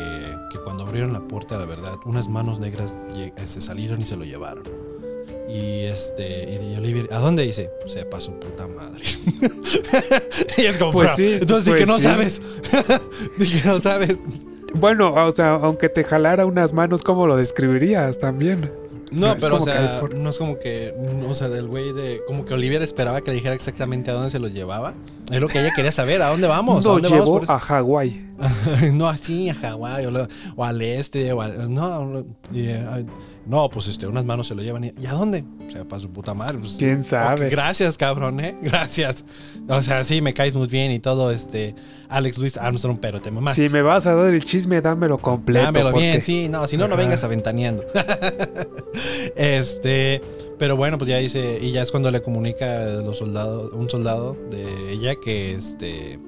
que 0.51 0.59
cuando 0.63 0.83
abrieron 0.83 1.13
la 1.13 1.21
puerta, 1.21 1.57
la 1.57 1.65
verdad, 1.65 1.95
unas 2.05 2.27
manos 2.27 2.59
negras 2.59 2.93
se 3.45 3.61
salieron 3.61 4.01
y 4.01 4.05
se 4.05 4.15
lo 4.17 4.25
llevaron. 4.25 4.63
Y 5.47 5.85
este, 5.85 6.53
y 6.61 6.75
Olivier, 6.77 7.07
¿a 7.11 7.17
dónde 7.19 7.43
dice? 7.43 7.71
Sepa 7.87 8.21
su 8.21 8.33
puta 8.33 8.67
madre. 8.67 9.03
y 10.57 10.61
es 10.61 10.77
como, 10.77 10.91
Pues 10.91 11.07
"Bro, 11.07 11.15
sí, 11.15 11.33
entonces 11.41 11.69
pues 11.73 11.79
que 11.81 11.85
no 11.87 11.97
sí. 11.97 12.03
sabes. 12.03 12.41
di 13.39 13.49
que 13.49 13.67
no 13.67 13.79
sabes. 13.79 14.15
Bueno, 14.75 15.13
o 15.13 15.31
sea, 15.31 15.53
aunque 15.53 15.89
te 15.89 16.03
jalara 16.03 16.45
unas 16.45 16.73
manos, 16.73 17.01
¿cómo 17.01 17.25
lo 17.25 17.35
describirías 17.35 18.19
también? 18.19 18.71
No, 19.11 19.35
pero 19.41 19.55
o 19.57 19.61
sea, 19.61 20.01
no 20.15 20.29
es 20.29 20.37
como 20.37 20.59
que, 20.59 20.93
o 21.27 21.33
sea, 21.33 21.49
del 21.49 21.67
güey 21.67 21.93
de, 21.93 22.21
como 22.27 22.45
que 22.45 22.53
Olivier 22.53 22.81
esperaba 22.81 23.21
que 23.21 23.31
le 23.31 23.35
dijera 23.35 23.55
exactamente 23.55 24.11
a 24.11 24.13
dónde 24.13 24.29
se 24.29 24.39
los 24.39 24.53
llevaba. 24.53 24.93
Es 25.31 25.39
lo 25.41 25.47
que 25.47 25.59
ella 25.59 25.71
quería 25.75 25.91
saber, 25.91 26.21
¿a 26.21 26.29
dónde 26.29 26.47
vamos? 26.47 26.73
¿A 26.73 26.77
Nos 26.77 26.83
dónde 27.01 27.09
vamos 27.09 27.25
llevó 27.41 27.51
a 27.51 27.59
Hawái. 27.59 28.25
no 28.93 29.07
así 29.07 29.49
a 29.49 29.55
Hawái 29.55 30.05
o, 30.05 30.11
lo- 30.11 30.27
o 30.55 30.63
al 30.63 30.81
este 30.81 31.31
o 31.33 31.41
al, 31.41 31.73
no 31.73 32.23
eh, 32.53 33.05
no, 33.49 33.67
pues 33.69 33.87
este 33.87 34.05
unas 34.07 34.23
manos 34.23 34.47
se 34.47 34.55
lo 34.55 34.61
llevan 34.61 34.83
y, 34.85 34.93
¿y 35.01 35.05
a 35.07 35.11
dónde 35.13 35.43
o 35.67 35.71
sea 35.71 35.83
para 35.83 35.99
su 36.01 36.09
puta 36.09 36.33
madre 36.33 36.59
pues, 36.59 36.75
¿Quién 36.77 37.03
sabe? 37.03 37.49
gracias 37.49 37.97
cabrón 37.97 38.39
eh 38.39 38.55
gracias 38.61 39.25
o 39.67 39.81
sea 39.81 40.03
sí 40.03 40.21
me 40.21 40.33
caes 40.33 40.53
muy 40.55 40.67
bien 40.67 40.91
y 40.91 40.99
todo 40.99 41.31
este 41.31 41.75
Alex 42.09 42.37
Luis 42.37 42.57
Armstrong 42.57 42.99
pero 43.01 43.19
te 43.21 43.31
mamaste 43.31 43.67
Si 43.67 43.73
me 43.73 43.81
vas 43.81 44.05
a 44.05 44.15
dar 44.15 44.33
el 44.33 44.43
chisme, 44.45 44.81
dámelo 44.81 45.17
completo. 45.19 45.65
Dámelo 45.65 45.91
porque- 45.91 46.07
bien, 46.07 46.21
sí, 46.23 46.47
no, 46.49 46.65
si 46.65 46.75
no, 46.77 46.87
no 46.87 46.97
vengas 46.97 47.23
aventaneando. 47.23 47.83
este, 49.35 50.21
pero 50.57 50.75
bueno, 50.75 50.97
pues 50.97 51.09
ya 51.09 51.17
dice, 51.17 51.59
y 51.61 51.71
ya 51.71 51.81
es 51.81 51.91
cuando 51.91 52.09
le 52.11 52.21
comunica 52.21 52.83
a 52.83 53.01
los 53.01 53.17
soldados, 53.19 53.71
un 53.73 53.89
soldado 53.89 54.35
de 54.49 54.91
ella 54.91 55.15
que 55.23 55.53
este, 55.53 56.19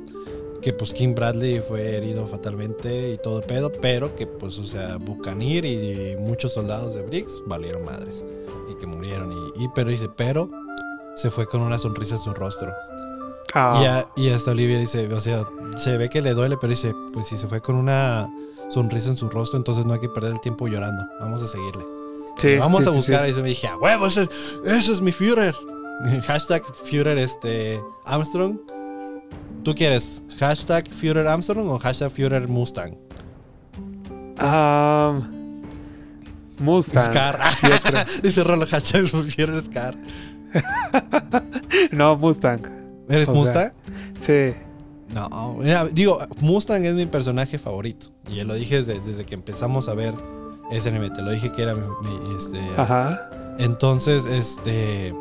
que 0.61 0.73
pues 0.73 0.93
Kim 0.93 1.15
Bradley 1.15 1.59
fue 1.59 1.95
herido 1.97 2.27
fatalmente 2.27 3.13
y 3.13 3.17
todo 3.17 3.39
el 3.39 3.45
pedo, 3.45 3.71
pero 3.71 4.15
que 4.15 4.27
pues, 4.27 4.59
o 4.59 4.63
sea, 4.63 4.97
Bucanir 4.97 5.65
y, 5.65 6.15
muchos 6.19 6.53
soldados 6.53 6.93
de 6.95 7.01
Briggs 7.01 7.41
valieron 7.47 7.83
madres 7.83 8.23
y 8.71 8.75
que 8.75 8.85
murieron. 8.85 9.31
Y, 9.55 9.63
y- 9.63 9.69
pero 9.73 9.89
dice, 9.89 10.07
pero 10.15 10.49
se 11.15 11.31
fue 11.31 11.47
con 11.47 11.61
una 11.61 11.79
sonrisa 11.79 12.15
en 12.15 12.21
su 12.21 12.33
rostro. 12.33 12.71
Ah, 13.53 13.79
Y, 13.81 13.85
a- 13.85 14.07
y 14.15 14.29
hasta 14.29 14.51
Olivia 14.51 14.79
dice, 14.79 15.11
o 15.13 15.19
sea, 15.19 15.45
se 15.77 15.97
ve 15.97 16.09
que 16.09 16.21
le 16.21 16.33
duele, 16.33 16.57
pero 16.61 16.69
dice, 16.71 16.93
pues 17.11 17.27
si 17.27 17.37
se 17.37 17.47
fue 17.47 17.59
con 17.61 17.75
una 17.75 18.29
sonrisa 18.69 19.09
en 19.09 19.17
su 19.17 19.29
rostro, 19.29 19.57
entonces 19.57 19.85
no 19.85 19.93
hay 19.93 19.99
que 19.99 20.09
perder 20.09 20.31
el 20.33 20.39
tiempo 20.41 20.67
llorando. 20.67 21.03
Vamos 21.19 21.41
a 21.41 21.47
seguirle. 21.47 21.83
sí, 22.37 22.55
Vamos 22.57 22.83
sí, 22.83 22.89
a 22.89 22.91
buscar. 22.93 23.25
sí. 23.25 23.31
Y 23.31 23.35
yo 23.35 23.41
me 23.41 23.49
dije, 23.49 23.67
a 23.67 23.77
huevo, 23.77 24.05
ese 24.05 24.21
es, 24.23 24.29
eso 24.63 24.93
es 24.93 25.01
mi 25.01 25.11
Führer. 25.11 25.55
Hashtag 26.27 26.63
Führer 26.85 27.17
este, 27.17 27.81
Armstrong. 28.05 28.57
¿Tú 29.63 29.75
quieres 29.75 30.23
hashtag 30.39 30.87
Führer 30.89 31.27
Armstrong 31.27 31.67
o 31.69 31.79
hashtag 31.79 32.11
Führer 32.11 32.47
Mustang? 32.47 32.97
Ah, 34.37 35.21
Mustang. 36.59 37.05
Scar. 37.05 37.39
Dice 38.23 38.43
Rolo 38.43 38.65
hashtag 38.67 39.05
Führer 39.07 39.61
Scar. 39.61 39.95
No, 41.91 42.17
Mustang. 42.17 42.61
¿Eres 43.07 43.27
O 43.27 43.31
sea, 43.31 43.39
Mustang? 43.39 43.71
Sí. 44.15 44.53
No, 45.13 45.57
mira, 45.59 45.85
digo, 45.85 46.19
Mustang 46.39 46.85
es 46.85 46.95
mi 46.95 47.05
personaje 47.05 47.57
favorito. 47.59 48.07
Y 48.27 48.43
lo 48.43 48.53
dije 48.55 48.77
desde, 48.77 48.99
desde 48.99 49.25
que 49.25 49.35
empezamos 49.35 49.87
a 49.89 49.93
ver 49.93 50.13
SNM. 50.71 51.13
Te 51.13 51.21
lo 51.21 51.31
dije 51.31 51.51
que 51.51 51.63
era 51.63 51.75
mi, 51.75 51.81
mi, 51.81 52.35
este, 52.35 52.59
Ajá. 52.77 53.19
Entonces, 53.59 54.25
este. 54.25 55.13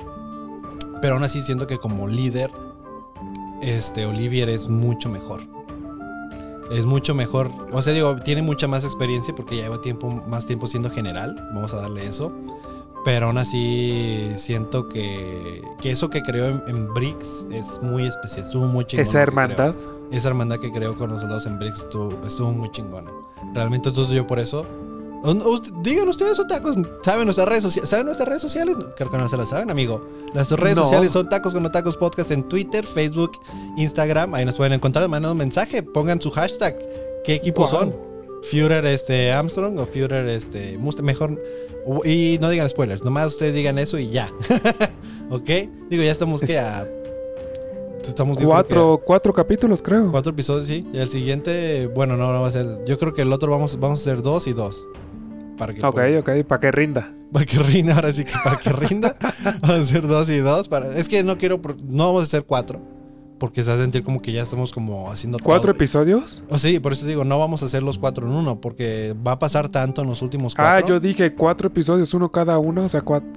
Pero 1.02 1.14
aún 1.14 1.24
así 1.24 1.40
siento 1.40 1.66
que 1.66 1.78
como 1.78 2.08
líder, 2.08 2.50
este, 3.62 4.06
Olivier 4.06 4.48
es 4.48 4.68
mucho 4.68 5.08
mejor. 5.08 5.40
Es 6.70 6.86
mucho 6.86 7.14
mejor. 7.14 7.50
O 7.72 7.82
sea, 7.82 7.92
digo, 7.92 8.16
tiene 8.16 8.42
mucha 8.42 8.68
más 8.68 8.84
experiencia 8.84 9.34
porque 9.34 9.56
ya 9.56 9.64
lleva 9.64 9.80
tiempo, 9.80 10.08
más 10.28 10.46
tiempo 10.46 10.66
siendo 10.66 10.90
general. 10.90 11.36
Vamos 11.54 11.74
a 11.74 11.78
darle 11.78 12.06
eso. 12.06 12.32
Pero 13.04 13.26
aún 13.26 13.38
así 13.38 14.30
siento 14.36 14.88
que, 14.88 15.62
que 15.80 15.90
eso 15.90 16.10
que 16.10 16.22
creó 16.22 16.48
en, 16.48 16.62
en 16.68 16.92
Briggs 16.94 17.46
es 17.50 17.80
muy 17.82 18.06
especial. 18.06 18.46
Estuvo 18.46 18.66
muy 18.66 18.84
chingón. 18.84 19.06
Esa 19.06 19.22
hermandad. 19.22 19.74
Esa 20.12 20.28
hermandad 20.28 20.58
que 20.58 20.70
creó 20.70 20.96
con 20.96 21.10
los 21.10 21.20
soldados 21.20 21.46
en 21.46 21.58
Briggs 21.58 21.80
estuvo, 21.80 22.26
estuvo 22.26 22.52
muy 22.52 22.70
chingona. 22.70 23.10
Realmente 23.54 23.88
entonces 23.88 24.14
yo 24.14 24.26
por 24.26 24.38
eso... 24.38 24.66
Digan 25.82 26.08
ustedes, 26.08 26.36
son 26.36 26.46
tacos. 26.48 26.76
¿Saben 27.02 27.24
nuestras 27.26 27.46
redes 27.48 27.62
sociales? 27.62 27.90
¿Saben 27.90 28.06
nuestras 28.06 28.28
redes 28.28 28.40
sociales? 28.42 28.76
Creo 28.96 29.10
que 29.10 29.18
no 29.18 29.28
se 29.28 29.36
las 29.36 29.50
saben, 29.50 29.70
amigo. 29.70 30.02
Nuestras 30.32 30.58
redes 30.58 30.76
No. 30.76 30.84
sociales 30.84 31.12
son 31.12 31.28
Tacos 31.28 31.52
con 31.52 31.62
los 31.62 31.72
Tacos 31.72 31.96
Podcast 31.96 32.30
en 32.30 32.48
Twitter, 32.48 32.86
Facebook, 32.86 33.32
Instagram. 33.76 34.34
Ahí 34.34 34.44
nos 34.44 34.56
pueden 34.56 34.72
encontrar. 34.72 35.06
Manden 35.08 35.32
un 35.32 35.36
mensaje. 35.36 35.82
Pongan 35.82 36.20
su 36.20 36.30
hashtag. 36.30 36.76
¿Qué 37.24 37.34
equipo 37.34 37.66
son? 37.66 37.94
Führer 38.44 38.86
este, 38.86 39.30
Armstrong 39.32 39.78
o 39.78 39.86
Führer 39.86 40.26
este, 40.28 40.78
Mustang. 40.78 41.04
Mejor. 41.04 41.38
Y 42.04 42.38
no 42.40 42.48
digan 42.48 42.68
spoilers. 42.68 43.04
Nomás 43.04 43.26
ustedes 43.32 43.54
digan 43.54 43.78
eso 43.78 43.98
y 43.98 44.08
ya. 44.10 44.32
¿Ok? 45.30 45.50
Digo, 45.90 46.02
ya 46.02 46.12
estamos 46.12 46.40
que 46.40 46.54
Es- 46.56 46.58
a. 46.64 46.86
Estamos 48.02 48.38
que 48.38 48.44
a- 48.44 48.46
Cuatro, 48.46 49.02
cuatro 49.04 49.32
capítulos, 49.34 49.82
creo. 49.82 50.10
Cuatro 50.10 50.32
episodios, 50.32 50.66
sí. 50.66 50.86
Y 50.92 50.98
el 50.98 51.08
siguiente, 51.10 51.86
bueno, 51.88 52.16
no, 52.16 52.32
no 52.32 52.40
va 52.40 52.48
a 52.48 52.50
ser. 52.50 52.66
Yo 52.86 52.98
creo 52.98 53.12
que 53.12 53.22
el 53.22 53.32
otro 53.32 53.50
vamos, 53.50 53.78
vamos 53.78 53.98
a 53.98 54.02
hacer 54.02 54.22
dos 54.22 54.46
y 54.46 54.52
dos. 54.54 54.86
Para 55.60 55.74
que, 55.74 55.84
Ok, 55.86 55.94
pueda- 55.94 56.18
ok, 56.18 56.30
para 56.48 56.60
que 56.60 56.70
rinda. 56.72 57.12
para 57.32 57.44
que 57.46 57.58
rinda, 57.58 57.94
ahora 57.94 58.10
sí 58.10 58.24
que 58.24 58.32
para 58.42 58.58
que 58.58 58.70
rinda. 58.70 59.14
vamos 59.60 59.70
a 59.70 59.80
hacer 59.80 60.06
dos 60.08 60.28
y 60.30 60.38
dos. 60.38 60.66
Para, 60.68 60.96
es 60.96 61.08
que 61.08 61.22
no 61.22 61.38
quiero, 61.38 61.60
no 61.88 62.06
vamos 62.06 62.22
a 62.22 62.24
hacer 62.24 62.44
cuatro. 62.44 62.80
Porque 63.38 63.62
se 63.62 63.70
va 63.70 63.76
a 63.76 63.78
sentir 63.78 64.02
como 64.02 64.20
que 64.20 64.32
ya 64.32 64.42
estamos 64.42 64.70
como 64.70 65.10
haciendo 65.10 65.38
¿Cuatro 65.38 65.72
todo. 65.72 65.76
episodios? 65.78 66.42
O 66.50 66.58
sí, 66.58 66.78
por 66.78 66.92
eso 66.92 67.06
digo, 67.06 67.24
no 67.24 67.38
vamos 67.38 67.62
a 67.62 67.66
hacer 67.66 67.82
los 67.82 67.98
cuatro 67.98 68.26
en 68.26 68.32
uno. 68.34 68.60
Porque 68.60 69.14
va 69.26 69.32
a 69.32 69.38
pasar 69.38 69.70
tanto 69.70 70.02
en 70.02 70.08
los 70.08 70.20
últimos 70.20 70.54
cuatro. 70.54 70.84
Ah, 70.84 70.86
yo 70.86 71.00
dije 71.00 71.34
cuatro 71.34 71.68
episodios, 71.68 72.12
uno 72.12 72.30
cada 72.30 72.58
uno, 72.58 72.84
o 72.84 72.88
sea, 72.90 73.00
cuatro. 73.00 73.30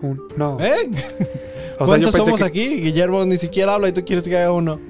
un- 0.00 0.18
no. 0.36 0.58
¿Eh? 0.60 0.88
o 1.78 1.86
sea, 1.86 1.98
yo 1.98 2.10
¿Cuántos 2.10 2.14
somos 2.14 2.38
que. 2.40 2.44
aquí? 2.46 2.80
Guillermo 2.80 3.22
ni 3.26 3.36
siquiera 3.36 3.74
habla 3.74 3.88
y 3.88 3.92
tú 3.92 4.02
quieres 4.04 4.26
que 4.26 4.36
haga 4.38 4.52
uno. 4.52 4.80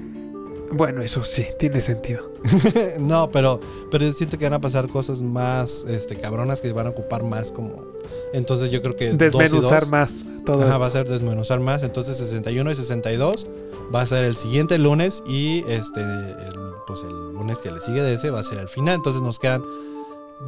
Bueno, 0.71 1.01
eso 1.01 1.23
sí, 1.23 1.47
tiene 1.59 1.81
sentido. 1.81 2.31
no, 2.99 3.29
pero, 3.31 3.59
pero 3.89 4.05
yo 4.05 4.11
siento 4.13 4.37
que 4.37 4.45
van 4.45 4.53
a 4.53 4.61
pasar 4.61 4.87
cosas 4.87 5.21
más 5.21 5.85
este, 5.85 6.15
cabronas 6.15 6.61
que 6.61 6.71
van 6.71 6.87
a 6.87 6.89
ocupar 6.89 7.23
más 7.23 7.51
como... 7.51 7.91
Entonces 8.33 8.69
yo 8.69 8.81
creo 8.81 8.95
que... 8.95 9.11
Desmenuzar 9.13 9.81
dos, 9.81 9.89
más 9.89 10.23
todo 10.45 10.63
Ajá, 10.63 10.77
va 10.77 10.87
a 10.87 10.89
ser 10.89 11.07
desmenuzar 11.07 11.59
más. 11.59 11.83
Entonces 11.83 12.17
61 12.17 12.71
y 12.71 12.75
62 12.75 13.47
va 13.93 14.01
a 14.01 14.05
ser 14.05 14.23
el 14.23 14.35
siguiente 14.37 14.77
lunes 14.77 15.21
y 15.27 15.63
este, 15.67 16.01
el, 16.01 16.55
pues 16.87 17.01
el 17.03 17.33
lunes 17.33 17.57
que 17.59 17.71
le 17.71 17.79
sigue 17.79 18.01
de 18.01 18.13
ese 18.13 18.29
va 18.29 18.39
a 18.39 18.43
ser 18.43 18.59
el 18.59 18.69
final. 18.69 18.95
Entonces 18.95 19.21
nos 19.21 19.39
quedan 19.39 19.63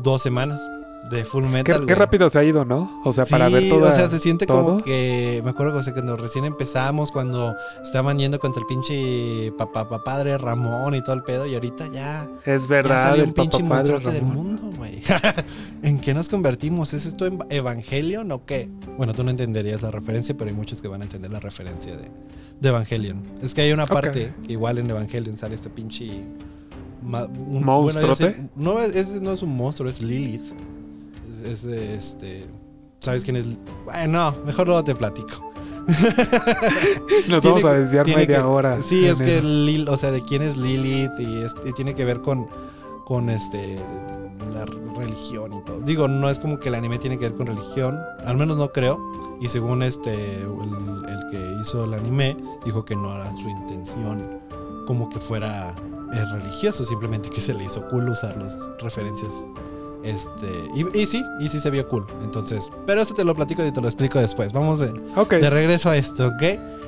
dos 0.02 0.22
semanas 0.22 0.62
de 1.10 1.24
Full 1.26 1.44
Metal. 1.46 1.86
qué 1.86 1.96
rápido 1.96 2.30
se 2.30 2.40
ha 2.40 2.44
ido, 2.44 2.66
¿no? 2.66 3.02
O 3.04 3.12
sea, 3.14 3.26
para 3.26 3.50
ver 3.50 3.70
todo. 3.70 3.88
O 3.88 3.92
sea, 3.92 4.08
se 4.08 4.20
siente 4.20 4.46
como 4.48 4.84
que. 4.84 5.42
Me 5.44 5.50
acuerdo 5.52 5.78
o 5.78 5.84
sea, 5.84 5.94
cuando 5.94 6.16
recién 6.18 6.46
empezamos, 6.46 7.12
cuando 7.12 7.54
estaban 7.84 8.18
yendo 8.18 8.40
contra 8.40 8.62
el 8.62 8.66
pinche 8.68 9.52
papá, 9.58 9.90
papá 9.90 10.04
padre 10.04 10.38
Ramón 10.38 10.96
y 10.96 11.02
todo 11.04 11.16
el 11.16 11.24
pedo, 11.24 11.46
y 11.46 11.54
ahorita 11.56 11.88
ya. 11.92 12.28
Es 12.46 12.64
ya 12.64 12.68
verdad, 12.68 13.04
salió 13.04 13.24
el 13.24 13.30
un 13.30 13.34
pinche 13.34 13.60
papá 13.64 13.84
padre 13.84 14.00
del 14.12 14.24
mundo, 14.24 14.72
güey. 14.78 15.02
¿En 15.84 16.00
qué 16.00 16.14
nos 16.14 16.30
convertimos? 16.30 16.94
¿Es 16.94 17.06
esto 17.06 17.26
en 17.26 17.40
Evangelion 17.50 18.32
o 18.32 18.46
qué? 18.46 18.70
Bueno, 18.98 19.14
tú 19.14 19.24
no 19.24 19.30
entenderías 19.32 19.82
la 19.82 19.92
referencia, 19.92 20.36
pero 20.38 20.50
hay 20.50 20.56
muchos 20.56 20.82
que 20.82 20.88
van 20.88 21.02
a 21.02 21.04
entender 21.04 21.30
la 21.32 21.40
referencia 21.42 21.96
de, 21.98 22.10
de 22.62 22.70
Evangelion. 22.70 23.22
Es 23.42 23.54
que 23.54 23.62
hay 23.62 23.72
una 23.74 23.86
parte 23.86 24.34
que 24.46 24.54
igual 24.54 24.78
en 24.78 24.90
Evangelion 24.90 25.38
sale 25.38 25.56
este 25.56 25.70
pinche. 25.70 26.24
un- 27.04 27.64
¿Monstruote? 27.64 28.28
ese- 28.30 28.50
no, 28.56 28.80
es, 28.80 28.96
ese 28.96 29.20
no 29.20 29.34
es 29.34 29.42
un 29.42 29.56
monstruo, 29.56 29.90
es 29.90 30.02
Lilith. 30.02 30.42
Es, 31.44 31.64
es, 31.64 31.66
este. 31.66 32.46
¿Sabes 33.00 33.24
quién 33.24 33.36
es? 33.36 33.46
Bueno, 33.86 34.32
no, 34.32 34.46
mejor 34.46 34.68
luego 34.68 34.84
te 34.84 34.96
platico. 34.96 35.52
Nos 37.28 37.42
Tiene 37.42 37.62
vamos 37.62 37.66
a 37.66 37.74
desviar 37.74 38.06
media 38.08 38.26
que- 38.38 38.44
hora. 38.44 38.82
Sí, 38.82 39.06
es 39.06 39.22
que. 39.22 39.42
Lil, 39.42 39.88
o 39.90 39.98
sea, 39.98 40.12
de 40.12 40.22
quién 40.24 40.42
es 40.42 40.58
Lilith 40.58 41.12
y, 41.20 41.42
es- 41.42 41.56
y 41.66 41.74
tiene 41.74 41.94
que 41.96 42.06
ver 42.06 42.22
con, 42.22 42.48
con 43.06 43.30
este 43.30 43.78
la 44.54 44.66
religión 44.98 45.54
y 45.54 45.62
todo. 45.64 45.80
Digo, 45.82 46.08
no 46.08 46.30
es 46.30 46.40
como 46.40 46.60
que 46.60 46.70
el 46.70 46.76
anime 46.76 46.98
tiene 47.00 47.18
que 47.18 47.26
ver 47.30 47.34
con 47.36 47.48
religión, 47.48 47.98
al 48.26 48.38
menos 48.38 48.58
no 48.58 48.72
creo. 48.72 49.00
Y 49.42 49.50
según 49.50 49.84
este 49.84 50.14
el, 50.44 51.06
el 51.10 51.30
que 51.32 51.58
hizo 51.62 51.84
el 51.84 51.94
anime 51.96 52.38
dijo 52.64 52.86
que 52.86 52.96
no 52.96 53.14
era 53.14 53.32
su 53.38 53.50
intención 53.50 54.40
como 54.88 55.10
que 55.10 55.20
fuera 55.20 55.74
eh, 56.14 56.24
religioso, 56.32 56.86
simplemente 56.86 57.30
que 57.30 57.42
se 57.42 57.54
le 57.54 57.64
hizo 57.66 57.82
cool 57.90 58.08
usar 58.10 58.38
las 58.38 58.58
referencias. 58.80 59.44
Este, 60.04 60.48
y, 60.76 61.00
y 61.00 61.06
sí, 61.06 61.24
y 61.40 61.48
sí 61.48 61.60
se 61.60 61.70
vio 61.70 61.88
cool. 61.88 62.06
Entonces, 62.24 62.70
pero 62.86 63.02
eso 63.02 63.14
te 63.14 63.24
lo 63.24 63.34
platico 63.36 63.66
y 63.66 63.72
te 63.72 63.82
lo 63.82 63.88
explico 63.88 64.20
después. 64.20 64.52
Vamos 64.52 64.80
de, 64.80 64.92
de 64.92 65.50
regreso 65.50 65.90
a 65.90 65.98
esto, 65.98 66.28
¿ok? 66.28 66.44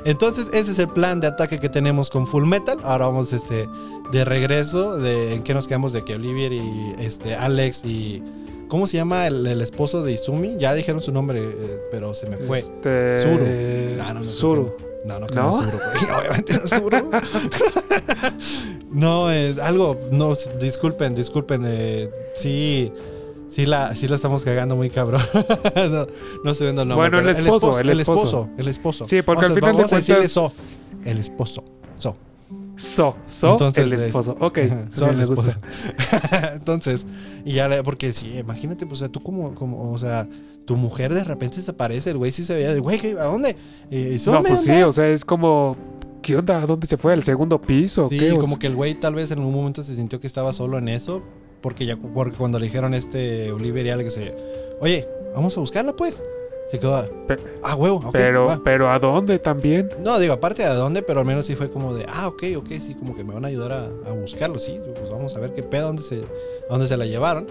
Entonces, 0.05 0.49
ese 0.53 0.71
es 0.71 0.79
el 0.79 0.87
plan 0.87 1.19
de 1.19 1.27
ataque 1.27 1.59
que 1.59 1.67
tenemos 1.67 2.11
con 2.11 2.27
Full 2.27 2.45
Metal. 2.45 2.79
Ahora 2.83 3.07
vamos 3.07 3.33
este, 3.33 3.67
de 4.11 4.23
regreso. 4.25 4.97
De, 4.97 5.33
¿En 5.33 5.43
qué 5.43 5.53
nos 5.53 5.67
quedamos? 5.67 5.93
De 5.93 6.03
que 6.03 6.15
Olivier 6.15 6.53
y 6.53 6.95
este, 6.99 7.35
Alex 7.35 7.83
y. 7.85 8.21
¿Cómo 8.75 8.87
se 8.87 8.97
llama 8.97 9.25
el, 9.25 9.47
el 9.47 9.61
esposo 9.61 10.03
de 10.03 10.11
Izumi? 10.11 10.57
Ya 10.57 10.73
dijeron 10.73 11.01
su 11.01 11.13
nombre, 11.13 11.39
eh, 11.41 11.79
pero 11.91 12.13
se 12.13 12.27
me 12.27 12.35
fue. 12.35 12.59
Este... 12.59 13.23
Zuru. 13.23 14.01
Ah, 14.03 14.13
no, 14.13 14.19
no, 14.19 14.25
Zuru. 14.25 14.75
No, 15.05 15.17
no, 15.17 15.27
que 15.27 15.35
¿No? 15.35 15.43
no, 15.43 15.49
es 15.51 15.55
Zuru, 15.55 15.77
güey. 15.77 16.11
Obviamente 16.19 16.53
no 16.55 16.63
es 16.65 16.69
Zuru. 16.71 17.11
no, 18.91 19.31
es 19.31 19.59
algo. 19.59 19.97
No, 20.11 20.33
disculpen, 20.59 21.15
disculpen. 21.15 21.63
eh, 21.65 22.09
sí. 22.35 22.91
Sí 23.47 23.65
la, 23.65 23.95
sí 23.95 24.09
la 24.09 24.17
estamos 24.17 24.43
cagando 24.43 24.75
muy 24.75 24.89
cabrón. 24.89 25.21
no, 25.77 26.07
no 26.43 26.51
estoy 26.51 26.65
viendo 26.67 26.81
el 26.81 26.89
nombre. 26.89 27.09
Bueno, 27.09 27.19
el 27.19 27.29
esposo, 27.29 27.79
el 27.79 27.89
el 27.89 27.99
esposo. 28.01 28.23
esposo. 28.25 28.49
El 28.57 28.67
esposo. 28.67 29.05
Sí, 29.07 29.21
porque 29.21 29.43
Vamos 29.43 29.51
al 29.51 29.51
a- 29.51 29.55
final 29.55 29.71
de 29.71 29.77
vamos 29.83 29.93
a 29.93 29.95
decirle 29.95 30.27
cuentas... 30.29 30.31
so. 30.33 31.09
El 31.09 31.17
esposo. 31.19 31.63
So. 31.97 32.17
So, 32.77 33.15
so, 33.27 33.51
Entonces, 33.53 33.85
el 33.87 33.93
es- 33.93 34.01
esposo. 34.01 34.35
Ok, 34.39 34.59
So, 34.89 35.09
el 35.09 35.21
esposo. 35.21 35.51
Entonces, 36.53 37.05
y 37.45 37.53
ya, 37.53 37.67
le- 37.67 37.83
porque 37.83 38.11
sí, 38.13 38.37
imagínate, 38.37 38.85
pues, 38.85 39.01
o 39.01 39.05
sea, 39.05 39.09
tú 39.11 39.21
como, 39.21 39.55
como, 39.55 39.91
o 39.91 39.97
sea, 39.97 40.27
tu 40.65 40.75
mujer 40.75 41.13
de 41.13 41.23
repente 41.23 41.57
desaparece, 41.57 42.11
el 42.11 42.17
güey 42.17 42.31
sí 42.31 42.43
se 42.43 42.53
veía 42.55 42.73
de, 42.73 42.79
güey, 42.79 42.99
¿qué- 42.99 43.11
¿a 43.19 43.25
dónde? 43.25 43.55
Y, 43.91 44.17
No, 44.29 44.43
pues 44.43 44.61
sí, 44.61 44.71
o 44.81 44.91
sea, 44.91 45.07
es 45.07 45.23
como... 45.25 45.77
¿Qué 46.21 46.35
onda? 46.35 46.63
¿A 46.63 46.65
dónde 46.65 46.87
se 46.87 46.97
fue? 46.97 47.13
¿Al 47.13 47.23
segundo 47.23 47.61
piso? 47.61 48.09
Sí, 48.09 48.17
qué? 48.17 48.31
Como 48.35 48.57
que 48.57 48.65
el 48.65 48.75
güey 48.75 48.95
tal 48.99 49.13
vez 49.13 49.29
en 49.29 49.37
algún 49.37 49.53
momento 49.53 49.83
se 49.83 49.95
sintió 49.95 50.19
que 50.19 50.25
estaba 50.25 50.53
solo 50.53 50.79
en 50.79 50.87
eso, 50.87 51.21
porque 51.61 51.85
ya 51.85 51.97
porque 51.97 52.35
cuando 52.35 52.57
le 52.57 52.65
dijeron 52.65 52.95
a 52.95 52.97
este 52.97 53.51
Oliver 53.51 53.85
y 53.85 53.89
Alex, 53.91 54.17
eh, 54.17 54.35
oye, 54.81 55.07
vamos 55.35 55.55
a 55.55 55.59
buscarla 55.59 55.95
pues. 55.95 56.23
Se 56.65 56.79
quedó, 56.79 57.07
Pe- 57.27 57.37
ah, 57.61 57.75
huevo, 57.75 57.97
ok, 57.97 58.09
pero, 58.11 58.45
va". 58.47 58.59
pero 58.63 58.89
¿a 58.89 58.97
dónde 58.97 59.37
también? 59.37 59.89
No, 60.03 60.17
digo, 60.17 60.33
aparte 60.33 60.63
de 60.63 60.73
dónde, 60.73 61.03
pero 61.03 61.19
al 61.19 61.25
menos 61.25 61.45
sí 61.45 61.55
fue 61.55 61.69
como 61.69 61.93
de, 61.93 62.05
ah, 62.09 62.27
ok, 62.27 62.43
ok, 62.57 62.67
sí, 62.79 62.95
como 62.95 63.15
que 63.15 63.23
me 63.23 63.33
van 63.33 63.45
a 63.45 63.49
ayudar 63.49 63.71
a, 63.71 63.85
a 64.09 64.13
buscarlo, 64.13 64.57
sí, 64.57 64.79
pues 64.95 65.11
vamos 65.11 65.35
a 65.35 65.39
ver 65.39 65.53
qué 65.53 65.61
pedo, 65.61 65.87
dónde 65.87 66.01
se, 66.01 66.15
a 66.23 66.71
dónde 66.71 66.87
se 66.87 66.97
la 66.97 67.05
llevaron. 67.05 67.47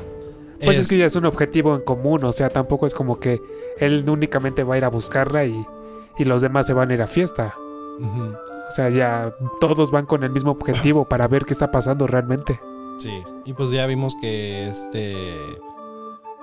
Pues 0.64 0.79
es... 0.79 0.88
que 0.88 0.98
ya 0.98 1.07
es 1.07 1.14
un 1.14 1.27
objetivo 1.27 1.74
en 1.77 1.83
común, 1.83 2.24
o 2.24 2.33
sea, 2.33 2.48
tampoco 2.48 2.87
es 2.87 2.94
como 2.94 3.20
que 3.20 3.40
él 3.79 4.05
únicamente 4.09 4.64
va 4.64 4.74
a 4.74 4.79
ir 4.79 4.85
a 4.85 4.88
buscarla 4.88 5.44
y, 5.44 5.64
y 6.18 6.24
los 6.24 6.42
demás 6.42 6.66
se 6.66 6.72
van 6.72 6.90
a 6.90 6.94
ir 6.94 7.03
a 7.03 7.07
fiesta. 7.07 7.55
O 8.68 8.72
sea, 8.72 8.88
ya 8.90 9.33
todos 9.61 9.90
van 9.92 10.07
con 10.07 10.24
el 10.24 10.31
mismo 10.31 10.50
objetivo 10.53 11.05
para 11.09 11.29
ver 11.29 11.44
qué 11.44 11.53
está 11.53 11.70
pasando 11.70 12.07
realmente. 12.07 12.61
Sí, 12.98 13.11
y 13.44 13.53
pues 13.53 13.70
ya 13.70 13.87
vimos 13.87 14.14
que 14.20 14.66
este. 14.68 15.14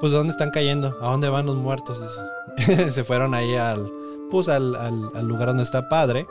Pues, 0.01 0.11
¿a 0.13 0.17
dónde 0.17 0.31
están 0.31 0.49
cayendo? 0.51 0.97
¿A 1.01 1.11
dónde 1.11 1.29
van 1.29 1.45
los 1.45 1.55
muertos? 1.55 1.99
se 2.91 3.03
fueron 3.05 3.33
ahí 3.33 3.55
al. 3.55 3.87
Pues 4.29 4.49
al, 4.49 4.75
al- 4.75 5.11
al 5.15 5.27
lugar 5.27 5.47
donde 5.49 5.63
está 5.63 5.87
padre. 5.87 6.25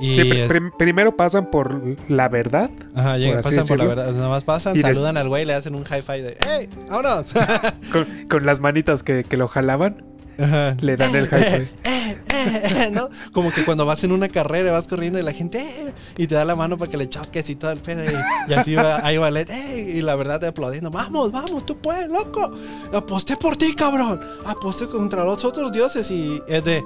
Y 0.00 0.14
Sí, 0.14 0.32
primero 0.78 1.16
pasan 1.16 1.50
por 1.50 1.82
la 2.08 2.28
verdad. 2.28 2.70
Ajá, 2.94 3.18
llegan, 3.18 3.42
pasan 3.42 3.66
por 3.66 3.78
la 3.78 3.84
verdad. 3.86 4.12
Nada 4.12 4.28
más 4.28 4.44
pasan, 4.44 4.76
Y 4.76 4.78
saludan 4.80 5.16
al 5.16 5.28
güey, 5.28 5.44
le 5.44 5.54
hacen 5.54 5.74
un 5.74 5.82
high 5.84 6.02
five 6.02 6.22
de 6.22 6.36
¡Hey! 6.46 6.68
¡Vámonos! 6.88 7.26
Con, 7.92 8.06
con 8.28 8.46
las 8.46 8.60
manitas 8.60 9.02
que, 9.02 9.24
que 9.24 9.36
lo 9.36 9.48
jalaban, 9.48 10.04
Ajá. 10.38 10.76
le 10.80 10.96
dan 10.96 11.16
el 11.16 11.26
high 11.26 11.42
five. 11.42 11.68
Eh, 12.30 12.90
¿no? 12.92 13.08
Como 13.32 13.52
que 13.52 13.64
cuando 13.64 13.86
vas 13.86 14.02
en 14.04 14.12
una 14.12 14.28
carrera 14.28 14.72
vas 14.72 14.88
corriendo 14.88 15.18
y 15.18 15.22
la 15.22 15.32
gente 15.32 15.60
eh, 15.60 15.92
y 16.16 16.26
te 16.26 16.34
da 16.34 16.44
la 16.44 16.56
mano 16.56 16.76
para 16.78 16.90
que 16.90 16.96
le 16.96 17.08
choques 17.08 17.48
y 17.50 17.56
todo 17.56 17.70
el 17.72 17.80
pedo 17.80 18.04
y, 18.04 18.50
y 18.50 18.54
así 18.54 18.74
va, 18.74 19.04
ahí 19.04 19.16
va 19.16 19.30
Led, 19.30 19.50
eh, 19.50 19.94
y 19.96 20.02
la 20.02 20.14
verdad 20.14 20.40
te 20.40 20.46
aplaudiendo, 20.46 20.90
vamos, 20.90 21.32
vamos, 21.32 21.64
tú 21.66 21.76
puedes, 21.78 22.08
loco, 22.08 22.50
aposté 22.92 23.36
por 23.36 23.56
ti, 23.56 23.74
cabrón, 23.74 24.20
aposté 24.44 24.86
contra 24.88 25.24
los 25.24 25.44
otros 25.44 25.72
dioses 25.72 26.10
y 26.10 26.40
es 26.48 26.64
de 26.64 26.82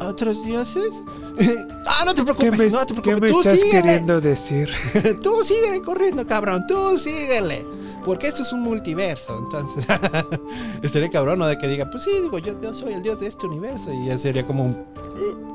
otros 0.00 0.44
dioses, 0.44 1.04
ah, 1.86 2.04
no 2.04 2.14
te 2.14 2.24
¿Qué 2.24 2.34
preocupes, 2.34 2.58
me, 2.58 2.70
no 2.70 2.86
te 2.86 2.94
qué 2.94 3.00
preocupes, 3.00 3.20
me 3.20 3.28
tú 3.30 3.40
estás 3.40 3.60
síguele, 3.60 3.82
queriendo 3.82 4.20
decir? 4.20 4.70
tú 5.22 5.42
sigue 5.44 5.80
corriendo, 5.82 6.26
cabrón, 6.26 6.64
tú 6.66 6.98
síguele. 6.98 7.64
Porque 8.04 8.26
esto 8.26 8.42
es 8.42 8.52
un 8.52 8.60
multiverso, 8.60 9.38
entonces 9.38 9.86
estaría 10.82 11.10
cabrón, 11.10 11.38
¿no? 11.38 11.46
De 11.46 11.56
que 11.58 11.66
diga, 11.66 11.88
pues 11.90 12.04
sí, 12.04 12.10
digo, 12.22 12.38
yo, 12.38 12.60
yo 12.60 12.74
soy 12.74 12.92
el 12.92 13.02
dios 13.02 13.20
de 13.20 13.26
este 13.28 13.46
universo. 13.46 13.92
Y 13.92 14.06
ya 14.06 14.18
sería 14.18 14.46
como 14.46 14.64
un. 14.66 14.84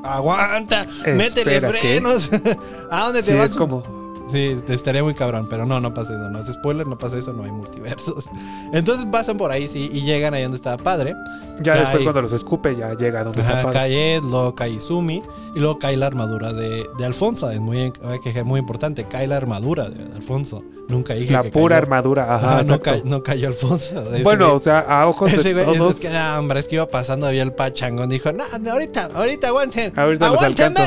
¡Aguanta! 0.04 0.84
¡Métele 1.06 1.54
Espera, 1.56 1.72
¿qué? 1.72 1.78
frenos! 1.78 2.30
¿A 2.90 3.04
dónde 3.04 3.22
te 3.22 3.30
Sí, 3.32 3.34
vas? 3.36 3.50
es 3.50 3.54
como... 3.56 3.99
Sí, 4.32 4.56
estaría 4.68 5.02
muy 5.02 5.14
cabrón, 5.14 5.46
pero 5.50 5.66
no, 5.66 5.80
no 5.80 5.92
pasa 5.94 6.12
eso, 6.12 6.30
no 6.30 6.38
es 6.40 6.46
spoiler, 6.46 6.86
no 6.86 6.96
pasa 6.98 7.18
eso, 7.18 7.32
no 7.32 7.42
hay 7.44 7.50
multiversos. 7.50 8.26
Entonces 8.72 9.06
pasan 9.06 9.36
por 9.36 9.50
ahí, 9.50 9.66
sí, 9.68 9.90
y 9.92 10.02
llegan 10.02 10.34
ahí 10.34 10.42
donde 10.42 10.56
estaba 10.56 10.76
padre. 10.82 11.14
Ya 11.62 11.72
Cae. 11.74 11.80
después 11.82 12.02
cuando 12.04 12.22
los 12.22 12.32
escupe 12.32 12.74
ya 12.74 12.94
llega 12.94 13.22
donde 13.22 13.40
está 13.40 13.52
Ajá, 13.52 13.62
padre. 13.64 13.78
cae 13.78 14.20
luego 14.22 14.54
cae 14.54 14.70
Izumi, 14.70 15.22
y 15.54 15.58
luego 15.58 15.78
cae 15.78 15.96
la 15.96 16.06
armadura 16.06 16.52
de, 16.54 16.88
de 16.96 17.04
Alfonso. 17.04 17.50
Es 17.50 17.60
muy, 17.60 17.92
que- 18.22 18.44
muy 18.44 18.60
importante, 18.60 19.04
cae 19.04 19.26
la 19.26 19.36
armadura 19.36 19.90
de 19.90 20.02
Alfonso. 20.16 20.62
Nunca 20.88 21.14
dije 21.14 21.32
La 21.32 21.42
que 21.42 21.50
pura 21.50 21.76
cayó. 21.76 21.84
armadura, 21.84 22.34
ajá. 22.34 22.36
Ajá, 22.36 22.54
no, 22.54 22.74
exacto. 22.76 22.84
ca- 22.84 23.00
no 23.04 23.22
cayó 23.22 23.48
Alfonso. 23.48 24.04
Bueno, 24.22 24.48
güey- 24.52 24.56
o 24.56 24.58
sea, 24.58 24.78
a 24.80 25.06
ojos 25.06 25.32
ese 25.32 25.52
de 25.54 25.64
güey, 25.64 25.76
todos... 25.78 25.96
es 25.96 26.00
que, 26.00 26.08
no, 26.08 26.38
hombre, 26.38 26.60
es 26.60 26.66
que 26.68 26.76
iba 26.76 26.86
pasando, 26.86 27.26
había 27.26 27.42
el 27.42 27.52
pachangón, 27.52 28.08
dijo, 28.08 28.32
no, 28.32 28.44
ahorita, 28.70 29.10
ahorita 29.14 29.48
aguanten, 29.48 29.92
Ahorita 29.96 30.30
los 30.30 30.42
alcanzo. 30.42 30.82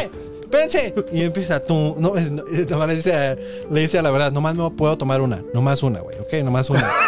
Espérense. 0.58 0.94
Y 1.12 1.22
empieza, 1.24 1.60
tú, 1.64 1.96
no, 2.00 2.16
es- 2.16 2.32
no, 2.32 2.44
nomás 2.70 2.88
le 2.88 2.96
dice, 2.96 3.14
a- 3.16 3.36
le 3.72 3.82
dice 3.82 4.00
a 4.00 4.02
la 4.02 4.12
verdad, 4.12 4.32
nomás 4.32 4.56
me 4.56 4.70
puedo 4.72 4.98
tomar 4.98 5.22
una, 5.22 5.42
nomás 5.54 5.82
una, 5.84 6.00
güey, 6.00 6.18
ok, 6.20 6.34
nomás 6.44 6.70
una. 6.70 6.90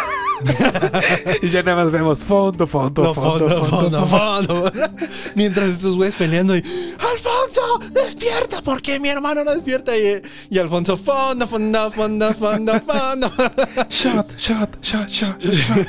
Y 1.40 1.48
ya 1.48 1.62
nada 1.62 1.82
más 1.82 1.90
vemos 1.90 2.22
fondo, 2.22 2.66
fondo, 2.66 3.02
No, 3.02 3.14
fondo, 3.14 3.48
fondo, 3.64 4.06
fondo. 4.06 4.06
fondo. 4.06 4.72
Mientras 5.34 5.70
estos 5.70 5.96
güeyes 5.96 6.14
peleando 6.14 6.54
y, 6.54 6.62
Alfonso, 6.98 7.80
despierta, 7.90 8.60
porque 8.60 9.00
mi 9.00 9.08
hermano 9.08 9.44
no 9.44 9.54
despierta. 9.54 9.96
Y, 9.96 10.20
y 10.50 10.58
Alfonso, 10.58 10.98
fondo, 10.98 11.46
fondo, 11.46 11.90
fondo, 11.90 12.34
fondo, 12.34 12.80
fondo. 12.82 13.32
Shot, 13.88 14.36
shot, 14.36 14.76
shot, 14.82 15.08
shot, 15.08 15.40
shot. 15.40 15.86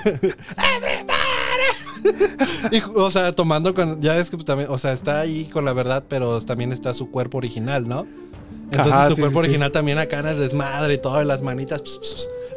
Y, 2.72 2.82
o 2.96 3.12
sea, 3.12 3.32
tomando 3.34 3.74
con. 3.74 4.02
Ya 4.02 4.16
ves 4.16 4.30
que 4.30 4.38
también. 4.38 4.70
O 4.72 4.78
sea, 4.78 4.92
está 4.94 5.20
ahí 5.22 5.46
con 5.46 5.66
la 5.66 5.74
verdad, 5.74 6.04
pero 6.08 6.40
también 6.42 6.72
está 6.72 6.94
su 6.94 7.10
cuerpo 7.12 7.38
original, 7.38 7.88
¿no? 7.88 8.06
Entonces 8.66 8.94
Ajá, 8.94 9.08
su 9.08 9.16
sí, 9.16 9.22
cuerpo 9.22 9.40
sí, 9.40 9.44
sí. 9.46 9.50
original 9.50 9.72
también 9.72 9.98
acá 9.98 10.20
en 10.20 10.28
el 10.28 10.40
desmadre 10.40 10.96
y 10.96 10.98
todo, 10.98 11.22
y 11.22 11.26
las 11.26 11.42
manitas. 11.42 11.82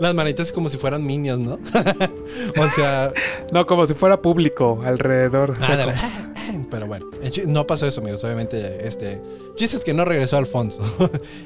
las 0.01 0.15
manitas 0.15 0.51
como 0.53 0.69
si 0.69 0.77
fueran 0.79 1.05
minions, 1.07 1.41
¿no? 1.41 1.55
o 2.61 2.69
sea. 2.69 3.13
No, 3.53 3.67
como 3.67 3.85
si 3.87 3.95
fuera 3.95 4.21
público 4.23 4.81
alrededor. 4.85 5.51
O 5.51 5.55
sea, 5.57 5.67
ándale. 5.75 5.93
como- 5.95 6.67
Pero 6.71 6.87
bueno, 6.87 7.07
no 7.49 7.67
pasó 7.67 7.87
eso, 7.87 8.01
amigos. 8.01 8.23
Obviamente, 8.25 8.87
este. 8.87 9.21
Chiste 9.57 9.77
es 9.77 9.85
que 9.85 9.93
no 9.95 10.05
regresó 10.05 10.37
Alfonso. 10.37 10.83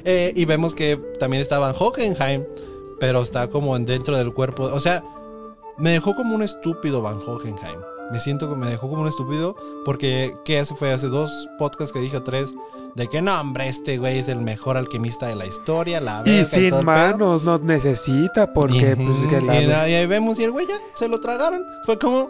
Eh, 0.03 0.31
y 0.35 0.45
vemos 0.45 0.73
que 0.75 0.97
también 1.19 1.41
estaba 1.41 1.69
en 1.69 1.75
Hockenheim, 1.77 2.43
pero 2.99 3.21
está 3.23 3.47
como 3.49 3.75
en 3.75 3.85
dentro 3.85 4.17
del 4.17 4.33
cuerpo. 4.33 4.63
O 4.63 4.79
sea, 4.79 5.03
me 5.77 5.91
dejó 5.91 6.15
como 6.15 6.35
un 6.35 6.43
estúpido 6.43 7.01
Van 7.01 7.17
Hockenheim. 7.17 7.79
Me 8.11 8.19
siento 8.19 8.49
que 8.49 8.55
me 8.55 8.67
dejó 8.67 8.89
como 8.89 9.01
un 9.01 9.07
estúpido 9.07 9.55
porque, 9.83 10.35
¿qué 10.45 10.59
hace? 10.59 10.75
Fue 10.75 10.91
hace 10.91 11.07
dos 11.07 11.49
podcasts 11.57 11.91
que 11.93 11.99
dije 11.99 12.17
o 12.17 12.23
tres. 12.23 12.53
De 12.95 13.07
que 13.09 13.21
no, 13.21 13.39
hombre, 13.41 13.67
este 13.67 13.97
güey 13.97 14.19
es 14.19 14.29
el 14.29 14.39
mejor 14.41 14.77
alquimista 14.77 15.27
de 15.27 15.35
la 15.35 15.45
historia, 15.45 15.99
la 15.99 16.21
verga 16.21 16.39
Y 16.41 16.45
sin 16.45 16.65
el 16.65 16.69
pedo". 16.71 16.83
manos 16.83 17.43
no 17.43 17.57
necesita 17.57 18.53
porque 18.53 18.95
pues, 18.95 19.09
Ujú, 19.19 19.27
que 19.27 19.41
la- 19.41 19.89
y, 19.89 19.93
ahí 19.93 20.05
vemos 20.05 20.39
y 20.39 20.43
el 20.43 20.51
güey 20.51 20.65
ya 20.67 20.75
se 20.93 21.07
lo 21.09 21.19
tragaron. 21.19 21.61
Fue 21.85 21.99
como, 21.99 22.29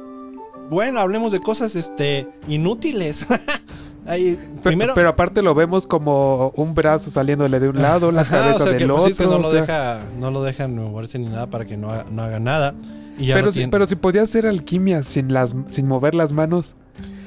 bueno, 0.69 0.99
hablemos 1.01 1.31
de 1.33 1.39
cosas 1.39 1.75
este, 1.75 2.27
inútiles. 2.47 3.27
Ahí, 4.07 4.35
Pe- 4.35 4.61
primero, 4.69 4.93
Pero 4.93 5.09
aparte 5.09 5.41
lo 5.41 5.55
vemos 5.55 5.88
como 5.88 6.49
un 6.55 6.75
brazo 6.75 7.09
saliéndole 7.09 7.59
de 7.59 7.69
un 7.69 7.81
lado, 7.81 8.11
la 8.11 8.21
Ajá, 8.21 8.38
cabeza 8.38 8.55
o 8.55 8.57
sea, 8.59 8.71
del 8.73 8.77
que, 8.77 8.88
pues, 8.88 8.97
otro. 8.99 9.09
es 9.11 9.17
que 9.17 9.25
no 9.25 9.35
o 9.35 9.39
lo, 9.39 9.51
deja, 9.51 9.99
no 10.19 10.29
lo 10.31 10.43
dejan 10.43 10.75
moverse 10.75 11.17
ni 11.17 11.25
nada 11.27 11.49
para 11.49 11.65
que 11.65 11.75
no 11.75 11.89
haga, 11.91 12.05
no 12.11 12.21
haga 12.21 12.39
nada. 12.39 12.75
Pero, 13.17 13.51
si, 13.51 13.67
pero 13.67 13.88
si 13.88 13.95
podía 13.95 14.23
hacer 14.23 14.45
alquimia 14.45 15.04
sin, 15.04 15.34
las, 15.34 15.56
sin 15.69 15.88
mover 15.88 16.15
las 16.15 16.32
manos. 16.32 16.75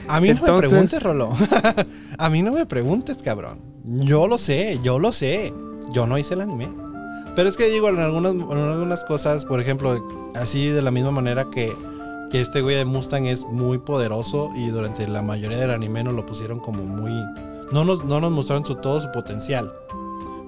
A 0.07 0.21
mí 0.21 0.33
no 0.33 0.41
me 0.41 0.59
preguntes, 0.59 1.03
Rolo. 1.03 1.33
a 2.19 2.31
mí 2.31 2.43
no 2.43 2.53
me 2.53 2.67
preguntes, 2.67 3.19
cabrón. 3.19 3.59
Yo 3.85 4.27
lo 4.27 4.39
sé, 4.39 4.79
yo 4.83 4.99
lo 4.99 5.13
sé. 5.13 5.53
Yo 5.93 6.07
no 6.07 6.19
hice 6.19 6.35
el 6.35 6.43
anime. 6.43 6.69
Pero 7.35 7.49
es 7.49 7.57
que 7.57 7.71
digo, 7.71 7.89
en 7.89 7.99
algunas, 7.99 8.33
en 8.33 8.59
algunas 8.59 9.05
cosas, 9.05 9.45
por 9.45 9.61
ejemplo, 9.61 10.33
así 10.35 10.69
de 10.69 10.83
la 10.83 10.91
misma 10.91 11.11
manera 11.11 11.49
que, 11.51 11.73
que 12.31 12.41
este 12.41 12.61
güey 12.63 12.77
de 12.77 12.85
Mustang 12.85 13.27
es 13.27 13.45
muy 13.45 13.79
poderoso 13.79 14.51
y 14.57 14.69
durante 14.69 15.07
la 15.07 15.23
mayoría 15.23 15.59
del 15.59 15.71
anime 15.71 16.05
nos 16.05 16.15
lo 16.15 16.27
pusieron 16.27 16.59
como 16.59 16.83
muy... 16.83 17.13
No 17.71 17.85
nos, 17.85 18.05
no 18.05 18.21
nos 18.21 18.33
mostraron 18.33 18.65
su, 18.65 18.77
todo 18.77 19.01
su 19.01 19.11
potencial. 19.13 19.73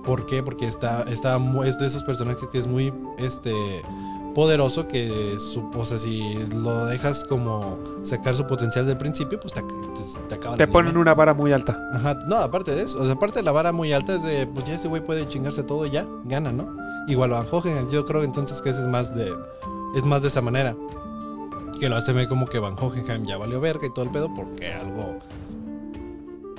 ¿Por 0.04 0.26
qué? 0.26 0.42
Porque 0.42 0.66
está, 0.66 1.02
está 1.04 1.38
es 1.64 1.78
de 1.78 1.86
esos 1.86 2.02
personajes 2.02 2.48
que 2.50 2.58
es 2.58 2.66
muy 2.66 2.92
este, 3.18 3.52
poderoso 4.40 4.88
que, 4.88 5.36
su, 5.38 5.70
o 5.76 5.84
sea, 5.84 5.98
si 5.98 6.32
lo 6.54 6.86
dejas 6.86 7.24
como 7.24 7.78
sacar 8.00 8.34
su 8.34 8.46
potencial 8.46 8.86
del 8.86 8.96
principio, 8.96 9.38
pues 9.38 9.52
te, 9.52 9.60
te, 9.60 10.28
te 10.28 10.34
acaba 10.34 10.56
Te 10.56 10.66
ponen 10.66 10.96
una 10.96 11.12
vara 11.12 11.34
muy 11.34 11.52
alta. 11.52 11.78
Ajá, 11.92 12.14
no, 12.26 12.36
aparte 12.36 12.74
de 12.74 12.84
eso, 12.84 12.98
o 13.00 13.04
sea, 13.04 13.12
aparte 13.12 13.40
de 13.40 13.42
la 13.42 13.52
vara 13.52 13.70
muy 13.70 13.92
alta 13.92 14.14
es 14.14 14.22
de, 14.22 14.46
pues 14.46 14.64
ya 14.64 14.72
este 14.76 14.88
güey 14.88 15.04
puede 15.04 15.28
chingarse 15.28 15.62
todo 15.62 15.84
y 15.84 15.90
ya, 15.90 16.06
gana, 16.24 16.52
¿no? 16.52 16.74
Igual 17.06 17.28
Van 17.28 17.44
Hohenheim, 17.50 17.90
yo 17.90 18.06
creo 18.06 18.22
entonces 18.22 18.62
que 18.62 18.70
ese 18.70 18.80
es 18.80 18.86
más 18.86 19.14
de, 19.14 19.30
es 19.94 20.04
más 20.06 20.22
de 20.22 20.28
esa 20.28 20.40
manera. 20.40 20.74
Que 21.78 21.90
lo 21.90 21.96
hace 21.96 22.14
ver 22.14 22.26
como 22.26 22.46
que 22.46 22.58
Van 22.58 22.76
Hohenheim 22.80 23.26
ya 23.26 23.36
valió 23.36 23.60
verga 23.60 23.88
y 23.88 23.92
todo 23.92 24.06
el 24.06 24.10
pedo 24.10 24.32
porque 24.32 24.72
algo... 24.72 25.18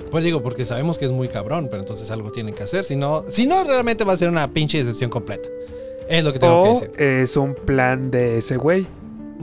Pues 0.08 0.22
digo, 0.22 0.40
porque 0.40 0.64
sabemos 0.64 0.98
que 0.98 1.06
es 1.06 1.10
muy 1.10 1.26
cabrón, 1.26 1.66
pero 1.68 1.82
entonces 1.82 2.12
algo 2.12 2.30
tienen 2.30 2.54
que 2.54 2.62
hacer, 2.62 2.84
si 2.84 2.94
no, 2.94 3.24
si 3.28 3.48
no 3.48 3.64
realmente 3.64 4.04
va 4.04 4.12
a 4.12 4.16
ser 4.16 4.28
una 4.28 4.46
pinche 4.52 4.78
decepción 4.78 5.10
completa. 5.10 5.48
Es 6.08 6.24
lo 6.24 6.32
que 6.32 6.38
tengo 6.38 6.64
que 6.64 6.68
O 6.70 6.72
decir. 6.74 6.92
es 7.02 7.36
un 7.36 7.54
plan 7.54 8.10
de 8.10 8.38
ese 8.38 8.56
güey. 8.56 8.86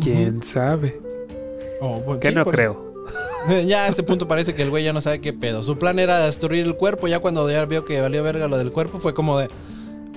¿Quién 0.01 0.43
sabe? 0.43 0.99
Oh, 1.81 2.17
Que 2.19 2.29
sí, 2.29 2.35
no 2.35 2.45
creo. 2.45 2.89
Ya 3.65 3.85
a 3.85 3.87
este 3.87 4.03
punto 4.03 4.27
parece 4.27 4.53
que 4.53 4.61
el 4.63 4.69
güey 4.69 4.83
ya 4.83 4.91
no 4.93 5.01
sabe 5.01 5.21
qué 5.21 5.31
pedo. 5.33 5.63
Su 5.63 5.77
plan 5.79 5.97
era 5.97 6.19
destruir 6.19 6.65
el 6.65 6.75
cuerpo. 6.75 7.07
Ya 7.07 7.19
cuando 7.19 7.49
ya 7.49 7.65
vio 7.65 7.85
que 7.85 7.99
valió 8.01 8.21
verga 8.21 8.47
lo 8.49 8.57
del 8.57 8.71
cuerpo, 8.71 8.99
fue 8.99 9.13
como 9.13 9.39
de. 9.39 9.45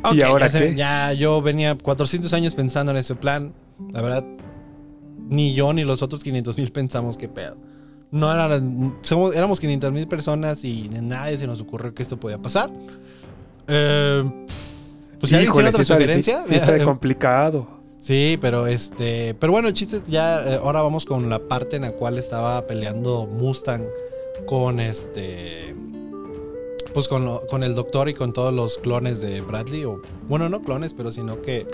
"Ok, 0.04 0.14
¿Y 0.14 0.22
ahora 0.22 0.48
qué? 0.50 0.74
ya 0.74 1.12
yo 1.12 1.40
venía 1.40 1.76
400 1.76 2.32
años 2.34 2.54
pensando 2.54 2.90
en 2.90 2.98
ese 2.98 3.14
plan. 3.14 3.54
La 3.92 4.02
verdad, 4.02 4.24
ni 5.28 5.54
yo 5.54 5.72
ni 5.72 5.84
los 5.84 6.02
otros 6.02 6.22
500 6.24 6.58
mil 6.58 6.72
pensamos 6.72 7.16
qué 7.16 7.28
pedo. 7.28 7.56
No 8.10 8.30
eran. 8.32 8.98
Somos, 9.02 9.34
éramos 9.36 9.60
500 9.60 9.92
mil 9.92 10.06
personas 10.08 10.64
y 10.64 10.90
nadie 10.90 11.36
se 11.36 11.46
nos 11.46 11.60
ocurrió 11.60 11.94
que 11.94 12.02
esto 12.02 12.18
podía 12.18 12.38
pasar. 12.38 12.70
Eh, 13.68 14.24
pues 15.22 15.30
si 15.30 15.34
alguien 15.36 15.52
tiene 15.52 15.68
otra 15.70 15.82
sí 15.84 15.92
sugerencia. 15.92 16.42
sí 16.42 16.54
está 16.54 16.84
complicado. 16.84 17.66
Sí, 17.98 18.36
pero 18.40 18.66
este. 18.66 19.34
Pero 19.34 19.52
bueno, 19.52 19.68
el 19.68 19.74
chiste 19.74 19.96
es 19.98 20.02
ya. 20.08 20.54
eh, 20.54 20.60
ahora 20.62 20.82
vamos 20.82 21.04
con 21.06 21.28
la 21.30 21.38
parte 21.38 21.76
en 21.76 21.82
la 21.82 21.92
cual 21.92 22.18
estaba 22.18 22.66
peleando 22.66 23.26
Mustang 23.26 23.84
con 24.46 24.80
este. 24.80 25.74
Pues 26.92 27.08
con, 27.08 27.24
lo- 27.24 27.40
con 27.48 27.62
el 27.62 27.74
doctor 27.74 28.08
y 28.08 28.14
con 28.14 28.32
todos 28.32 28.52
los 28.52 28.76
clones 28.78 29.20
de 29.20 29.40
Bradley. 29.40 29.84
O, 29.84 30.02
bueno, 30.28 30.48
no 30.48 30.62
clones, 30.62 30.92
pero 30.94 31.10
sino 31.12 31.40
que. 31.40 31.66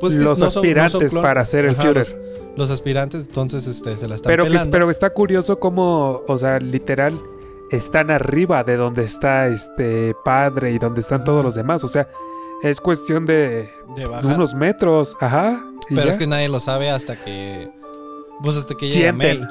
Pues 0.00 0.16
que 0.16 0.22
los 0.22 0.30
no 0.30 0.36
son- 0.36 0.44
no 0.46 0.50
son 0.50 0.60
aspirantes 0.64 1.14
para 1.14 1.44
ser 1.44 1.66
el 1.66 1.72
Ajá, 1.74 1.82
Führer. 1.82 2.06
Los, 2.08 2.16
los 2.56 2.70
aspirantes, 2.70 3.26
entonces 3.26 3.66
este, 3.66 3.96
se 3.98 4.08
la 4.08 4.14
están 4.16 4.30
Pero, 4.30 4.44
que- 4.44 4.50
pelando. 4.50 4.70
pero 4.70 4.90
está 4.90 5.10
curioso 5.10 5.60
como, 5.60 6.22
o 6.26 6.38
sea, 6.38 6.58
literal, 6.58 7.20
están 7.70 8.10
arriba 8.10 8.64
de 8.64 8.76
donde 8.76 9.04
está 9.04 9.46
este 9.48 10.14
padre 10.24 10.72
y 10.72 10.78
donde 10.78 11.02
están 11.02 11.22
todos 11.22 11.44
los 11.44 11.54
demás. 11.54 11.84
O 11.84 11.88
sea, 11.88 12.08
es 12.62 12.80
cuestión 12.80 13.26
de 13.26 13.70
de 13.96 14.06
bajar. 14.06 14.34
unos 14.36 14.54
metros. 14.54 15.16
Ajá. 15.20 15.64
y 15.88 15.94
pero 15.94 16.06
ya. 16.06 16.12
es 16.12 16.18
que 16.18 16.26
nadie 16.26 16.48
lo 16.48 16.60
sabe 16.60 16.90
hasta 16.90 17.16
que. 17.16 17.70
Pues 18.42 18.56
hasta 18.56 18.74
que 18.74 18.86
llega 18.86 19.12
sienten. 19.12 19.46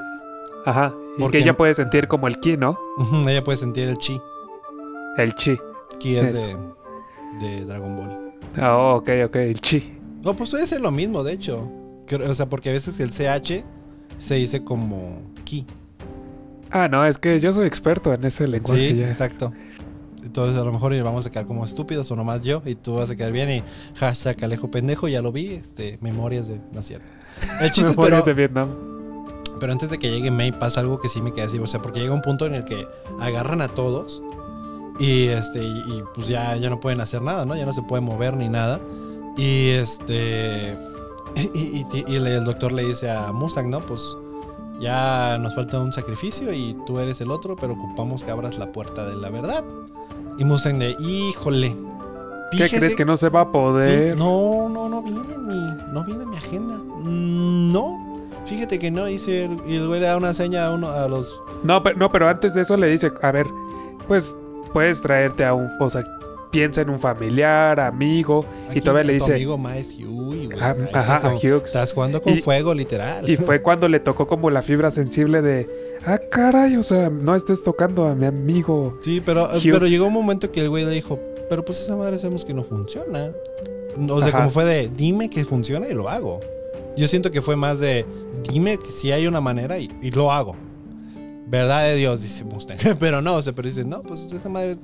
Ajá. 0.66 0.94
Y 1.18 1.22
Porque- 1.22 1.38
que 1.40 1.44
ella 1.44 1.56
puede 1.58 1.74
sentir 1.76 2.08
como 2.08 2.28
el 2.28 2.40
ki, 2.40 2.58
¿no? 2.58 2.78
Ella 3.28 3.44
puede 3.44 3.58
sentir 3.58 3.88
el 3.88 3.98
chi. 3.98 4.20
El 5.18 5.34
chi. 5.36 5.58
Ki 6.00 6.16
es 6.18 6.34
de, 6.34 6.56
de 7.40 7.66
Dragon 7.66 7.96
Ball. 7.98 8.32
Ah, 8.58 8.76
oh, 8.78 8.96
ok, 8.98 9.10
ok, 9.26 9.36
el 9.38 9.60
chi. 9.62 9.98
No, 10.24 10.34
pues 10.34 10.50
puede 10.52 10.66
ser 10.68 10.82
lo 10.82 10.92
mismo, 10.92 11.24
de 11.24 11.34
hecho. 11.34 11.70
O 12.28 12.34
sea, 12.34 12.48
porque 12.50 12.70
a 12.70 12.74
veces 12.74 13.00
el 13.00 13.12
CH 13.12 13.64
se 14.18 14.36
dice 14.36 14.64
como 14.64 15.22
ki. 15.44 15.66
Ah, 16.72 16.88
no, 16.88 17.06
es 17.06 17.18
que 17.18 17.40
yo 17.40 17.52
soy 17.54 17.68
experto 17.68 18.14
en 18.14 18.24
ese 18.26 18.48
lenguaje 18.48 18.90
Sí, 18.92 18.96
ya. 18.98 19.08
exacto. 19.08 19.52
Entonces 20.24 20.58
a 20.60 20.64
lo 20.64 20.72
mejor 20.72 21.02
vamos 21.04 21.26
a 21.26 21.30
quedar 21.32 21.46
como 21.46 21.66
estúpidos 21.66 22.10
o 22.12 22.16
nomás 22.16 22.42
yo 22.42 22.62
y 22.66 22.76
tú 22.76 22.96
vas 22.96 23.10
a 23.10 23.16
quedar 23.16 23.32
bien 23.32 23.50
y 23.50 23.64
hashtag 23.96 24.44
Alejo 24.44 24.70
pendejo, 24.70 25.08
ya 25.08 25.22
lo 25.22 25.32
vi, 25.32 25.54
este, 25.54 25.98
memorias 26.02 26.48
de... 26.48 26.60
No 26.72 26.80
es 26.82 26.86
cierto. 26.86 27.12
El 27.62 27.72
chiste 27.72 27.94
pero, 28.02 28.22
de 28.22 28.34
Vietnam. 28.34 28.70
pero 29.60 29.72
antes 29.72 29.90
de 29.90 29.98
que 29.98 30.12
llegue 30.12 30.32
May 30.32 30.52
pasa 30.52 30.82
algo 30.82 31.00
que 31.00 31.10
sí 31.10 31.22
me 31.22 31.34
queda 31.34 31.46
así, 31.46 31.58
o 31.58 31.68
sea, 31.68 31.82
porque 31.82 32.00
llega 32.00 32.14
un 32.14 32.22
punto 32.22 32.46
en 32.46 32.56
el 32.56 32.66
que 32.66 32.88
agarran 33.20 33.62
a 33.62 33.70
todos 33.70 34.22
y 35.00 35.28
este, 35.28 35.64
y, 35.64 35.68
y, 35.68 36.04
pues 36.14 36.28
ya, 36.28 36.56
ya 36.58 36.70
no 36.70 36.80
pueden 36.80 37.00
hacer 37.00 37.22
nada, 37.22 37.46
¿no? 37.46 37.56
Ya 37.56 37.66
no 37.66 37.72
se 37.72 37.82
puede 37.82 38.02
mover 38.02 38.36
ni 38.36 38.50
nada. 38.50 38.80
Y 39.38 39.70
este... 39.70 40.78
Y, 41.54 41.86
y- 41.94 42.16
el 42.16 42.44
doctor 42.44 42.72
le 42.72 42.84
dice 42.84 43.10
a 43.10 43.32
Mustang, 43.32 43.70
¿no? 43.70 43.82
Pues 43.82 44.02
ya 44.82 45.38
nos 45.40 45.54
falta 45.56 45.80
un 45.80 45.94
sacrificio 45.94 46.52
y 46.54 46.76
tú 46.88 47.00
eres 47.00 47.22
el 47.22 47.30
otro, 47.32 47.56
pero 47.56 47.74
ocupamos 47.74 48.24
que 48.24 48.32
abras 48.32 48.58
la 48.58 48.72
puerta 48.72 49.08
de 49.08 49.16
la 49.16 49.30
verdad. 49.30 49.64
Y 50.40 50.46
Mustang 50.46 50.80
de, 50.80 50.96
híjole. 51.00 51.76
¿Qué 52.52 52.68
crees 52.70 52.96
que 52.96 53.06
no 53.06 53.16
se 53.18 53.30
va 53.30 53.42
a 53.42 53.46
Sí, 53.46 53.52
poder? 53.52 54.18
no, 54.18 54.68
no, 54.70 54.90
no 54.90 55.04
viene 55.04 55.34
en 55.36 55.48
mi, 55.48 55.78
no 55.94 56.04
viene 56.04 56.24
en 56.24 56.30
mi 56.32 56.38
agenda. 56.38 56.74
Mm, 56.76 57.72
no, 57.72 58.28
fíjate 58.48 58.80
que 58.80 58.90
no. 58.90 59.06
Dice 59.06 59.48
y 59.68 59.76
el 59.76 59.88
güey 59.88 60.00
le 60.00 60.08
da 60.08 60.18
una 60.18 60.34
seña 60.34 60.66
a 60.66 60.72
uno 60.74 60.90
a 60.90 61.08
los. 61.08 61.40
No, 61.64 61.84
pero, 61.84 61.98
no, 62.00 62.12
pero 62.12 62.28
antes 62.28 62.56
de 62.56 62.62
eso 62.62 62.76
le 62.78 62.88
dice, 62.88 63.12
a 63.22 63.32
ver, 63.32 63.46
pues 64.08 64.36
puedes 64.74 65.00
traerte 65.02 65.46
a 65.46 65.54
un, 65.54 65.70
o 65.80 65.90
sea, 65.92 66.04
piensa 66.52 66.82
en 66.82 66.90
un 66.90 67.00
familiar, 67.00 67.80
amigo, 67.80 68.46
y 68.74 68.82
todavía 68.82 69.04
le 69.06 69.14
dice, 69.14 69.36
amigo 69.36 69.58
Miles 69.58 69.96
Huey, 69.98 70.46
güey. 70.48 70.60
Ah, 70.60 70.76
ajá, 70.94 71.28
a 71.28 71.36
Hughes. 71.36 71.64
Estás 71.66 71.94
jugando 71.94 72.22
con 72.22 72.34
Y- 72.34 72.42
fuego, 72.42 72.74
literal. 72.74 73.30
y 73.30 73.38
fue 73.38 73.62
cuando 73.64 73.88
le 73.88 74.00
tocó 74.00 74.28
como 74.28 74.50
la 74.50 74.62
fibra 74.62 74.92
sensible 74.92 75.42
de, 75.42 75.70
ah, 76.06 76.18
caray, 76.32 76.76
o 76.78 76.84
sea, 76.84 77.10
no 77.10 77.36
estés 77.36 77.64
tocando 77.64 78.06
a 78.06 78.16
mi 78.16 78.26
amigo. 78.26 78.98
Sí, 79.04 79.22
pero, 79.26 79.46
Hughes. 79.46 79.64
pero 79.72 79.88
llegó 79.88 80.06
un 80.08 80.14
momento 80.14 80.52
que 80.52 80.62
el 80.62 80.70
güey 80.70 80.86
le 80.86 80.92
dijo, 80.92 81.20
pero 81.50 81.64
pues 81.66 81.82
esa 81.82 81.96
madre 81.96 82.18
sabemos 82.18 82.46
que 82.46 82.54
no 82.54 82.64
funciona. 82.64 83.32
O 84.10 84.20
sea, 84.20 84.30
Ajá. 84.30 84.38
como 84.38 84.50
fue 84.52 84.66
de, 84.66 84.90
dime 84.96 85.30
que 85.30 85.44
funciona 85.46 85.88
y 85.88 85.94
lo 85.94 86.10
hago. 86.10 86.40
Yo 86.96 87.08
siento 87.08 87.32
que 87.32 87.42
fue 87.42 87.56
más 87.56 87.80
de, 87.80 88.06
dime 88.52 88.78
que 88.78 88.92
si 88.92 89.12
hay 89.12 89.28
una 89.28 89.42
manera 89.42 89.78
y, 89.80 89.90
y 90.02 90.12
lo 90.12 90.32
hago. 90.32 90.56
Verdad 91.48 91.84
de 91.84 91.96
Dios, 91.96 92.22
dice 92.22 92.44
Mustang. 92.44 92.78
pero 93.00 93.22
no, 93.22 93.36
o 93.36 93.42
sea, 93.42 93.54
pero 93.54 93.68
dice, 93.68 93.84
no, 93.84 94.04
pues 94.04 94.32
esa 94.32 94.50
madre 94.50 94.78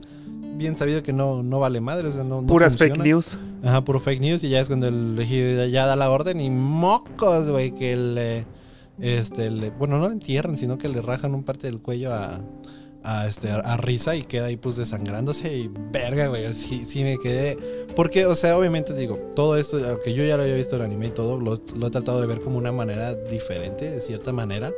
bien 0.55 0.75
sabido 0.77 1.03
que 1.03 1.13
no, 1.13 1.43
no 1.43 1.59
vale 1.59 1.81
madre, 1.81 2.07
o 2.07 2.11
sea, 2.11 2.23
no, 2.23 2.41
no 2.41 2.47
Puras 2.47 2.77
fake 2.77 2.95
funciona". 2.95 3.03
news. 3.09 3.37
Ajá, 3.63 3.83
puro 3.83 3.99
fake 3.99 4.21
news 4.21 4.43
y 4.43 4.49
ya 4.49 4.59
es 4.59 4.67
cuando 4.67 4.87
el 4.87 5.13
elegido 5.15 5.65
ya 5.65 5.85
da 5.85 5.95
la 5.95 6.09
orden 6.09 6.39
y 6.39 6.49
mocos, 6.49 7.49
güey, 7.49 7.73
que 7.73 7.95
le, 7.97 8.45
este, 8.99 9.49
le, 9.51 9.71
bueno, 9.71 9.97
no 9.99 10.07
le 10.07 10.13
entierran, 10.13 10.57
sino 10.57 10.77
que 10.77 10.87
le 10.89 11.01
rajan 11.01 11.33
un 11.33 11.43
parte 11.43 11.67
del 11.67 11.79
cuello 11.79 12.13
a, 12.13 12.39
a, 13.03 13.27
este, 13.27 13.49
a, 13.51 13.77
Risa 13.77 14.15
y 14.15 14.23
queda 14.23 14.45
ahí 14.45 14.57
pues 14.57 14.75
desangrándose 14.75 15.55
y 15.55 15.71
verga, 15.91 16.27
güey, 16.27 16.45
así 16.45 16.85
sí 16.85 17.03
me 17.03 17.17
quedé, 17.17 17.57
porque, 17.95 18.25
o 18.25 18.35
sea, 18.35 18.57
obviamente 18.57 18.93
digo, 18.93 19.17
todo 19.35 19.57
esto, 19.57 19.77
aunque 19.87 20.13
yo 20.13 20.23
ya 20.23 20.37
lo 20.37 20.43
había 20.43 20.55
visto 20.55 20.75
en 20.75 20.81
el 20.81 20.87
anime 20.87 21.07
y 21.07 21.11
todo, 21.11 21.39
lo, 21.39 21.59
lo 21.75 21.87
he 21.87 21.91
tratado 21.91 22.21
de 22.21 22.27
ver 22.27 22.41
como 22.41 22.57
una 22.57 22.71
manera 22.71 23.15
diferente, 23.15 23.89
de 23.89 23.99
cierta 23.99 24.31
manera. 24.31 24.71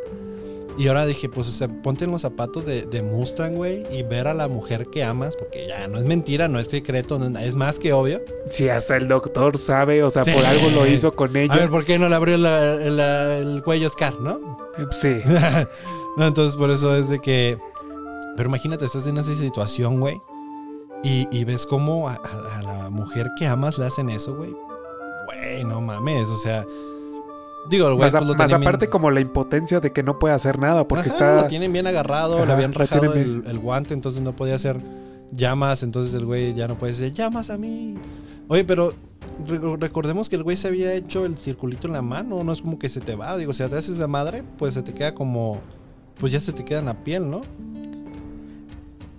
Y 0.77 0.87
ahora 0.89 1.07
dije, 1.07 1.27
pues, 1.27 1.47
o 1.49 1.51
sea, 1.51 1.67
ponte 1.81 2.05
en 2.05 2.11
los 2.11 2.21
zapatos 2.21 2.65
de, 2.67 2.85
de 2.85 3.01
Mustang, 3.01 3.55
güey, 3.55 3.83
y 3.91 4.03
ver 4.03 4.27
a 4.27 4.35
la 4.35 4.47
mujer 4.47 4.85
que 4.91 5.03
amas, 5.03 5.35
porque 5.35 5.67
ya 5.67 5.87
no 5.87 5.97
es 5.97 6.03
mentira, 6.03 6.47
no 6.47 6.59
es 6.59 6.67
secreto, 6.67 7.17
no- 7.17 7.39
es 7.39 7.55
más 7.55 7.79
que 7.79 7.93
obvio. 7.93 8.21
Si 8.51 8.69
hasta 8.69 8.95
el 8.97 9.07
doctor 9.07 9.57
sabe, 9.57 10.03
o 10.03 10.09
sea, 10.11 10.23
Sí. 10.23 10.31
por 10.31 10.45
algo 10.45 10.69
lo 10.69 10.85
hizo 10.85 11.15
con 11.15 11.35
ella. 11.35 11.53
A 11.53 11.57
ver, 11.57 11.69
¿por 11.71 11.83
qué 11.83 11.97
no 11.97 12.07
le 12.09 12.15
abrió 12.15 12.37
la- 12.37 12.75
la- 12.75 13.37
el 13.37 13.63
cuello 13.63 13.89
Scar, 13.89 14.19
no? 14.21 14.57
Sí. 14.91 15.17
no, 16.17 16.27
entonces 16.27 16.55
por 16.55 16.69
eso 16.69 16.95
es 16.95 17.09
de 17.09 17.19
que... 17.19 17.57
Pero 18.35 18.49
imagínate, 18.49 18.85
estás 18.85 19.07
en 19.07 19.17
esa 19.17 19.33
situación, 19.35 19.99
güey. 19.99 20.21
Y, 21.03 21.27
y 21.31 21.43
ves 21.43 21.65
cómo 21.65 22.07
a, 22.07 22.13
a- 22.23 22.57
a 22.59 22.61
la 22.61 22.89
mujer 22.91 23.27
que 23.39 23.47
amas 23.47 23.79
le 23.79 23.85
hacen 23.85 24.11
eso, 24.11 24.35
güey. 24.35 24.55
Güey, 25.25 25.63
no 25.63 25.81
mames, 25.81 26.27
o 26.29 26.37
sea... 26.37 26.63
Digo, 27.69 27.87
el 27.87 27.95
güey 27.95 28.05
Más, 28.07 28.15
a- 28.15 28.19
pues, 28.19 28.27
lo 28.29 28.33
más 28.35 28.47
tienen 28.47 28.59
bien- 28.61 28.69
aparte 28.69 28.87
como 28.89 29.11
la 29.11 29.19
impotencia 29.19 29.79
de 29.79 29.91
que 29.91 30.03
no 30.03 30.19
puede 30.19 30.33
hacer 30.33 30.59
nada 30.59 30.87
porque 30.87 31.07
Ajá, 31.09 31.13
está... 31.17 31.35
Lo 31.41 31.47
tienen 31.47 31.73
bien 31.73 31.87
agarrado, 31.87 32.37
le 32.37 32.43
Ajá, 32.43 32.53
habían 32.53 32.71
lo 32.71 32.79
rajado 32.79 33.13
el, 33.13 33.43
el 33.45 33.59
guante, 33.59 33.93
entonces 33.93 34.21
no 34.21 34.35
podía 34.35 34.55
hacer 34.55 34.77
llamas, 35.31 35.83
entonces 35.83 36.13
el 36.13 36.25
güey 36.25 36.53
ya 36.53 36.67
no 36.67 36.75
puede 36.77 36.93
decir 36.93 37.11
llamas 37.13 37.49
a 37.49 37.57
mí. 37.57 37.95
Oye, 38.47 38.63
pero 38.63 38.93
re- 39.45 39.77
recordemos 39.77 40.29
que 40.29 40.37
el 40.37 40.43
güey 40.43 40.55
se 40.55 40.69
había 40.69 40.93
hecho 40.93 41.25
el 41.25 41.37
circulito 41.37 41.87
en 41.87 41.93
la 41.93 42.01
mano, 42.01 42.43
no 42.43 42.53
es 42.53 42.61
como 42.61 42.79
que 42.79 42.87
se 42.89 43.01
te 43.01 43.15
va. 43.15 43.35
Digo, 43.37 43.51
si 43.53 43.59
te 43.67 43.75
haces 43.75 43.95
esa 43.95 44.07
madre, 44.07 44.43
pues 44.57 44.73
se 44.73 44.83
te 44.83 44.93
queda 44.93 45.13
como. 45.13 45.59
Pues 46.19 46.31
ya 46.31 46.39
se 46.39 46.53
te 46.53 46.63
queda 46.65 46.79
en 46.79 46.85
la 46.85 47.03
piel, 47.03 47.29
¿no? 47.29 47.41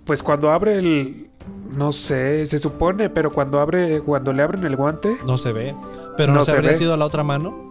Pues 0.05 0.23
cuando 0.23 0.51
abre 0.51 0.79
el. 0.79 1.29
No 1.75 1.91
sé, 1.91 2.45
se 2.47 2.57
supone, 2.59 3.09
pero 3.09 3.31
cuando 3.31 3.59
abre. 3.59 4.01
Cuando 4.01 4.33
le 4.33 4.41
abren 4.43 4.65
el 4.65 4.75
guante, 4.75 5.17
No 5.25 5.37
se 5.37 5.53
ve. 5.53 5.75
Pero 6.17 6.33
no, 6.33 6.43
se 6.43 6.51
habría 6.51 6.71
ve. 6.71 6.75
sido 6.77 6.97
la 6.97 7.05
otra 7.05 7.23
mano. 7.23 7.68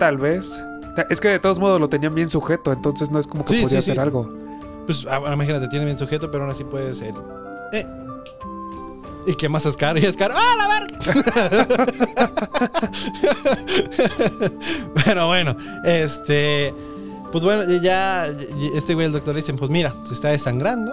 Tal 0.00 0.16
vez. 0.18 0.60
Es 1.08 1.20
que 1.20 1.28
de 1.28 1.38
todos 1.38 1.60
modos 1.60 1.80
lo 1.80 1.88
tenían 1.88 2.12
bien 2.16 2.28
sujeto, 2.28 2.72
entonces 2.72 3.12
no 3.12 3.20
es 3.20 3.28
como 3.28 3.44
que 3.44 3.54
Sí, 3.54 3.62
podía 3.62 3.80
sí, 3.80 3.84
hacer 3.90 3.94
sí. 3.94 4.00
algo. 4.00 4.28
Pues 4.86 5.06
ah, 5.08 5.18
bueno, 5.18 5.34
imagínate, 5.34 5.68
tiene 5.68 5.84
bien 5.84 5.96
sujeto, 5.96 6.28
pero 6.32 6.42
aún 6.42 6.52
así 6.52 6.64
puede 6.64 6.92
ser. 6.94 7.14
Eh. 7.72 7.86
¿Y 9.26 9.34
qué 9.36 9.48
más 9.48 9.64
es 9.66 9.76
caro? 9.76 9.98
Y 10.00 10.04
es 10.04 10.16
caro. 10.16 10.34
¡Ah, 10.36 10.56
la 10.58 10.66
verga! 10.66 11.90
pero 15.04 15.26
bueno, 15.28 15.56
este. 15.84 16.74
Pues 17.30 17.44
bueno, 17.44 17.62
ya 17.80 18.26
este 18.74 18.94
güey, 18.94 19.06
el 19.06 19.12
doctor 19.12 19.34
le 19.34 19.40
dice: 19.42 19.54
Pues 19.54 19.70
mira, 19.70 19.94
se 20.04 20.14
está 20.14 20.28
desangrando. 20.28 20.92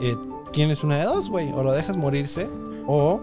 eh, 0.00 0.16
tienes 0.52 0.82
una 0.82 0.96
de 0.98 1.04
dos, 1.04 1.28
güey. 1.28 1.52
O 1.52 1.62
lo 1.62 1.72
dejas 1.72 1.96
morirse, 1.96 2.48
o 2.86 3.20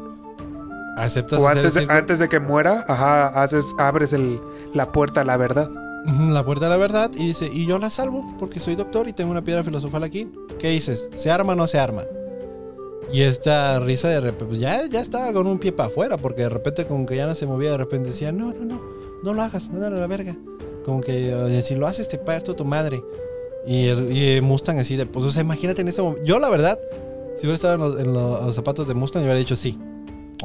aceptas 0.98 1.40
O 1.40 1.48
antes 1.48 1.74
de, 1.74 1.82
círculo- 1.82 1.98
antes 2.00 2.20
de 2.20 2.30
que 2.30 2.40
muera, 2.40 2.86
ajá, 2.88 3.28
haces, 3.42 3.74
abres 3.80 4.14
el, 4.14 4.40
la 4.74 4.92
puerta 4.92 5.22
a 5.22 5.24
la 5.24 5.38
verdad. 5.38 5.70
La 6.06 6.44
puerta 6.44 6.66
de 6.66 6.72
la 6.72 6.78
verdad 6.78 7.12
y 7.16 7.28
dice, 7.28 7.50
y 7.54 7.66
yo 7.66 7.80
la 7.80 7.90
salvo 7.90 8.36
porque 8.38 8.60
soy 8.60 8.76
doctor 8.76 9.08
y 9.08 9.14
tengo 9.14 9.32
una 9.32 9.42
piedra 9.42 9.64
filosofal 9.64 10.04
aquí. 10.04 10.30
¿Qué 10.60 10.70
dices? 10.70 11.08
¿Se 11.16 11.32
arma 11.32 11.54
o 11.54 11.56
no 11.56 11.66
se 11.66 11.80
arma? 11.80 12.04
Y 13.12 13.22
esta 13.22 13.80
risa 13.80 14.10
de 14.10 14.20
repente, 14.20 14.46
pues 14.46 14.60
ya, 14.60 14.86
ya 14.88 15.00
estaba 15.00 15.32
con 15.32 15.48
un 15.48 15.60
pie 15.60 15.72
para 15.72 15.88
afuera 15.88 16.18
porque 16.18 16.42
de 16.42 16.50
repente 16.50 16.86
como 16.86 17.06
que 17.06 17.16
ya 17.16 17.26
no 17.26 17.36
se 17.36 17.46
movía, 17.46 17.72
de 17.72 17.78
repente 17.78 18.10
decía, 18.10 18.32
no, 18.34 18.52
no, 18.54 18.66
no, 18.66 18.82
no 19.24 19.34
lo 19.34 19.42
hagas, 19.42 19.70
mándalo 19.70 19.96
a 19.98 20.00
la 20.02 20.08
verga. 20.08 20.36
Como 20.84 21.00
que 21.00 21.62
si 21.64 21.76
lo 21.76 21.88
haces 21.88 22.10
te 22.10 22.18
parto 22.18 22.54
tu 22.56 22.66
madre. 22.66 23.02
Y, 23.66 23.88
el, 23.88 24.12
y 24.12 24.42
Mustang 24.42 24.80
así 24.80 24.98
de, 24.98 25.06
pues 25.06 25.26
o 25.26 25.32
sea, 25.32 25.42
imagínate 25.42 25.84
en 25.84 25.88
ese 25.88 26.02
momento. 26.02 26.26
Yo 26.26 26.38
la 26.38 26.50
verdad, 26.50 26.78
si 27.36 27.48
hubiera 27.48 27.56
estado 27.56 27.76
en 27.76 27.80
los, 27.80 28.00
en 28.00 28.12
los 28.14 28.56
zapatos 28.56 28.90
de 28.90 28.94
Mustang, 28.94 29.22
yo 29.22 29.28
hubiera 29.28 29.40
dicho 29.40 29.56
sí. 29.56 29.80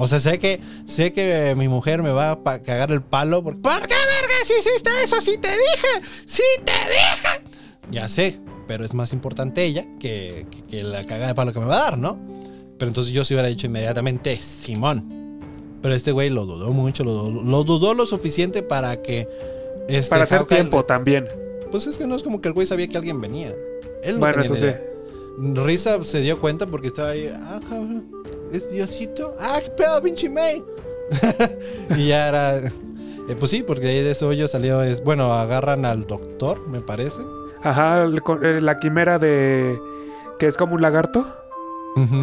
O 0.00 0.06
sea, 0.06 0.20
sé 0.20 0.38
que, 0.38 0.60
sé 0.86 1.12
que 1.12 1.54
mi 1.56 1.66
mujer 1.68 2.02
me 2.02 2.10
va 2.10 2.30
a 2.44 2.58
cagar 2.62 2.92
el 2.92 3.02
palo 3.02 3.42
porque, 3.42 3.60
¿por 3.60 3.80
qué 3.82 3.94
verga 3.94 4.34
si 4.44 4.52
hiciste 4.54 4.90
eso? 5.02 5.20
¡Sí 5.20 5.36
te 5.38 5.48
dije! 5.48 6.08
¡Sí 6.24 6.42
te 6.64 6.70
dije! 6.72 7.48
Ya 7.90 8.06
sé, 8.08 8.38
pero 8.68 8.84
es 8.84 8.94
más 8.94 9.12
importante 9.12 9.64
ella 9.64 9.84
que, 9.98 10.46
que, 10.50 10.62
que 10.64 10.82
la 10.84 11.04
cagada 11.04 11.28
de 11.28 11.34
palo 11.34 11.52
que 11.52 11.58
me 11.60 11.66
va 11.66 11.78
a 11.78 11.82
dar, 11.82 11.98
¿no? 11.98 12.16
Pero 12.78 12.88
entonces 12.90 13.12
yo 13.12 13.24
sí 13.24 13.34
hubiera 13.34 13.48
dicho 13.48 13.66
inmediatamente 13.66 14.36
Simón. 14.38 15.40
Pero 15.82 15.94
este 15.94 16.12
güey 16.12 16.30
lo 16.30 16.46
dudó 16.46 16.70
mucho, 16.70 17.02
lo 17.02 17.12
dudó, 17.12 17.42
lo 17.42 17.64
dudó 17.64 17.94
lo 17.94 18.06
suficiente 18.06 18.62
para 18.62 19.02
que... 19.02 19.28
Este, 19.88 20.10
Para 20.10 20.24
hacer 20.24 20.40
Hawkeye- 20.42 20.46
tiempo 20.56 20.84
también. 20.84 21.26
Pues 21.72 21.86
es 21.88 21.98
que 21.98 22.06
no 22.06 22.14
es 22.14 22.22
como 22.22 22.40
que 22.40 22.48
el 22.48 22.54
güey 22.54 22.66
sabía 22.66 22.86
que 22.88 22.96
alguien 22.98 23.20
venía. 23.20 23.52
Él 24.04 24.14
no 24.14 24.20
Bueno, 24.20 24.42
tenía 24.42 24.44
eso 24.44 24.54
sí. 24.54 24.72
Risa 25.40 26.04
se 26.04 26.20
dio 26.20 26.40
cuenta 26.40 26.66
porque 26.66 26.88
estaba 26.88 27.10
ahí. 27.10 27.30
Ah, 27.34 27.60
cabrón. 27.62 28.10
¿Es 28.52 28.70
Diosito? 28.70 29.34
Ah, 29.38 29.60
qué 29.62 29.70
pedo, 29.70 30.02
pinche 30.02 30.28
May. 30.28 30.62
y 31.96 32.08
ya 32.08 32.28
era. 32.28 32.56
eh, 32.58 32.72
pues 33.38 33.50
sí, 33.50 33.62
porque 33.62 33.86
de 33.86 33.92
ahí 33.92 34.02
de 34.02 34.10
ese 34.12 34.24
hoyo 34.24 34.48
salió. 34.48 34.82
Es, 34.82 35.02
bueno, 35.04 35.32
agarran 35.32 35.84
al 35.84 36.06
doctor, 36.06 36.66
me 36.68 36.80
parece. 36.80 37.22
Ajá, 37.62 38.02
el- 38.04 38.22
eh, 38.42 38.60
la 38.60 38.78
quimera 38.78 39.18
de... 39.18 39.80
que 40.38 40.46
es 40.46 40.56
como 40.56 40.74
un 40.74 40.82
lagarto. 40.82 41.34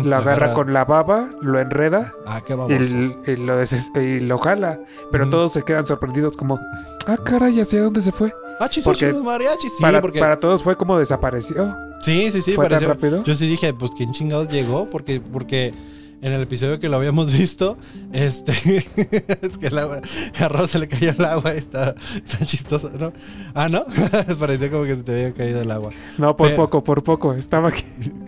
Lo 0.06 0.16
agarra 0.16 0.54
con 0.54 0.72
la 0.72 0.86
baba, 0.86 1.32
lo 1.42 1.60
enreda 1.60 2.14
Ah, 2.26 2.40
qué 2.46 2.54
y, 2.70 3.32
y 3.32 3.36
lo, 3.36 3.62
y 4.02 4.20
lo 4.22 4.38
jala. 4.38 4.80
Pero 5.12 5.30
todos 5.30 5.52
se 5.52 5.64
quedan 5.64 5.86
sorprendidos 5.86 6.38
como... 6.38 6.62
Ah, 7.08 7.18
caray, 7.22 7.60
¿hacia 7.60 7.82
dónde 7.84 8.02
se 8.02 8.14
fue? 8.14 8.32
Ah, 8.60 8.70
porque 8.84 9.14
mariachi. 9.14 9.68
Sí, 9.70 9.82
para, 9.82 10.02
porque. 10.02 10.20
para 10.20 10.40
todos 10.40 10.64
fue 10.64 10.76
como 10.78 10.98
desapareció. 10.98 11.76
Sí, 12.02 12.30
sí, 12.32 12.42
sí. 12.42 12.54
¿Fue 12.54 12.66
tan 12.66 12.80
pareció- 12.80 12.88
rápido? 12.90 13.24
Yo 13.24 13.36
sí 13.36 13.48
dije, 13.48 13.74
pues, 13.74 13.92
¿quién 13.98 14.12
chingados 14.14 14.48
llegó? 14.50 14.90
Porque, 14.90 15.20
porque 15.20 15.74
en 16.22 16.32
el 16.32 16.42
episodio 16.42 16.80
que 16.80 16.88
lo 16.88 16.98
habíamos 16.98 17.32
visto, 17.38 17.78
este. 18.14 18.52
es 19.42 19.58
que 19.58 19.68
el 19.68 19.78
agua. 19.78 20.00
A 20.40 20.48
Ross 20.48 20.72
se 20.72 20.80
le 20.80 20.88
cayó 20.88 21.12
el 21.12 21.26
agua. 21.26 21.54
Está, 21.54 21.96
está 22.16 22.46
chistoso, 22.46 22.90
¿no? 22.98 23.12
Ah, 23.54 23.68
¿no? 23.70 23.86
Parecía 24.40 24.72
como 24.72 24.84
que 24.86 24.96
se 24.96 25.04
te 25.04 25.12
había 25.12 25.34
caído 25.34 25.62
el 25.62 25.72
agua. 25.72 25.90
No, 26.18 26.36
por 26.38 26.48
Pero- 26.48 26.64
poco, 26.64 26.84
por 26.84 27.04
poco. 27.04 27.34
Estaba, 27.34 27.70
aquí- 27.70 27.84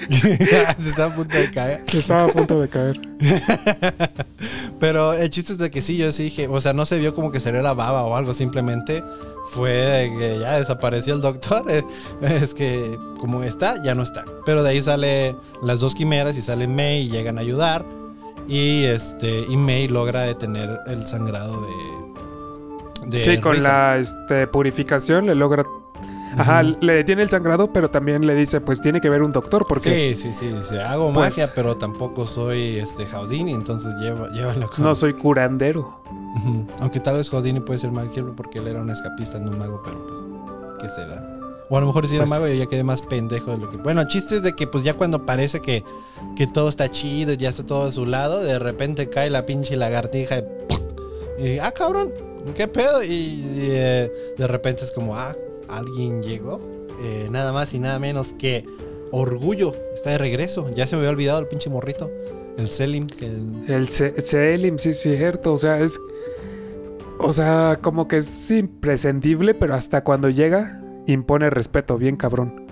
se 0.09 0.89
está 0.89 1.05
a 1.05 1.15
punto 1.15 1.37
de 1.37 1.51
caer. 1.51 1.83
estaba 1.93 2.25
a 2.25 2.27
punto 2.27 2.59
de 2.61 2.67
caer. 2.67 2.99
Pero 4.79 5.13
el 5.13 5.29
chiste 5.29 5.53
es 5.53 5.57
de 5.57 5.71
que 5.71 5.81
sí, 5.81 5.97
yo 5.97 6.11
sí 6.11 6.23
dije, 6.23 6.47
o 6.47 6.61
sea, 6.61 6.73
no 6.73 6.85
se 6.85 6.97
vio 6.97 7.15
como 7.15 7.31
que 7.31 7.39
salió 7.39 7.61
la 7.61 7.73
baba 7.73 8.03
o 8.03 8.15
algo, 8.15 8.33
simplemente 8.33 9.03
fue 9.47 10.11
que 10.17 10.39
ya 10.39 10.57
desapareció 10.57 11.13
el 11.15 11.21
doctor. 11.21 11.65
Es 12.21 12.53
que 12.53 12.97
como 13.19 13.43
está, 13.43 13.81
ya 13.83 13.95
no 13.95 14.03
está. 14.03 14.25
Pero 14.45 14.63
de 14.63 14.71
ahí 14.71 14.83
sale 14.83 15.35
las 15.61 15.79
dos 15.79 15.95
quimeras 15.95 16.37
y 16.37 16.41
sale 16.41 16.67
May 16.67 17.03
y 17.03 17.09
llegan 17.09 17.37
a 17.37 17.41
ayudar. 17.41 17.85
Y 18.47 18.83
este 18.83 19.45
y 19.47 19.57
May 19.57 19.87
logra 19.87 20.21
detener 20.21 20.77
el 20.87 21.07
sangrado 21.07 21.61
de. 21.61 23.17
de 23.17 23.23
Sí, 23.23 23.41
con 23.41 23.61
la 23.61 23.97
este, 23.97 24.47
purificación 24.47 25.25
le 25.25 25.35
logra... 25.35 25.65
Ajá, 26.35 26.61
le 26.63 26.93
detiene 26.93 27.23
el 27.23 27.29
sangrado, 27.29 27.71
pero 27.71 27.89
también 27.89 28.25
le 28.27 28.35
dice, 28.35 28.59
pues 28.61 28.81
tiene 28.81 28.99
que 29.01 29.09
ver 29.09 29.21
un 29.23 29.31
doctor, 29.31 29.65
porque 29.67 30.13
Sí, 30.15 30.21
sí, 30.21 30.33
sí, 30.33 30.47
dice, 30.47 30.81
hago 30.81 31.13
Pues- 31.13 31.29
magia, 31.29 31.51
pero 31.55 31.77
tampoco 31.77 32.25
soy 32.27 32.77
este 32.79 33.05
Houdini, 33.05 33.53
entonces 33.53 33.93
lleva, 34.01 34.29
llévalo 34.31 34.69
con... 34.69 34.83
no 34.83 34.93
soy 34.95 35.13
curandero. 35.13 36.01
Aunque 36.81 36.99
tal 36.99 37.15
vez 37.17 37.29
Houdini 37.29 37.59
puede 37.59 37.79
ser 37.79 37.91
mago 37.91 38.11
porque 38.35 38.59
él 38.59 38.67
era 38.67 38.81
un 38.81 38.89
escapista, 38.89 39.39
no 39.39 39.51
un 39.51 39.57
mago, 39.59 39.81
pero 39.83 40.05
pues, 40.07 40.19
¿qué 40.81 40.89
será? 40.89 41.33
O 41.69 41.77
a 41.77 41.81
lo 41.81 41.87
mejor 41.87 42.07
si 42.07 42.15
era 42.15 42.23
Pues- 42.25 42.29
mago 42.29 42.47
y 42.47 42.57
yo 42.57 42.63
ya 42.63 42.69
quedé 42.69 42.83
más 42.83 43.01
pendejo 43.01 43.51
de 43.51 43.57
lo 43.57 43.71
que... 43.71 43.77
Bueno, 43.77 44.01
el 44.01 44.07
chiste 44.07 44.35
es 44.37 44.43
de 44.43 44.53
que 44.55 44.67
pues 44.67 44.83
ya 44.83 44.93
cuando 44.93 45.25
parece 45.25 45.61
que, 45.61 45.83
que 46.35 46.45
todo 46.47 46.69
está 46.69 46.89
chido 46.91 47.33
y 47.33 47.37
ya 47.37 47.49
está 47.49 47.65
todo 47.65 47.83
a 47.87 47.91
su 47.91 48.05
lado, 48.05 48.41
de 48.41 48.59
repente 48.59 49.09
cae 49.09 49.29
la 49.29 49.45
pinche 49.45 49.75
lagartija 49.75 50.37
y... 50.37 50.43
y, 51.45 51.59
ah, 51.59 51.71
cabrón, 51.71 52.11
¿qué 52.55 52.67
pedo? 52.67 53.03
Y, 53.03 53.07
y, 53.07 53.67
eh, 53.71 54.11
de 54.37 54.47
repente 54.47 54.83
es 54.85 54.91
como, 54.91 55.15
ah, 55.17 55.35
alguien 55.69 56.21
llegó. 56.21 56.59
Eh, 57.01 57.27
nada 57.29 57.53
más 57.53 57.73
y 57.73 57.79
nada 57.79 57.99
menos 57.99 58.33
que 58.33 58.65
Orgullo 59.11 59.73
está 59.93 60.11
de 60.11 60.17
regreso. 60.17 60.69
Ya 60.71 60.87
se 60.87 60.95
me 60.95 61.01
había 61.01 61.11
olvidado 61.11 61.39
el 61.39 61.47
pinche 61.47 61.69
morrito. 61.69 62.11
El 62.57 62.69
Selim, 62.69 63.07
que... 63.07 63.27
El 63.27 63.87
Selim, 63.87 64.79
sí, 64.79 64.93
cierto. 64.93 65.53
O 65.53 65.57
sea, 65.57 65.79
es. 65.79 65.99
O 67.19 67.33
sea, 67.33 67.79
como 67.81 68.07
que 68.07 68.17
es 68.17 68.51
imprescindible, 68.51 69.53
pero 69.53 69.73
hasta 69.73 70.03
cuando 70.03 70.29
llega, 70.29 70.81
impone 71.07 71.49
respeto, 71.49 71.97
bien 71.97 72.15
cabrón. 72.15 72.67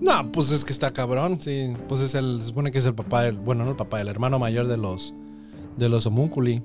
No, 0.00 0.32
pues 0.32 0.50
es 0.50 0.64
que 0.64 0.72
está 0.72 0.92
cabrón, 0.92 1.40
sí. 1.40 1.76
Pues 1.88 2.00
es 2.00 2.14
el, 2.14 2.40
se 2.40 2.48
supone 2.48 2.72
que 2.72 2.78
es 2.78 2.86
el 2.86 2.94
papá 2.94 3.22
del, 3.22 3.36
bueno, 3.36 3.64
no 3.64 3.70
el 3.70 3.76
papá, 3.76 4.00
el 4.00 4.08
hermano 4.08 4.38
mayor 4.38 4.66
de 4.66 4.76
los, 4.76 5.14
de 5.76 5.88
los 5.88 6.06
homúnculi. 6.06 6.62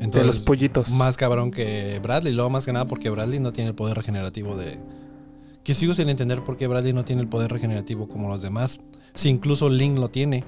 Entonces, 0.00 0.20
de 0.22 0.26
los 0.26 0.38
pollitos. 0.40 0.90
más 0.90 1.16
cabrón 1.16 1.50
que 1.50 2.00
Bradley. 2.02 2.32
Luego 2.32 2.50
más 2.50 2.64
que 2.66 2.72
nada 2.72 2.86
porque 2.86 3.10
Bradley 3.10 3.38
no 3.40 3.52
tiene 3.52 3.68
el 3.70 3.74
poder 3.76 3.96
regenerativo 3.96 4.56
de... 4.56 4.78
Que 5.62 5.74
sigo 5.74 5.92
sin 5.94 6.08
entender 6.08 6.40
por 6.40 6.56
qué 6.56 6.66
Bradley 6.66 6.92
no 6.92 7.04
tiene 7.04 7.22
el 7.22 7.28
poder 7.28 7.52
regenerativo 7.52 8.08
como 8.08 8.28
los 8.28 8.40
demás. 8.42 8.80
Si 9.14 9.28
incluso 9.28 9.68
Link 9.68 9.98
lo 9.98 10.08
tiene. 10.08 10.44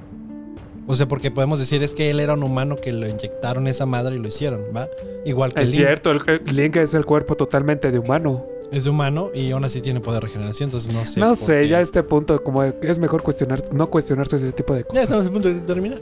O 0.87 0.97
sea, 0.97 1.07
porque 1.07 1.31
podemos 1.31 1.59
decir 1.61 1.83
es 1.83 1.95
que 1.95 2.11
él 2.11 2.19
era 2.19 2.35
un 2.35 2.43
humano 2.43 2.77
que 2.77 2.93
lo 2.93 3.07
inyectaron 3.07 3.69
esa 3.69 3.87
madre 3.87 4.17
y 4.17 4.19
lo 4.19 4.27
hicieron, 4.29 4.63
¿va? 4.75 4.89
Igual 5.25 5.53
que 5.55 5.61
Es 5.63 5.69
Link. 5.69 5.79
cierto, 5.79 6.11
el, 6.11 6.21
el 6.47 6.57
Link 6.57 6.77
es 6.77 6.95
el 6.95 7.05
cuerpo 7.05 7.37
totalmente 7.37 7.93
de 7.93 7.99
humano. 7.99 8.45
Es 8.73 8.85
de 8.85 8.91
humano 8.91 9.31
y 9.35 9.51
aún 9.53 9.65
así 9.65 9.81
tiene 9.83 10.01
poder 10.01 10.23
de 10.23 10.29
regeneración, 10.29 10.69
entonces 10.69 10.93
no 10.95 11.05
sé. 11.05 11.21
no 11.21 11.29
por 11.29 11.37
sé, 11.37 11.61
qué. 11.61 11.69
ya 11.69 11.79
a 11.79 11.81
este 11.83 12.03
punto, 12.03 12.43
como 12.43 12.63
es 12.65 12.99
mejor 12.99 13.23
cuestionar, 13.23 13.63
no 13.73 13.91
cuestionarse 13.91 14.37
ese 14.37 14.51
tipo 14.53 14.73
de 14.75 14.81
Ya 14.81 14.87
cosas. 14.87 15.03
estamos 15.05 15.27
a 15.27 15.31
punto 15.31 15.49
de 15.53 15.61
terminar. 15.61 15.99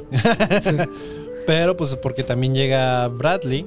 Sí. 0.62 0.70
Pero 1.50 1.76
pues 1.76 1.96
porque 1.96 2.22
también 2.22 2.54
llega 2.54 3.08
Bradley. 3.08 3.66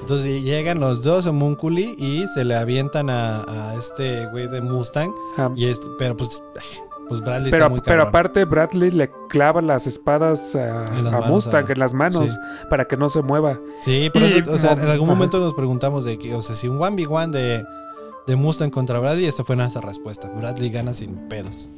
Entonces 0.00 0.42
llegan 0.42 0.80
los 0.80 1.02
dos 1.02 1.26
homúnculi 1.26 1.94
y 1.98 2.26
se 2.28 2.44
le 2.44 2.54
avientan 2.56 3.08
a, 3.10 3.42
a 3.70 3.74
este 3.74 4.26
güey 4.26 4.46
de 4.48 4.60
Mustang. 4.60 5.10
Ah, 5.38 5.50
Y 5.56 5.66
este, 5.66 5.86
pero 5.98 6.16
pues, 6.16 6.42
pues 7.08 7.20
Bradley 7.22 7.50
pero, 7.50 7.64
está 7.64 7.68
muy 7.70 7.80
pero 7.80 7.96
cabrón. 8.04 8.08
aparte, 8.08 8.44
Bradley 8.44 8.90
le 8.90 9.10
clava 9.28 9.62
las 9.62 9.86
espadas 9.86 10.54
a, 10.56 10.84
En 10.96 11.04
las 11.04 11.14
a 11.14 11.18
manos, 11.20 11.28
Mustang 11.30 11.70
en 11.70 11.78
las 11.78 11.94
manos 11.94 12.32
sí. 12.32 12.38
para 12.70 12.84
que 12.84 12.96
no 12.96 13.08
se 13.08 13.22
mueva. 13.22 13.58
Sí, 13.80 14.10
y- 14.12 14.18
eso, 14.18 14.52
o 14.52 14.58
sea, 14.58 14.72
en 14.72 14.80
algún 14.80 15.08
Ajá. 15.08 15.16
momento 15.16 15.40
nos 15.40 15.54
preguntamos 15.54 16.04
de 16.04 16.18
que, 16.18 16.34
o 16.34 16.42
sea, 16.42 16.54
si 16.54 16.68
un 16.68 16.78
1v1 16.78 17.30
de, 17.30 17.64
de 18.26 18.36
Mustang 18.36 18.70
contra 18.70 18.98
Bradley, 18.98 19.24
esta 19.26 19.42
fue 19.42 19.56
nuestra 19.56 19.80
respuesta. 19.80 20.28
Bradley 20.28 20.70
gana 20.70 20.92
sin 20.94 21.14
pedos. 21.28 21.68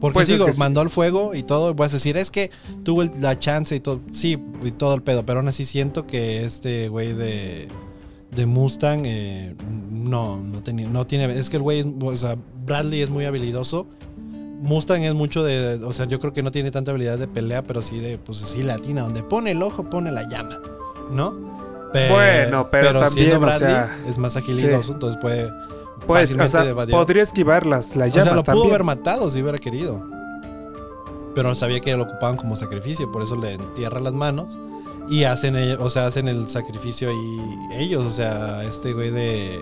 Porque 0.00 0.14
Pues 0.14 0.28
es 0.28 0.34
digo, 0.34 0.46
que 0.46 0.52
sí. 0.52 0.58
mandó 0.58 0.80
al 0.80 0.90
fuego 0.90 1.34
y 1.34 1.42
todo, 1.42 1.70
y 1.70 1.74
vas 1.74 1.92
a 1.92 1.96
decir, 1.96 2.16
es 2.16 2.30
que 2.30 2.50
tuvo 2.84 3.02
la 3.04 3.38
chance 3.38 3.74
y 3.74 3.80
todo, 3.80 4.00
sí, 4.12 4.38
y 4.64 4.70
todo 4.72 4.94
el 4.94 5.02
pedo, 5.02 5.24
pero 5.24 5.38
aún 5.40 5.48
así 5.48 5.64
siento 5.64 6.06
que 6.06 6.44
este 6.44 6.88
güey 6.88 7.12
de, 7.14 7.68
de 8.30 8.46
Mustang 8.46 9.02
eh, 9.06 9.54
no, 9.90 10.36
no, 10.36 10.60
no 10.60 11.06
tiene, 11.06 11.34
es 11.38 11.48
que 11.50 11.56
el 11.56 11.62
güey, 11.62 11.82
o 12.02 12.16
sea, 12.16 12.36
Bradley 12.66 13.00
es 13.02 13.10
muy 13.10 13.24
habilidoso. 13.24 13.86
Mustang 14.60 15.02
es 15.02 15.14
mucho 15.14 15.42
de, 15.44 15.74
o 15.84 15.92
sea, 15.92 16.06
yo 16.06 16.18
creo 16.18 16.32
que 16.32 16.42
no 16.42 16.50
tiene 16.50 16.70
tanta 16.70 16.90
habilidad 16.90 17.18
de 17.18 17.28
pelea, 17.28 17.62
pero 17.62 17.82
sí 17.82 17.98
de, 18.00 18.16
pues 18.18 18.38
sí, 18.38 18.62
latina, 18.62 19.02
donde 19.02 19.22
pone 19.22 19.50
el 19.52 19.62
ojo, 19.62 19.88
pone 19.90 20.10
la 20.12 20.28
llama. 20.28 20.58
¿no? 21.10 21.34
Pe- 21.92 22.08
Bueno, 22.10 22.68
pero 22.70 22.98
también, 22.98 23.42
o 23.42 23.52
sea, 23.58 23.96
es 24.08 24.18
más 24.18 24.32
sí. 24.32 24.38
habilidoso, 24.40 24.92
entonces 24.94 25.20
puede 25.20 25.50
Pues, 26.06 26.34
o 26.34 26.48
sea, 26.48 26.74
podría 26.90 27.22
esquivar 27.22 27.66
las, 27.66 27.96
las 27.96 28.10
O 28.10 28.22
sea, 28.22 28.34
lo 28.34 28.42
pudo 28.44 28.64
haber 28.70 28.84
matado 28.84 29.30
si 29.30 29.42
hubiera 29.42 29.58
querido. 29.58 30.02
Pero 31.34 31.54
sabía 31.54 31.80
que 31.80 31.94
lo 31.96 32.04
ocupaban 32.04 32.36
como 32.36 32.56
sacrificio, 32.56 33.10
por 33.12 33.22
eso 33.22 33.36
le 33.36 33.54
entierra 33.54 34.00
las 34.00 34.14
manos 34.14 34.58
y 35.10 35.24
hacen, 35.24 35.54
o 35.78 35.90
sea, 35.90 36.06
hacen 36.06 36.28
el 36.28 36.48
sacrificio 36.48 37.10
ahí 37.10 37.58
ellos, 37.74 38.04
o 38.06 38.10
sea, 38.10 38.64
este 38.64 38.92
güey 38.94 39.10
de 39.10 39.56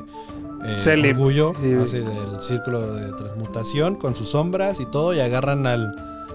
eh, 0.65 0.75
Selim. 0.79 1.17
orgullo 1.17 1.53
Y- 1.63 1.75
hace 1.75 2.01
del 2.03 2.41
círculo 2.41 2.95
de 2.95 3.13
transmutación 3.15 3.97
con 3.97 4.15
sus 4.15 4.31
sombras 4.31 4.79
y 4.81 4.87
todo 4.87 5.13
y 5.15 5.21
agarran 5.21 5.67
al, 5.67 5.95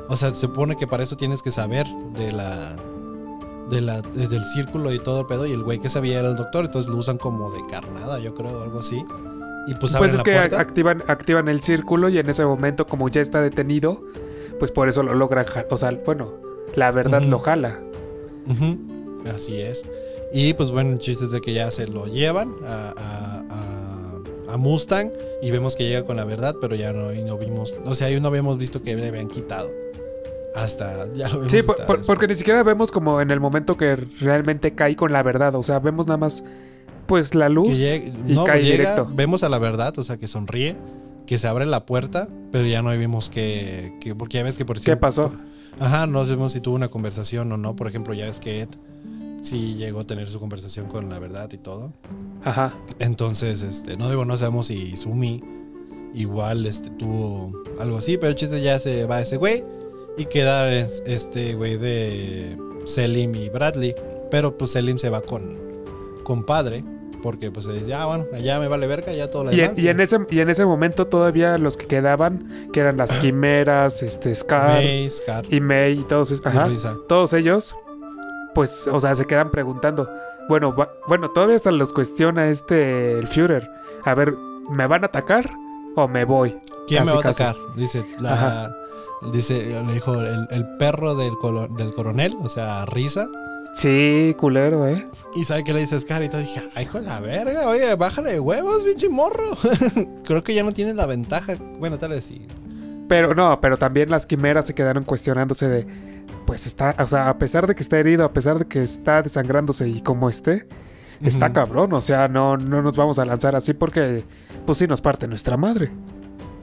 o 0.10 0.16
sea, 0.18 0.30
se 0.34 0.41
supone 0.41 0.76
que 0.76 0.86
para 0.88 1.03
eso 1.03 1.16
tienes 1.16 1.41
que 1.41 1.51
saber 1.51 1.88
de 2.16 2.32
la 2.32 2.76
de 3.70 3.82
la 3.82 4.01
de- 4.01 4.28
del 4.28 4.43
círculo 4.43 4.91
y 4.91 4.99
todo 4.99 5.22
el 5.22 5.26
pedo 5.28 5.45
y 5.45 5.53
el 5.53 5.64
güey 5.64 5.80
que 5.80 5.89
sabía 5.89 6.20
era 6.20 6.28
el 6.30 6.36
doctor, 6.36 6.66
entonces 6.66 6.89
lo 6.91 6.97
usan 6.97 7.18
como 7.18 7.49
de 7.51 7.66
carnada, 7.68 8.20
yo 8.20 8.34
creo, 8.36 8.62
algo 8.64 8.80
así. 8.80 9.05
Y 9.70 9.74
pues, 9.76 9.93
Pues 9.95 10.11
es 10.13 10.17
la 10.20 10.24
que 10.24 10.34
puerta. 10.34 10.59
activan, 10.59 11.03
activan 11.07 11.47
el 11.47 11.61
círculo 11.61 12.09
y 12.09 12.17
en 12.17 12.30
ese 12.30 12.43
momento, 12.45 12.88
como 12.88 13.07
ya 13.09 13.22
está 13.22 13.39
detenido, 13.41 14.03
pues 14.57 14.72
por 14.72 14.89
eso 14.89 15.03
lo 15.03 15.13
logran. 15.13 15.45
O 15.70 15.78
sea, 15.78 15.91
bueno, 16.05 16.34
la 16.76 16.91
verdad 16.91 17.22
lo 17.22 17.38
jala. 17.39 17.80
Así 19.34 19.61
es. 19.61 19.84
Y 20.34 20.53
pues 20.53 20.72
bueno, 20.72 20.91
el 20.93 20.97
chiste 20.99 21.26
es 21.26 21.32
de 21.32 21.41
que 21.41 21.53
ya 21.53 21.70
se 21.72 21.88
lo 21.88 22.05
llevan 22.07 22.55
a, 22.65 22.93
a- 22.95 23.43
a- 23.49 24.53
a 24.53 24.57
Mustang 24.57 25.11
y 25.41 25.51
vemos 25.51 25.76
que 25.76 25.84
llega 25.88 26.03
con 26.05 26.17
la 26.17 26.24
verdad, 26.26 26.55
pero 26.59 26.76
ya 26.76 26.91
no, 26.93 27.13
y 27.13 27.22
no 27.24 27.38
vimos, 27.38 27.76
o 27.86 27.93
sea, 27.95 28.07
ahí 28.07 28.20
no 28.20 28.28
habíamos 28.30 28.57
visto 28.57 28.82
que 28.82 28.95
le 28.95 29.07
habían 29.07 29.28
quitado. 29.28 29.70
Hasta 30.55 31.11
ya 31.13 31.30
lo 31.30 31.36
vemos. 31.38 31.51
Sí, 31.51 31.61
por- 31.61 31.86
por- 31.86 32.05
porque 32.05 32.28
ni 32.28 32.36
siquiera 32.36 32.63
vemos 32.63 32.91
como 32.91 33.22
en 33.22 33.30
el 33.32 33.39
momento 33.39 33.78
que 33.78 33.95
realmente 34.20 34.74
cae 34.74 34.95
con 34.95 35.11
la 35.13 35.22
verdad. 35.22 35.53
O 35.55 35.61
sea, 35.63 35.80
vemos 35.80 36.07
nada 36.07 36.17
más, 36.17 36.43
pues 37.10 37.36
la 37.36 37.49
luz. 37.49 37.78
llegue- 37.78 38.14
y 38.28 38.34
no, 38.36 38.45
cae 38.45 38.64
llega, 38.64 38.78
directo. 38.95 39.10
vemos 39.14 39.43
a 39.43 39.49
la 39.49 39.60
verdad, 39.60 39.97
o 39.99 40.03
sea, 40.05 40.16
que 40.18 40.28
sonríe, 40.28 40.78
que 41.26 41.38
se 41.38 41.47
abre 41.47 41.66
la 41.66 41.86
puerta, 41.86 42.30
pero 42.51 42.66
ya 42.66 42.82
no 42.82 42.91
vimos 42.97 43.30
que, 43.30 43.93
que 43.99 44.16
porque 44.16 44.38
ya 44.38 44.43
ves 44.43 44.55
que 44.55 44.64
por 44.66 44.78
¿Qué 44.78 44.91
ejemplo- 44.91 45.07
pasó? 45.07 45.34
Ajá, 45.80 46.07
no 46.07 46.24
sabemos 46.26 46.51
si 46.53 46.62
tuvo 46.62 46.76
una 46.76 46.88
conversación 46.89 47.51
o 47.51 47.57
no. 47.57 47.76
Por 47.76 47.88
ejemplo, 47.88 48.14
ya 48.14 48.26
ves 48.26 48.39
que 48.39 48.62
Ed 48.62 48.70
sí 49.41 49.76
llegó 49.76 50.01
a 50.01 50.03
tener 50.03 50.28
su 50.30 50.39
conversación 50.39 50.88
con 50.88 51.10
la 51.10 51.20
verdad 51.20 51.49
y 51.53 51.57
todo. 51.57 51.93
Ajá. 52.43 52.74
Entonces, 52.99 53.62
este, 53.62 53.95
no 53.97 54.10
digo, 54.10 54.26
no 54.26 54.36
sabemos 54.38 54.68
si 54.68 54.95
Sumi 54.97 55.41
igual 56.14 56.66
este, 56.66 56.89
tuvo 56.89 57.53
algo 57.80 57.97
así, 57.99 58.18
pero 58.18 58.30
el 58.30 58.36
chiste 58.36 58.62
ya 58.62 58.80
se 58.80 59.05
va 59.05 59.22
ese 59.22 59.38
güey 59.38 59.64
y 60.18 60.26
queda 60.26 60.74
es- 60.74 61.03
este 61.05 61.53
güey 61.55 61.78
de 61.78 62.57
Selim 62.86 63.36
y 63.36 63.49
Bradley. 63.49 63.93
Pero 64.32 64.57
pues 64.57 64.72
Selim 64.72 64.97
se 64.97 65.10
va 65.10 65.22
con, 65.22 65.57
con 66.24 66.43
padre, 66.43 66.84
porque 67.22 67.51
pues 67.51 67.65
se 67.65 67.74
dice, 67.74 67.93
ah, 67.93 68.05
bueno, 68.05 68.26
allá 68.34 68.59
me 68.59 68.67
vale 68.67 68.88
verga, 68.88 69.13
ya 69.13 69.30
todo 69.30 69.45
lo 69.45 69.53
Y 69.53 69.61
en, 69.61 69.74
y 69.78 69.88
en 69.88 69.99
ese, 69.99 70.17
y 70.30 70.39
en 70.39 70.49
ese 70.49 70.65
momento 70.65 71.07
todavía 71.07 71.57
los 71.57 71.78
que 71.78 71.86
quedaban, 71.88 72.70
que 72.74 72.80
eran 72.80 72.97
las 72.97 73.11
quimeras, 73.13 74.01
este, 74.03 74.34
Scar 74.36 74.70
May, 74.82 75.09
Scar, 75.09 75.45
y 75.53 75.59
May 75.61 75.99
y 75.99 76.03
todos, 76.03 76.32
y 76.32 76.36
ajá, 76.43 76.67
todos 77.07 77.34
ellos, 77.34 77.76
pues, 78.55 78.88
o 78.88 78.99
sea, 78.99 79.15
se 79.15 79.26
quedan 79.26 79.51
preguntando. 79.51 80.09
Bueno, 80.47 80.76
va- 80.76 80.91
bueno, 81.07 81.30
todavía 81.30 81.55
hasta 81.55 81.72
los 81.72 81.93
cuestiona 81.93 82.47
este 82.49 83.13
el 83.20 83.28
Führer. 83.28 83.70
A 84.03 84.15
ver, 84.15 84.34
¿me 84.72 84.88
van 84.88 85.03
a 85.03 85.07
atacar 85.07 85.49
o 85.95 86.07
me 86.07 86.26
voy? 86.26 86.57
¿Quién 86.88 87.03
me 87.03 87.11
Casi, 87.11 87.17
va 87.43 87.49
a 87.49 87.51
atacar? 87.51 87.55
Dice, 87.76 88.03
la, 88.20 88.34
Ajá. 88.34 88.72
dice, 89.32 89.65
le 89.86 89.93
dijo 89.93 90.15
el, 90.15 90.47
el 90.49 90.65
perro 90.78 91.13
del, 91.15 91.34
colo- 91.34 91.67
del 91.78 91.93
coronel, 91.93 92.34
o 92.41 92.49
sea, 92.49 92.86
Risa. 92.88 93.28
Sí, 93.80 94.36
culero, 94.38 94.86
¿eh? 94.89 95.07
Y 95.34 95.45
sabe 95.45 95.63
que 95.63 95.71
le 95.71 95.80
dice 95.80 95.97
Scar 95.97 96.21
y 96.21 96.27
todo. 96.27 96.41
Dije, 96.41 96.69
ay, 96.75 96.86
de 96.91 97.01
la 97.01 97.21
verga, 97.21 97.69
oye, 97.69 97.95
bájale 97.95 98.34
de 98.34 98.39
huevos, 98.41 98.84
pinche 98.84 99.07
morro. 99.07 99.55
Creo 100.25 100.43
que 100.43 100.53
ya 100.53 100.63
no 100.63 100.73
tienes 100.73 100.97
la 100.97 101.05
ventaja. 101.05 101.55
Bueno, 101.80 101.97
tal 101.97 102.09
vez 102.09 102.25
sí. 102.25 102.45
Pero 103.07 103.34
no, 103.34 103.61
pero 103.61 103.77
también 103.77 104.09
las 104.09 104.27
quimeras 104.27 104.65
se 104.65 104.75
quedaron 104.75 105.05
cuestionándose 105.05 105.69
de, 105.69 105.88
pues 106.45 106.67
está, 106.67 106.93
o 106.99 107.07
sea, 107.07 107.30
a 107.30 107.38
pesar 107.38 107.67
de 107.67 107.75
que 107.75 107.82
está 107.82 107.97
herido, 107.97 108.25
a 108.25 108.34
pesar 108.34 108.59
de 108.59 108.65
que 108.65 108.84
está 108.84 109.21
desangrándose 109.21 109.88
y 109.88 110.01
como 110.01 110.30
esté, 110.30 110.67
está 111.21 111.53
cabrón, 111.53 111.93
o 111.93 112.01
sea, 112.01 112.27
no, 112.27 112.57
no 112.57 112.82
nos 112.82 112.97
vamos 112.97 113.17
a 113.17 113.23
lanzar 113.23 113.55
así 113.55 113.73
porque, 113.73 114.25
pues 114.65 114.77
sí 114.77 114.88
nos 114.88 114.99
parte 114.99 115.25
nuestra 115.25 115.55
madre. 115.55 115.89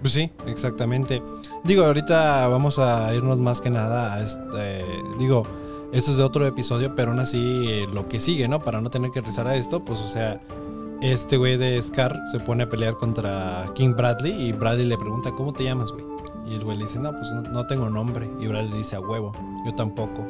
Pues 0.03 0.13
sí, 0.13 0.31
exactamente. 0.47 1.23
Digo, 1.65 1.83
ahorita 1.83 2.47
vamos 2.49 2.79
a 2.79 3.15
irnos 3.15 3.39
más 3.39 3.63
que 3.63 3.71
nada 3.71 4.15
a 4.15 4.23
este. 4.23 4.85
Digo, 5.19 5.45
esto 5.93 6.11
es 6.11 6.17
de 6.17 6.23
otro 6.23 6.47
episodio, 6.47 6.95
pero 6.95 7.11
aún 7.11 7.21
así 7.21 7.67
eh, 7.69 7.87
lo 7.93 8.09
que 8.09 8.21
sigue, 8.21 8.49
¿no? 8.49 8.61
Para 8.61 8.81
no 8.81 8.91
tener 8.91 9.11
que 9.11 9.21
rezar 9.21 9.47
a 9.47 9.57
esto, 9.57 9.85
pues 9.85 10.01
o 10.01 10.09
sea, 10.09 10.41
este 11.01 11.37
güey 11.37 11.57
de 11.57 11.81
Scar 11.83 12.19
se 12.33 12.41
pone 12.41 12.65
a 12.65 12.71
pelear 12.71 12.97
contra 12.97 13.71
King 13.75 13.95
Bradley 13.97 14.49
y 14.49 14.53
Bradley 14.53 14.87
le 14.87 14.97
pregunta, 14.97 15.31
¿cómo 15.33 15.53
te 15.53 15.65
llamas, 15.65 15.93
güey? 15.93 16.05
Y 16.47 16.55
el 16.55 16.65
güey 16.65 16.79
le 16.79 16.85
dice, 16.85 16.99
no, 16.99 17.11
pues 17.13 17.31
no, 17.31 17.67
tengo 17.67 17.91
nombre. 17.91 18.31
Y 18.41 18.47
Bradley 18.47 18.71
le 18.71 18.79
dice, 18.79 18.97
a 18.97 19.01
huevo, 19.01 19.33
yo 19.65 19.75
tampoco. 19.75 20.25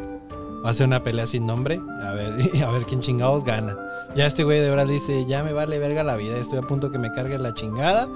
Ser 0.72 0.88
una 0.88 1.04
pelea 1.04 1.28
sin 1.28 1.46
nombre, 1.46 1.80
a 2.02 2.12
ver, 2.12 2.34
a 2.64 2.70
ver 2.70 2.84
quién 2.84 3.00
chingados 3.00 3.44
gana. 3.44 3.76
Ya 4.16 4.26
este 4.26 4.42
güey 4.44 4.60
de 4.60 4.70
Bradley 4.70 4.94
dice, 4.94 5.24
ya 5.26 5.44
me 5.44 5.52
vale 5.52 5.78
verga 5.78 6.02
la 6.02 6.16
vida, 6.16 6.36
estoy 6.36 6.58
a 6.58 6.62
punto 6.62 6.90
que 6.90 6.98
me 6.98 7.12
cargue 7.12 7.38
la 7.38 7.54
chingada. 7.54 8.08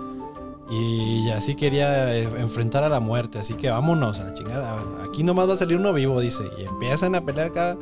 Y 0.70 1.28
así 1.30 1.56
quería 1.56 2.14
eh, 2.16 2.28
enfrentar 2.38 2.84
a 2.84 2.88
la 2.88 3.00
muerte, 3.00 3.40
así 3.40 3.54
que 3.54 3.68
vámonos 3.70 4.20
a 4.20 4.24
la 4.24 4.34
chingada. 4.34 5.04
Aquí 5.04 5.24
nomás 5.24 5.48
va 5.48 5.54
a 5.54 5.56
salir 5.56 5.76
uno 5.76 5.92
vivo, 5.92 6.20
dice. 6.20 6.44
Y 6.58 6.62
empiezan 6.62 7.16
a 7.16 7.24
pelear 7.24 7.48
acá. 7.48 7.76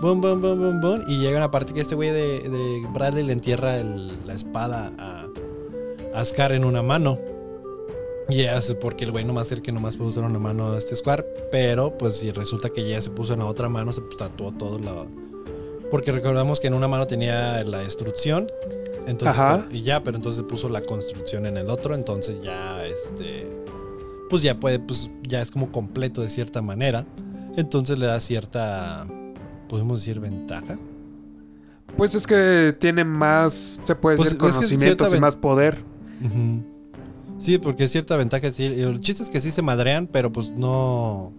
Boom, 0.00 0.20
boom, 0.20 0.42
boom, 0.42 0.58
boom, 0.58 0.80
boom. 0.80 1.04
Y 1.08 1.18
llega 1.18 1.38
una 1.38 1.50
parte 1.50 1.72
que 1.72 1.80
este 1.80 1.94
güey 1.94 2.10
de, 2.10 2.86
Bradley 2.92 3.24
le 3.24 3.32
entierra 3.32 3.78
la 3.78 4.34
espada 4.34 4.92
a, 4.98 5.26
a 6.14 6.24
Scar 6.24 6.52
en 6.52 6.66
una 6.66 6.82
mano. 6.82 7.18
Y 8.28 8.42
es 8.42 8.74
porque 8.74 9.04
el 9.04 9.12
güey 9.12 9.24
nomás 9.24 9.50
el 9.52 9.62
que 9.62 9.72
nomás 9.72 9.96
puede 9.96 10.08
usar 10.08 10.24
una 10.24 10.38
mano 10.38 10.72
a 10.72 10.78
este 10.78 10.96
Scar. 10.96 11.26
Pero 11.50 11.96
pues 11.96 12.16
si 12.16 12.30
resulta 12.30 12.68
que 12.68 12.86
ya 12.86 13.00
se 13.00 13.08
puso 13.08 13.32
en 13.32 13.38
la 13.38 13.46
otra 13.46 13.70
mano, 13.70 13.90
se 13.90 14.02
tatuó 14.18 14.52
todo 14.52 14.78
la... 14.78 15.06
Porque 15.90 16.12
recordamos 16.12 16.60
que 16.60 16.66
en 16.66 16.74
una 16.74 16.88
mano 16.88 17.06
tenía 17.06 17.64
la 17.64 17.78
destrucción. 17.78 18.48
Entonces, 19.06 19.38
Ajá. 19.40 19.66
y 19.70 19.82
ya, 19.82 20.02
pero 20.02 20.16
entonces 20.16 20.42
puso 20.44 20.68
la 20.68 20.80
construcción 20.80 21.46
en 21.46 21.56
el 21.56 21.68
otro. 21.70 21.94
Entonces 21.94 22.36
ya 22.42 22.84
este. 22.84 23.46
Pues 24.30 24.42
ya 24.42 24.58
puede, 24.58 24.78
pues 24.78 25.10
ya 25.22 25.40
es 25.42 25.50
como 25.50 25.70
completo 25.70 26.22
de 26.22 26.28
cierta 26.30 26.62
manera. 26.62 27.06
Entonces 27.56 27.98
le 27.98 28.06
da 28.06 28.18
cierta. 28.20 29.06
Podemos 29.68 30.00
decir 30.00 30.20
ventaja. 30.20 30.78
Pues 31.96 32.14
es 32.14 32.26
que 32.26 32.74
tiene 32.80 33.04
más, 33.04 33.80
se 33.84 33.94
puede 33.94 34.16
Pues, 34.16 34.30
decir, 34.30 34.42
es 34.44 34.52
que 34.52 34.56
conocimientos 34.56 35.14
y 35.14 35.20
más 35.20 35.36
poder. 35.36 35.78
Sí, 37.38 37.58
porque 37.58 37.84
es 37.84 37.92
cierta 37.92 38.16
ventaja. 38.16 38.50
Sí, 38.52 38.64
el 38.64 39.00
chiste 39.00 39.22
es 39.22 39.30
que 39.30 39.40
sí 39.40 39.50
se 39.50 39.62
madrean, 39.62 40.06
pero 40.06 40.32
pues 40.32 40.50
no. 40.50 41.32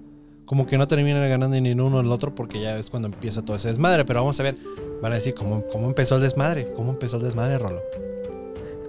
Como 0.46 0.68
que 0.68 0.78
no 0.78 0.88
terminan 0.88 1.28
ganando 1.28 1.60
ni 1.60 1.70
en 1.70 1.82
uno 1.82 1.96
ni 1.96 2.00
en 2.02 2.06
el 2.06 2.12
otro 2.12 2.36
porque 2.36 2.60
ya 2.60 2.78
es 2.78 2.90
cuando 2.90 3.08
empieza 3.08 3.44
todo 3.44 3.58
ese 3.58 3.70
desmadre. 3.70 4.06
Pero 4.06 4.20
vamos 4.22 4.40
a 4.40 4.44
ver, 4.44 4.56
van 5.02 5.12
a 5.12 5.16
decir 5.16 5.34
cómo, 5.34 5.66
cómo 5.72 5.88
empezó 5.88 6.16
el 6.16 6.22
desmadre. 6.22 6.72
¿Cómo 6.76 6.92
empezó 6.92 7.18
el 7.18 7.24
desmadre, 7.24 7.58
Rolo? 7.58 7.82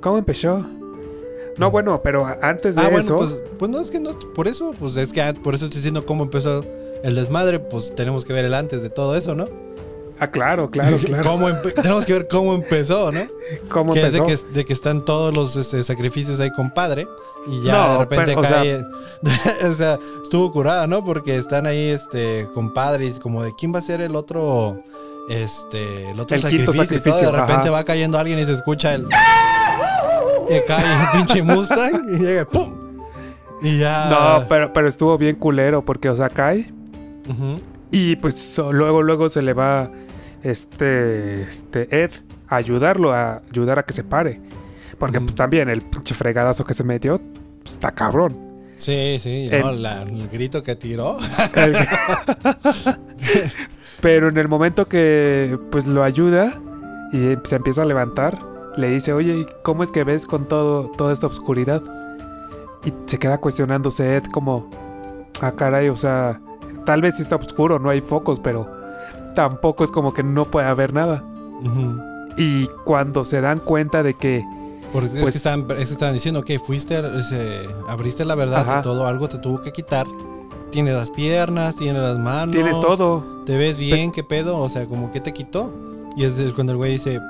¿Cómo 0.01 0.19
empezó? 0.19 0.65
No, 1.57 1.71
bueno, 1.71 2.03
pero 2.03 2.27
antes 2.43 2.77
de 2.77 2.83
Ah, 2.83 2.85
bueno, 2.85 2.99
eso, 2.99 3.17
pues, 3.17 3.39
pues 3.59 3.71
no 3.71 3.81
es 3.81 3.91
que 3.91 3.99
no, 3.99 4.19
por 4.35 4.47
eso, 4.47 4.75
pues 4.79 4.97
es 4.97 5.13
que 5.13 5.23
ah, 5.23 5.33
por 5.33 5.55
eso 5.55 5.65
estoy 5.65 5.79
diciendo 5.79 6.05
cómo 6.05 6.25
empezó 6.25 6.63
el 7.03 7.15
desmadre, 7.15 7.61
pues 7.61 7.95
tenemos 7.95 8.27
que 8.27 8.35
ver 8.35 8.45
el 8.45 8.53
antes 8.53 8.83
de 8.83 8.91
todo 8.91 9.17
eso, 9.17 9.35
¿no? 9.35 9.49
ah, 10.19 10.31
claro, 10.31 10.71
claro, 10.71 10.99
claro. 11.05 11.39
Tenemos 11.75 12.07
que 12.07 12.13
ver 12.13 12.29
cómo 12.29 12.55
empezó, 12.55 13.13
¿no? 13.13 13.27
¿Cómo 13.69 13.95
que 13.95 14.03
es 14.03 14.13
de 14.13 14.23
que, 14.23 14.37
de 14.53 14.65
que 14.65 14.73
están 14.73 15.05
todos 15.05 15.33
los 15.33 15.57
este, 15.57 15.83
sacrificios 15.83 16.41
ahí 16.41 16.51
con 16.51 16.71
padre 16.71 17.07
y 17.47 17.63
ya 17.63 17.73
No, 17.73 17.93
de 17.93 17.99
repente 17.99 18.25
pero, 18.35 18.41
o 18.41 18.43
cae, 18.43 18.85
o 19.71 19.75
sea, 19.75 19.99
estuvo 20.23 20.53
curada, 20.53 20.87
¿no? 20.87 21.05
Porque 21.05 21.37
están 21.37 21.67
ahí 21.67 21.89
este 21.89 22.49
con 22.55 22.73
padres 22.73 23.19
como 23.19 23.43
de 23.43 23.55
quién 23.57 23.75
va 23.75 23.79
a 23.79 23.83
ser 23.83 24.01
el 24.01 24.17
otro 24.17 24.83
este 25.29 26.11
el 26.11 26.21
otro 26.21 26.37
El 26.37 26.43
sacrificio, 26.43 26.85
y 26.99 27.01
todo, 27.01 27.19
de 27.19 27.33
repente 27.33 27.69
ajá. 27.69 27.71
va 27.71 27.85
cayendo 27.85 28.19
alguien 28.19 28.39
y 28.39 28.45
se 28.45 28.53
escucha 28.53 28.95
el 28.95 29.07
y 30.49 30.61
cae 30.67 30.85
el 30.85 31.09
pinche 31.13 31.43
Mustang 31.43 32.03
y 32.15 32.19
llega 32.19 32.45
¡pum! 32.45 32.75
Y 33.63 33.79
ya 33.79 34.09
No, 34.09 34.47
pero, 34.49 34.73
pero 34.73 34.87
estuvo 34.87 35.17
bien 35.19 35.37
culero 35.37 35.85
porque, 35.85 36.09
o 36.09 36.17
sea, 36.17 36.29
cae 36.29 36.73
y 37.91 38.17
pues 38.17 38.59
luego, 38.59 39.03
luego 39.03 39.29
se 39.29 39.43
le 39.43 39.53
va 39.53 39.91
este, 40.43 41.43
este 41.43 42.05
Ed 42.05 42.11
a 42.49 42.57
ayudarlo, 42.57 43.13
a 43.13 43.43
ayudar 43.51 43.79
a 43.79 43.83
que 43.85 43.93
se 43.93 44.05
pare. 44.05 44.41
Porque 44.99 45.21
pues 45.21 45.35
también 45.35 45.69
el 45.69 45.83
pinche 45.83 46.15
fregadazo 46.15 46.65
que 46.65 46.75
se 46.75 46.85
metió 46.85 47.21
pues, 47.63 47.75
está 47.75 47.93
cabrón. 47.93 48.37
Sí, 48.77 49.19
sí, 49.21 49.47
El- 49.51 49.63
no, 49.63 49.73
la- 49.73 50.03
el 50.03 50.29
grito 50.29 50.63
que 50.63 50.77
tiró. 50.77 51.17
El- 51.55 51.77
Pero 54.01 54.29
en 54.29 54.37
el 54.37 54.49
momento 54.49 54.87
que 54.89 55.59
pues 55.71 55.87
lo 55.87 56.03
ayuda 56.03 56.61
y 57.13 57.35
se 57.45 57.57
empieza 57.57 57.83
a 57.83 57.85
levantar, 57.87 58.39
le 58.77 58.91
dice, 58.91 59.13
oye, 59.13 59.35
¿y 59.39 59.47
¿cómo 59.63 59.83
es 59.83 59.91
que 59.91 60.05
ves 60.05 60.27
con 60.27 60.47
todo, 60.47 60.91
toda 60.97 61.13
esta 61.13 61.27
oscuridad? 61.27 61.83
Y 62.85 62.93
se 63.07 63.19
queda 63.19 63.39
cuestionándose 63.39 64.17
Ed 64.17 64.25
como, 64.33 64.69
ah, 65.41 65.53
caray, 65.53 65.89
o 65.89 65.97
sea, 65.97 66.41
tal 66.85 67.01
vez 67.01 67.17
sí 67.17 67.23
está 67.23 67.37
oscuro, 67.37 67.79
no 67.79 67.89
hay 67.89 68.01
focos, 68.03 68.39
pero 68.39 68.69
tampoco 69.35 69.83
es 69.83 69.91
como 69.91 70.13
que 70.13 70.23
no 70.23 70.45
puede 70.51 70.67
haber 70.67 70.93
nada. 70.93 71.25
Y 72.37 72.67
cuando 72.85 73.25
se 73.25 73.41
dan 73.41 73.61
cuenta 73.61 74.03
de 74.03 74.13
que 74.15 74.45
Porque 74.93 75.09
es, 75.09 75.21
Pues- 75.23 75.33
que 75.33 75.39
estaban, 75.39 75.67
es 75.73 75.89
que 75.89 75.93
estaban 75.95 76.15
diciendo 76.15 76.43
que 76.43 76.59
fuiste, 76.59 76.99
ese, 77.19 77.69
abriste 77.89 78.25
la 78.25 78.35
verdad 78.35 78.61
Ajá. 78.69 78.79
y 78.81 78.83
todo, 78.83 79.07
algo 79.07 79.29
te 79.29 79.39
tuvo 79.39 79.61
que 79.63 79.73
quitar. 79.73 80.07
Tienes 80.71 80.95
las 80.95 81.11
piernas, 81.11 81.77
tienes 81.77 82.03
las 82.03 82.19
manos. 82.19 82.53
tienes 82.53 82.79
todo, 82.81 83.25
Te 83.45 83.57
ves 83.57 83.77
bien, 83.77 84.11
¿qué 84.11 84.25
pedo? 84.25 84.59
O 84.59 84.69
sea, 84.69 84.87
como 84.87 85.11
que 85.13 85.21
te 85.21 85.33
quitó. 85.33 85.73
Y 86.17 86.25
es 86.25 86.35
cuando 86.55 86.73
el 86.73 86.79
güey 86.79 86.93
dice, 86.93 87.21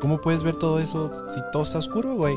¿cómo 0.00 0.20
puedes 0.20 0.42
ver 0.42 0.56
todo 0.56 0.78
eso 0.80 1.10
si 1.34 1.40
todo 1.52 1.62
está 1.62 1.78
oscuro, 1.78 2.14
güey? 2.14 2.36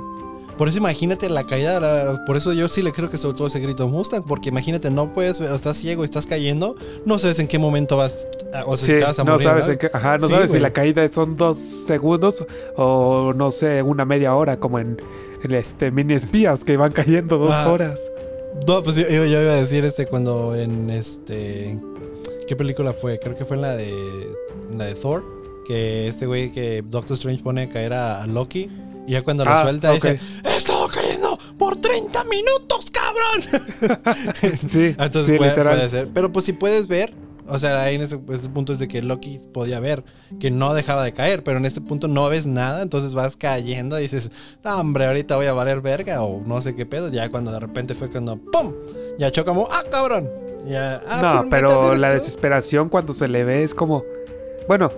Por 0.57 0.67
eso 0.69 0.77
imagínate 0.77 1.29
la 1.29 1.43
caída, 1.43 1.79
la- 1.79 2.23
por 2.25 2.37
eso 2.37 2.53
yo 2.53 2.67
sí 2.69 2.81
le 2.83 2.91
creo 2.91 3.09
que 3.09 3.17
soltó 3.17 3.47
ese 3.47 3.59
grito 3.59 3.87
Mustang, 3.87 4.23
porque 4.27 4.49
imagínate, 4.49 4.91
no 4.91 5.11
puedes 5.13 5.39
ver, 5.39 5.51
estás 5.51 5.77
ciego 5.77 6.03
y 6.03 6.05
estás 6.05 6.27
cayendo, 6.27 6.75
no 7.05 7.17
sabes 7.17 7.39
en 7.39 7.47
qué 7.47 7.57
momento 7.57 7.97
vas, 7.97 8.27
a- 8.53 8.63
o 8.65 8.77
sea, 8.77 8.85
Sí, 8.85 8.91
si 8.93 8.97
te 8.99 9.03
vas 9.03 9.17
a 9.19 9.23
no 9.23 9.31
morir. 9.31 9.47
sabes 9.47 9.65
¿no? 9.65 9.71
en 9.73 9.77
qué- 9.79 9.89
ajá, 9.91 10.17
no 10.19 10.27
Sí, 10.27 10.33
sabes 10.33 10.51
si 10.51 10.59
la 10.59 10.71
caída 10.71 11.07
son 11.11 11.35
dos 11.37 11.57
segundos 11.57 12.45
o 12.77 13.33
no 13.35 13.51
sé, 13.51 13.81
una 13.81 14.05
media 14.05 14.35
hora, 14.35 14.59
como 14.59 14.77
en, 14.79 15.01
en 15.43 15.51
este 15.55 15.89
mini 15.91 16.13
espías 16.13 16.63
que 16.63 16.77
van 16.77 16.91
cayendo 16.91 17.37
dos 17.39 17.51
Ah. 17.55 17.71
horas. 17.71 18.11
No, 18.67 18.83
pues 18.83 18.95
yo, 18.95 19.07
yo 19.09 19.25
iba 19.25 19.51
a 19.53 19.55
decir 19.55 19.83
este 19.83 20.05
cuando 20.05 20.55
en 20.55 20.91
este 20.91 21.79
¿qué 22.47 22.55
película 22.55 22.93
fue? 22.93 23.17
Creo 23.19 23.35
que 23.35 23.43
fue 23.45 23.55
en 23.57 23.61
la 23.63 23.75
de 23.75 23.89
en 24.71 24.77
la 24.77 24.85
de 24.85 24.93
Thor, 24.93 25.23
que 25.67 26.07
este 26.07 26.27
güey 26.27 26.51
que 26.51 26.83
Doctor 26.87 27.15
Strange 27.15 27.41
pone 27.43 27.63
a 27.63 27.69
caer 27.69 27.93
a, 27.93 28.21
a 28.21 28.27
Loki 28.27 28.69
y 29.07 29.11
ya 29.13 29.23
cuando 29.23 29.45
lo 29.45 29.51
Ah, 29.51 29.61
suelta 29.63 29.91
ok. 29.93 29.95
dice, 29.95 30.19
"He 30.45 30.57
estado 30.57 30.87
cayendo 30.87 31.37
por 31.57 31.75
30 31.77 32.23
minutos, 32.25 32.91
cabrón." 32.91 33.43
Sí, 34.67 34.95
Entonces 34.99 35.25
sí, 35.31 35.37
puede, 35.37 35.53
puede 35.53 35.89
ser, 35.89 36.09
pero 36.13 36.31
pues 36.31 36.45
si 36.45 36.53
puedes 36.53 36.87
ver 36.87 37.13
o 37.45 37.59
sea, 37.59 37.83
ahí 37.83 37.95
en 37.95 38.01
ese, 38.01 38.17
ese 38.31 38.47
punto 38.47 38.71
es 38.71 38.79
de 38.79 38.87
que 38.87 39.01
Loki 39.01 39.37
podía 39.53 39.81
ver 39.81 40.05
que 40.39 40.49
no 40.49 40.73
dejaba 40.73 41.03
de 41.03 41.11
caer, 41.11 41.43
pero 41.43 41.57
en 41.57 41.65
este 41.65 41.81
punto 41.81 42.07
no 42.07 42.29
ves 42.29 42.47
nada, 42.47 42.81
entonces 42.81 43.13
vas 43.13 43.35
cayendo 43.35 43.99
y 43.99 44.03
dices, 44.03 44.31
"No, 44.63 44.79
hombre, 44.79 45.07
ahorita 45.07 45.35
voy 45.35 45.47
a 45.47 45.53
valer 45.53 45.81
verga 45.81 46.23
o 46.23 46.41
no 46.45 46.61
sé 46.61 46.73
qué 46.73 46.85
pedo. 46.85 47.09
Ya 47.09 47.27
cuando 47.29 47.51
de 47.51 47.59
repente 47.59 47.95
fue 47.95 48.09
cuando 48.09 48.37
¡pum! 48.37 48.73
Ya 49.19 49.29
chocamos, 49.29 49.67
¡ah, 49.71 49.83
cabrón! 49.91 50.29
Ya, 50.65 51.03
ah, 51.05 51.19
No, 51.43 51.49
pero 51.49 51.67
Metal, 51.69 51.87
¿eres 51.89 51.99
la 52.01 52.07
tú? 52.07 52.13
desesperación 52.15 52.87
cuando 52.87 53.13
se 53.13 53.27
le 53.27 53.43
ve 53.43 53.63
es 53.63 53.73
como. 53.73 54.05
Bueno, 54.69 54.89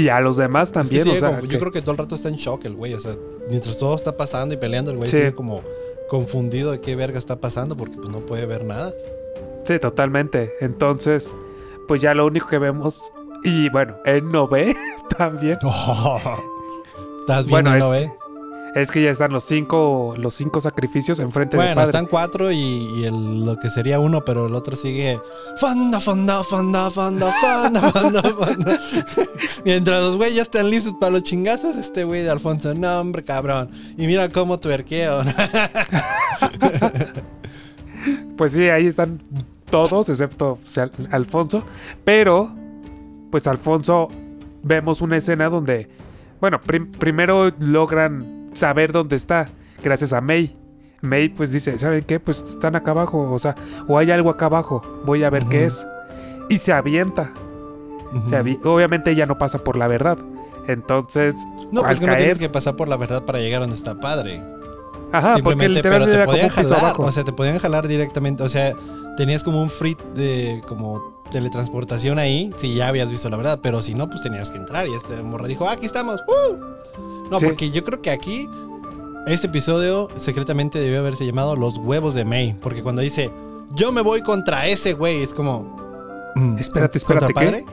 y 0.00 0.08
a 0.08 0.20
los 0.20 0.36
demás 0.36 0.68
Es 0.68 0.70
que 0.70 0.74
también, 0.80 1.02
sigue 1.04 1.16
o 1.16 1.20
sea. 1.20 1.38
que- 1.40 1.48
Yo 1.48 1.58
creo 1.58 1.72
que 1.72 1.80
todo 1.82 1.92
el 1.92 1.98
rato 1.98 2.14
está 2.14 2.28
en 2.28 2.36
shock 2.36 2.64
el 2.64 2.74
güey, 2.74 2.94
o 2.94 3.00
sea, 3.00 3.14
mientras 3.48 3.76
todo 3.78 3.94
está 3.96 4.16
pasando 4.16 4.54
y 4.54 4.56
peleando, 4.56 4.90
el 4.90 4.96
güey 4.96 5.08
Sí. 5.08 5.16
sigue 5.16 5.34
como 5.34 5.62
confundido 6.08 6.70
de 6.72 6.80
qué 6.80 6.96
verga 6.96 7.18
está 7.18 7.40
pasando 7.40 7.76
porque 7.76 7.96
pues 7.96 8.08
no 8.08 8.20
puede 8.20 8.46
ver 8.46 8.64
nada. 8.64 8.92
Sí, 9.66 9.78
totalmente. 9.78 10.54
Entonces, 10.60 11.28
pues 11.86 12.00
ya 12.00 12.14
lo 12.14 12.24
único 12.26 12.48
que 12.48 12.58
vemos. 12.58 13.12
Y 13.44 13.68
bueno, 13.70 13.96
él 14.04 14.30
no 14.30 14.48
ve 14.48 14.74
también. 15.18 15.58
Estás 17.20 17.44
bien, 17.46 17.50
Bueno, 17.50 17.76
no 17.78 17.94
es- 17.94 18.08
ve. 18.08 18.12
Es 18.80 18.90
que 18.90 19.02
ya 19.02 19.10
están 19.10 19.32
los 19.32 19.44
cinco, 19.44 20.14
los 20.16 20.34
cinco 20.34 20.60
sacrificios 20.60 21.20
enfrente 21.20 21.56
del 21.56 21.66
Bueno, 21.66 21.82
están 21.82 22.06
cuatro 22.06 22.50
y, 22.52 22.56
y 22.56 23.04
el- 23.04 23.44
lo 23.44 23.58
que 23.58 23.68
sería 23.68 23.98
uno, 23.98 24.24
pero 24.24 24.46
el 24.46 24.54
otro 24.54 24.76
sigue. 24.76 25.20
Fanda, 25.58 26.00
fanda, 26.00 26.42
fanda, 26.44 26.90
fanda, 26.90 27.32
fanda, 27.40 27.90
fanda, 27.92 28.22
fanda. 28.22 28.80
Mientras 29.64 30.00
los 30.02 30.16
güeyes 30.16 30.36
ya 30.36 30.42
están 30.42 30.70
listos 30.70 30.94
para 31.00 31.12
los 31.12 31.22
chingazos, 31.24 31.76
este 31.76 32.04
güey 32.04 32.22
de 32.22 32.30
Alfonso, 32.30 32.74
no, 32.74 33.00
hombre, 33.00 33.24
cabrón. 33.24 33.70
Y 33.96 34.06
mira 34.06 34.28
cómo 34.28 34.58
tuerqueo. 34.58 35.22
Pues 38.36 38.52
sí, 38.52 38.68
ahí 38.68 38.86
están 38.86 39.20
todos, 39.68 40.08
excepto 40.08 40.52
o 40.52 40.58
sea, 40.62 40.88
Alfonso. 41.10 41.64
Pero, 42.04 42.50
pues 43.30 43.46
Alfonso, 43.48 44.08
vemos 44.62 45.00
una 45.00 45.16
escena 45.16 45.48
donde, 45.48 45.88
bueno, 46.40 46.60
prim- 46.62 46.92
primero 46.92 47.50
logran 47.58 48.37
saber 48.52 48.92
dónde 48.92 49.16
está, 49.16 49.48
gracias 49.82 50.12
a 50.12 50.20
May. 50.20 50.56
May 51.00 51.28
pues 51.28 51.52
dice, 51.52 51.78
¿saben 51.78 52.02
qué? 52.04 52.18
Pues 52.18 52.40
están 52.48 52.74
acá 52.76 52.90
abajo, 52.90 53.30
o 53.32 53.38
sea, 53.38 53.54
o 53.86 53.98
hay 53.98 54.10
algo 54.10 54.30
acá 54.30 54.46
abajo, 54.46 54.82
voy 55.04 55.22
a 55.24 55.30
ver 55.30 55.44
qué 55.46 55.64
es. 55.66 55.86
Y 56.48 56.58
se 56.58 56.72
avienta. 56.72 57.30
se 58.28 58.36
avi- 58.42 58.58
Obviamente 58.64 59.10
ella 59.10 59.26
no 59.26 59.36
pasa 59.38 59.58
por 59.58 59.76
la 59.76 59.86
verdad. 59.86 60.18
Entonces, 60.66 61.34
No, 61.70 61.82
pues 61.82 62.00
que 62.00 62.06
no 62.06 62.16
tienes 62.16 62.36
caer- 62.36 62.38
que 62.38 62.48
pasar 62.48 62.74
por 62.76 62.88
la 62.88 62.96
verdad 62.96 63.24
para 63.24 63.38
llegar 63.38 63.60
donde 63.60 63.76
está 63.76 64.00
padre. 64.00 64.42
ajá, 65.12 65.34
porque 65.34 65.50
Simplemente, 65.50 65.74
literal 65.74 66.04
pero 66.04 66.18
te 66.20 66.24
podían 66.26 66.48
jalar, 66.48 66.80
abajo. 66.80 67.02
o 67.04 67.10
sea, 67.10 67.24
te 67.24 67.32
podían 67.32 67.58
jalar 67.58 67.86
directamente, 67.88 68.42
o 68.42 68.48
sea, 68.48 68.74
tenías 69.16 69.42
como 69.44 69.62
un 69.62 69.70
free 69.70 69.96
de 70.14 70.60
como 70.68 71.22
teletransportación 71.30 72.18
ahí, 72.18 72.52
si 72.56 72.74
ya 72.74 72.88
habías 72.88 73.10
visto 73.10 73.28
la 73.30 73.36
verdad, 73.36 73.60
pero 73.62 73.80
si 73.82 73.94
no, 73.94 74.08
pues 74.10 74.22
tenías 74.22 74.50
que 74.50 74.56
entrar 74.58 74.86
y 74.88 74.94
este 74.94 75.22
morro 75.22 75.46
dijo, 75.46 75.68
"Ah, 75.68 75.72
aquí 75.72 75.86
estamos. 75.86 76.20
¡uh!". 76.26 76.56
No, 77.30 77.38
Sí. 77.38 77.46
porque 77.46 77.70
yo 77.70 77.84
creo 77.84 78.00
que 78.02 78.10
aquí 78.10 78.48
este 79.26 79.46
episodio 79.48 80.08
secretamente 80.16 80.78
debió 80.78 81.00
haberse 81.00 81.26
llamado 81.26 81.54
Los 81.56 81.76
huevos 81.78 82.14
de 82.14 82.24
May, 82.24 82.56
porque 82.60 82.82
cuando 82.82 83.02
dice, 83.02 83.30
"Yo 83.74 83.92
me 83.92 84.00
voy 84.00 84.22
contra 84.22 84.66
ese 84.66 84.94
güey", 84.94 85.22
es 85.22 85.34
como 85.34 85.76
mm, 86.36 86.58
Espérate, 86.58 86.98
¿contra 87.00 87.26
espérate, 87.28 87.34
¿qué? 87.34 87.34
padre? 87.34 87.64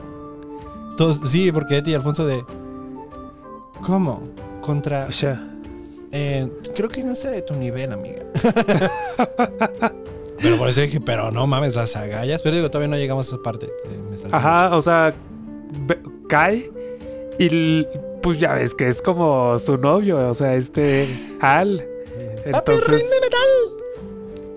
Entonces, 0.90 1.30
sí, 1.30 1.50
porque 1.52 1.78
Eti 1.78 1.90
y 1.92 1.94
Alfonso 1.94 2.26
de 2.26 2.44
¿Cómo? 3.82 4.22
Contra 4.62 5.06
O 5.08 5.12
sea, 5.12 5.46
eh, 6.10 6.48
creo 6.74 6.88
que 6.88 7.04
no 7.04 7.14
sé 7.14 7.28
de 7.30 7.42
tu 7.42 7.54
nivel, 7.54 7.92
amiga. 7.92 8.22
pero 10.40 10.58
por 10.58 10.68
eso 10.68 10.80
dije, 10.80 11.00
pero 11.00 11.30
no 11.30 11.46
mames, 11.46 11.74
las 11.76 11.96
agallas. 11.96 12.42
Pero 12.42 12.56
digo, 12.56 12.70
todavía 12.70 12.88
no 12.88 12.96
llegamos 12.96 13.26
a 13.26 13.36
esa 13.36 13.42
parte. 13.42 13.66
eh, 13.66 14.28
Ajá, 14.32 14.76
o 14.76 14.82
sea, 14.82 15.14
cae 16.28 16.70
y 17.38 17.86
pues 18.22 18.38
ya 18.38 18.54
ves 18.54 18.74
que 18.74 18.88
es 18.88 19.02
como 19.02 19.58
su 19.58 19.76
novio, 19.78 20.28
o 20.28 20.34
sea, 20.34 20.54
este 20.54 21.08
Al. 21.40 21.84
mucho. 22.46 22.52
¡Papi, 22.52 22.72
Entonces, 22.72 23.04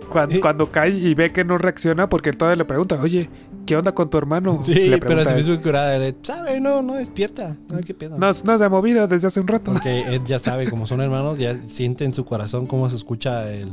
cuando, 0.09 0.41
cuando 0.41 0.71
cae 0.71 0.89
y 0.89 1.13
ve 1.13 1.31
que 1.31 1.43
no 1.43 1.57
reacciona, 1.57 2.09
porque 2.09 2.29
él 2.31 2.37
todavía 2.37 2.57
le 2.57 2.65
pregunta, 2.65 2.99
oye, 3.01 3.29
¿qué 3.65 3.77
onda 3.77 3.91
con 3.93 4.09
tu 4.09 4.17
hermano? 4.17 4.59
Sí, 4.63 4.89
le 4.89 4.97
pero 4.97 5.23
se 5.23 5.33
me 5.33 5.41
hizo 5.41 5.61
curada. 5.61 6.13
¿Sabe? 6.23 6.59
No, 6.59 6.81
no 6.81 6.95
despierta. 6.95 7.55
No, 7.69 7.79
qué 7.81 7.93
pedo. 7.93 8.17
no, 8.17 8.27
no 8.27 8.57
se 8.57 8.63
ha 8.63 8.69
movido 8.69 9.07
desde 9.07 9.27
hace 9.27 9.39
un 9.39 9.47
rato. 9.47 9.71
Porque 9.71 10.01
Ed 10.01 10.21
ya 10.25 10.39
sabe, 10.39 10.69
como 10.69 10.87
son 10.87 11.01
hermanos, 11.01 11.37
ya 11.37 11.55
siente 11.67 12.03
en 12.03 12.13
su 12.13 12.25
corazón 12.25 12.65
cómo 12.65 12.89
se 12.89 12.95
escucha 12.95 13.51
el. 13.51 13.71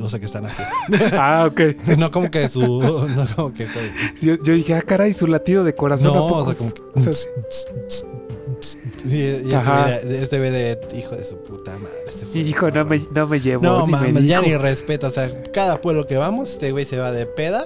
O 0.00 0.08
sea, 0.08 0.18
que 0.18 0.26
están 0.26 0.46
aquí. 0.46 0.62
ah, 1.12 1.46
ok. 1.50 1.60
No 1.98 2.10
como 2.10 2.30
que 2.30 2.48
su. 2.48 2.62
No 2.62 3.26
como 3.36 3.52
que 3.52 3.64
está. 3.64 3.80
Yo, 4.22 4.36
yo 4.42 4.54
dije, 4.54 4.74
ah, 4.74 4.82
caray, 4.82 5.12
su 5.12 5.26
latido 5.26 5.64
de 5.64 5.74
corazón. 5.74 6.12
¿a 6.12 6.14
No, 6.14 6.26
o 6.26 6.44
sea, 6.44 6.54
como 6.54 6.72
que. 6.72 6.82
O 6.94 7.00
sea, 7.00 7.12
Sí, 9.04 9.42
y 9.44 9.52
este 10.14 10.38
güey 10.38 10.50
de, 10.50 10.72
este 10.72 10.98
hijo 10.98 11.14
de 11.16 11.24
su 11.24 11.36
puta 11.42 11.78
madre. 11.78 12.10
se 12.10 12.26
fue 12.26 12.40
hijo, 12.40 12.70
no 12.70 12.84
me, 12.84 13.00
no 13.14 13.26
me 13.26 13.40
llevó. 13.40 13.62
No 13.62 13.86
ni 13.86 13.92
me 13.92 13.98
mames, 13.98 14.24
ya 14.26 14.40
dijo. 14.40 14.50
ni 14.50 14.56
respeta. 14.56 15.06
O 15.08 15.10
sea, 15.10 15.42
cada 15.52 15.80
pueblo 15.80 16.06
que 16.06 16.16
vamos, 16.16 16.50
este 16.50 16.72
güey 16.72 16.84
se 16.84 16.98
va 16.98 17.10
de 17.12 17.26
peda. 17.26 17.64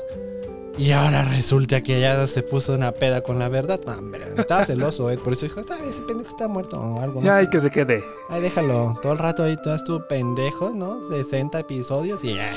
Y 0.77 0.91
ahora 0.91 1.25
resulta 1.27 1.81
que 1.83 2.01
ya 2.01 2.27
se 2.27 2.43
puso 2.43 2.75
una 2.75 2.91
peda 2.93 3.21
con 3.23 3.39
la 3.39 3.49
verdad. 3.49 3.79
No, 3.87 3.93
hombre, 3.93 4.23
estaba 4.37 4.65
celoso, 4.67 5.09
eh. 5.11 5.17
Por 5.19 5.33
eso 5.33 5.47
dijo, 5.47 5.63
¿sabes? 5.63 5.89
Ese 5.89 6.03
pendejo 6.03 6.29
está 6.29 6.49
muerto 6.49 6.81
o 6.81 7.01
algo. 7.01 7.21
no 7.21 7.27
Ya, 7.27 7.37
sé. 7.39 7.43
y 7.45 7.47
que 7.51 7.61
se 7.61 7.71
quede. 7.71 8.05
Ay, 8.29 8.43
déjalo. 8.43 8.99
Todo 9.01 9.13
el 9.13 9.19
rato 9.19 9.45
ahí 9.45 9.57
todo 9.63 9.75
estuvo 9.77 10.07
pendejo, 10.09 10.71
¿no? 10.71 10.99
60 11.11 11.61
episodios 11.61 12.25
y 12.25 12.35
ya. 12.35 12.53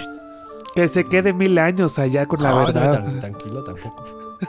Que 0.74 0.88
se 0.88 1.04
quede 1.04 1.32
mil 1.34 1.58
años 1.60 1.98
allá 2.00 2.26
con 2.26 2.42
la 2.42 2.50
No, 2.52 2.60
verdad. 2.66 2.92
tan- 3.04 3.20
tranquilo 3.20 3.64
tampoco. 3.64 4.04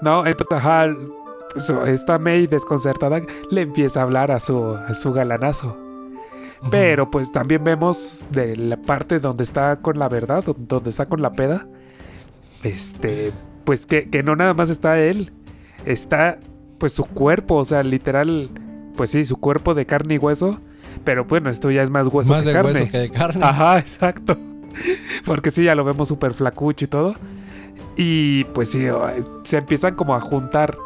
No, 0.00 0.26
entonces, 0.26 0.58
ajá, 0.58 0.88
esta 1.86 2.18
May 2.18 2.46
desconcertada 2.46 3.20
le 3.50 3.60
empieza 3.60 4.00
a 4.00 4.02
hablar 4.04 4.30
a 4.30 4.40
su, 4.40 4.74
a 4.74 4.94
su 4.94 5.12
galanazo. 5.12 5.76
Pero 6.70 7.10
pues 7.10 7.30
también 7.30 7.62
vemos 7.62 8.24
de 8.30 8.56
la 8.56 8.76
parte 8.78 9.20
donde 9.20 9.44
está 9.44 9.76
con 9.76 9.98
la 9.98 10.08
verdad, 10.08 10.42
do- 10.44 10.56
donde 10.58 10.88
está 10.90 11.06
con 11.06 11.20
la 11.20 11.32
peda, 11.32 11.66
este, 12.62 13.32
pues 13.64 13.84
que, 13.86 14.08
que 14.08 14.22
no 14.22 14.34
nada 14.34 14.54
más 14.54 14.70
está 14.70 14.98
él, 14.98 15.32
está 15.84 16.38
pues 16.78 16.92
su 16.92 17.04
cuerpo, 17.04 17.56
o 17.56 17.64
sea, 17.66 17.82
literal, 17.82 18.48
pues 18.96 19.10
sí, 19.10 19.26
su 19.26 19.36
cuerpo 19.36 19.74
de 19.74 19.84
carne 19.84 20.14
y 20.14 20.18
hueso, 20.18 20.58
pero 21.04 21.26
bueno, 21.26 21.50
esto 21.50 21.70
ya 21.70 21.82
es 21.82 21.90
más 21.90 22.06
hueso 22.06 22.32
Más 22.32 22.42
que 22.44 22.48
de 22.48 22.54
carne. 22.54 22.72
hueso 22.72 22.88
que 22.88 22.98
de 22.98 23.10
carne. 23.10 23.44
Ajá, 23.44 23.78
exacto. 23.78 24.36
Porque 25.26 25.50
sí, 25.50 25.64
ya 25.64 25.74
lo 25.74 25.84
vemos 25.84 26.08
súper 26.08 26.32
flacucho 26.34 26.86
y 26.86 26.88
todo. 26.88 27.14
Y 27.96 28.44
pues 28.54 28.70
sí, 28.70 28.86
se 29.44 29.58
empiezan 29.58 29.94
como 29.94 30.14
a 30.14 30.20
juntar. 30.20 30.76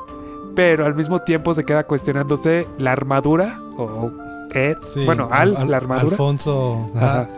Pero 0.58 0.86
al 0.86 0.96
mismo 0.96 1.20
tiempo 1.20 1.54
se 1.54 1.62
queda 1.64 1.84
cuestionándose 1.84 2.66
la 2.78 2.90
armadura. 2.90 3.60
O 3.76 4.10
Ed. 4.50 4.76
Sí, 4.92 5.04
bueno, 5.04 5.28
Al, 5.30 5.56
Al- 5.56 5.70
la 5.70 5.76
armadura. 5.76 6.10
Alfonso. 6.10 6.90
ajá. 6.96 7.28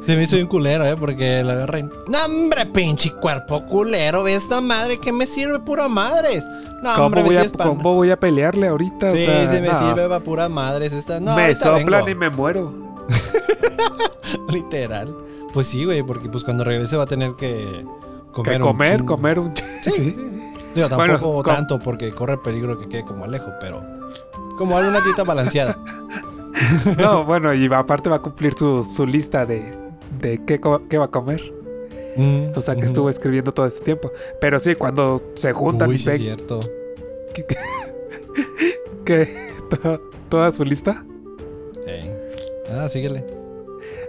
Se 0.00 0.14
me 0.16 0.22
hizo 0.22 0.36
un 0.36 0.46
culero, 0.46 0.86
¿eh? 0.86 0.94
Porque 0.96 1.42
la 1.42 1.54
agarré. 1.54 1.82
No, 1.82 2.24
hombre, 2.24 2.64
pinche 2.66 3.10
cuerpo 3.20 3.64
culero. 3.66 4.22
Ve 4.22 4.36
esta 4.36 4.60
madre 4.60 4.98
que 4.98 5.12
me 5.12 5.26
sirve 5.26 5.58
pura 5.58 5.88
madres. 5.88 6.44
No, 6.84 6.94
¿Cómo, 6.94 7.06
hombre, 7.06 7.24
voy 7.24 7.34
a, 7.36 7.48
cómo 7.48 7.94
voy 7.94 8.10
a 8.12 8.20
pelearle 8.20 8.68
ahorita? 8.68 9.10
Sí, 9.10 9.22
o 9.22 9.24
sea, 9.24 9.52
sí 9.52 9.60
me 9.60 9.66
no. 9.66 9.78
sirve 9.80 10.08
para 10.08 10.20
pura 10.20 10.48
madres. 10.48 10.92
Esta... 10.92 11.18
No, 11.18 11.34
me 11.34 11.56
soplan 11.56 12.04
vengo. 12.04 12.08
y 12.10 12.14
me 12.14 12.30
muero. 12.30 12.72
Literal. 14.50 15.12
Pues 15.52 15.66
sí, 15.66 15.84
güey, 15.84 16.04
porque 16.04 16.28
pues 16.28 16.44
cuando 16.44 16.62
regrese 16.62 16.96
va 16.96 17.02
a 17.02 17.08
tener 17.08 17.32
que 17.34 17.84
comer. 18.30 18.52
Que 18.52 18.62
un 18.62 18.68
comer, 18.68 18.96
chingo. 18.98 19.16
comer 19.16 19.38
un... 19.40 19.52
Sí, 19.56 19.90
sí, 19.90 20.12
sí. 20.12 20.51
Digo, 20.74 20.88
tampoco 20.88 21.42
tanto 21.42 21.78
porque 21.78 22.10
corre 22.12 22.38
peligro 22.38 22.78
que 22.78 22.88
quede 22.88 23.04
como 23.04 23.24
Alejo, 23.24 23.50
pero 23.60 23.82
como 24.58 24.76
alguna 24.76 25.00
dieta 25.00 25.24
balanceada. 25.24 25.76
No, 26.98 27.24
bueno, 27.24 27.54
y 27.54 27.64
aparte 27.72 28.10
va 28.10 28.16
a 28.16 28.22
cumplir 28.22 28.52
su, 28.52 28.84
su 28.84 29.06
lista 29.06 29.46
de, 29.46 29.74
de 30.20 30.38
qué, 30.44 30.60
qué 30.90 30.98
va 30.98 31.06
a 31.06 31.10
comer. 31.10 31.40
Mm, 32.14 32.48
O 32.54 32.60
sea, 32.60 32.76
que 32.76 32.84
estuvo 32.84 33.08
escribiendo 33.08 33.52
todo 33.52 33.64
este 33.64 33.80
tiempo. 33.80 34.12
Pero 34.38 34.60
sí, 34.60 34.74
cuando 34.74 35.18
se 35.34 35.54
juntan 35.54 35.88
Uy, 35.88 35.94
y 35.94 35.98
sí 35.98 36.10
es 36.10 36.18
ven 36.18 36.20
cierto. 36.36 36.60
que 39.04 39.34
to- 39.70 40.00
toda 40.28 40.50
su 40.50 40.64
lista. 40.64 41.02
Sí. 41.86 42.10
Ah, 42.70 42.88
síguele. 42.88 43.24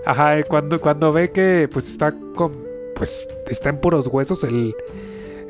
Ajá, 0.05 0.39
y 0.39 0.43
cuando, 0.43 0.79
cuando 0.81 1.11
ve 1.13 1.31
que 1.31 1.69
pues 1.71 1.89
está 1.89 2.13
con. 2.35 2.51
Pues 2.95 3.27
está 3.47 3.69
en 3.69 3.79
puros 3.79 4.07
huesos 4.07 4.43
el, 4.43 4.75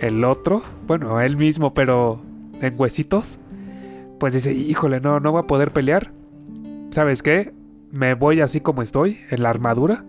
el 0.08 0.24
otro. 0.24 0.62
Bueno, 0.88 1.20
él 1.22 1.38
mismo, 1.38 1.74
pero 1.74 2.22
en 2.62 2.76
huesitos. 2.80 3.40
Pues 4.20 4.34
dice, 4.34 4.54
híjole, 4.54 5.02
no, 5.02 5.20
no 5.20 5.32
voy 5.32 5.42
a 5.42 5.48
poder 5.48 5.72
pelear. 5.74 6.12
¿Sabes 6.92 7.22
qué? 7.24 7.54
Me 7.92 8.14
voy 8.14 8.42
así 8.42 8.60
como 8.62 8.82
estoy, 8.82 9.18
en 9.30 9.44
la 9.44 9.50
armadura. 9.50 10.06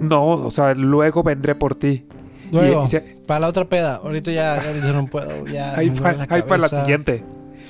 No, 0.00 0.24
o 0.26 0.50
sea, 0.50 0.74
luego 0.74 1.22
vendré 1.22 1.54
por 1.54 1.74
ti. 1.74 2.04
Luego, 2.52 2.84
y 2.84 2.86
se- 2.88 3.00
para 3.26 3.40
la 3.40 3.48
otra 3.48 3.64
peda. 3.68 3.96
Ahorita 3.96 4.30
ya, 4.30 4.54
ahorita 4.60 4.92
no 4.92 5.06
puedo. 5.06 5.46
Ya 5.46 5.74
ahí 5.78 5.90
pa- 5.90 6.14
para 6.26 6.58
la 6.58 6.68
siguiente. 6.68 7.24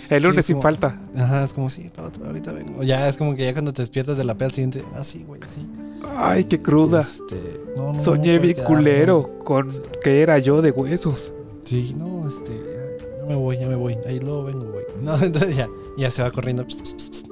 El 0.09 0.23
Sí, 0.23 0.29
lunes 0.29 0.47
sin 0.47 0.61
falta. 0.62 1.01
Ajá, 1.17 1.45
es 1.45 1.53
como, 1.55 1.69
sí, 1.71 1.89
para 1.91 2.03
la 2.03 2.09
otra, 2.09 2.27
ahorita 2.27 2.53
vengo. 2.53 2.83
Ya 2.83 3.09
es 3.09 3.17
como 3.17 3.35
que 3.35 3.45
ya 3.45 3.53
cuando 3.53 3.73
te 3.73 3.83
despiertas 3.83 4.17
de 4.17 4.25
la 4.25 4.35
peda 4.35 4.47
al 4.47 4.53
siguiente. 4.53 4.85
Ah, 4.95 5.03
sí, 5.03 5.25
güey, 5.27 5.41
sí. 5.47 5.69
Ay, 6.16 6.44
qué 6.44 6.61
cruda. 6.61 7.00
Este, 7.00 7.61
no, 7.76 7.92
no, 7.94 8.00
Soñé 8.00 8.40
quedarme. 8.40 8.64
culero 8.64 9.38
con 9.44 9.70
que 10.02 10.22
era 10.22 10.38
yo 10.38 10.62
de 10.62 10.70
huesos. 10.70 11.32
Sí, 11.64 11.94
no, 11.98 12.26
este, 12.28 12.52
ya, 12.52 13.20
no 13.20 13.26
me 13.26 13.34
voy, 13.34 13.59
ya 13.59 13.66
me 13.66 13.74
voy. 13.76 13.96
Ahí 14.07 14.20
luego 14.20 14.44
vengo, 14.44 14.64
güey. 14.66 14.84
No, 15.02 15.16
entonces 15.22 15.57
ya, 15.57 15.68
ya 15.96 16.11
se 16.11 16.22
va 16.22 16.30
corriendo. 16.30 16.64
Pss, 16.66 16.82
pss, 16.82 16.94
pss. 17.11 17.24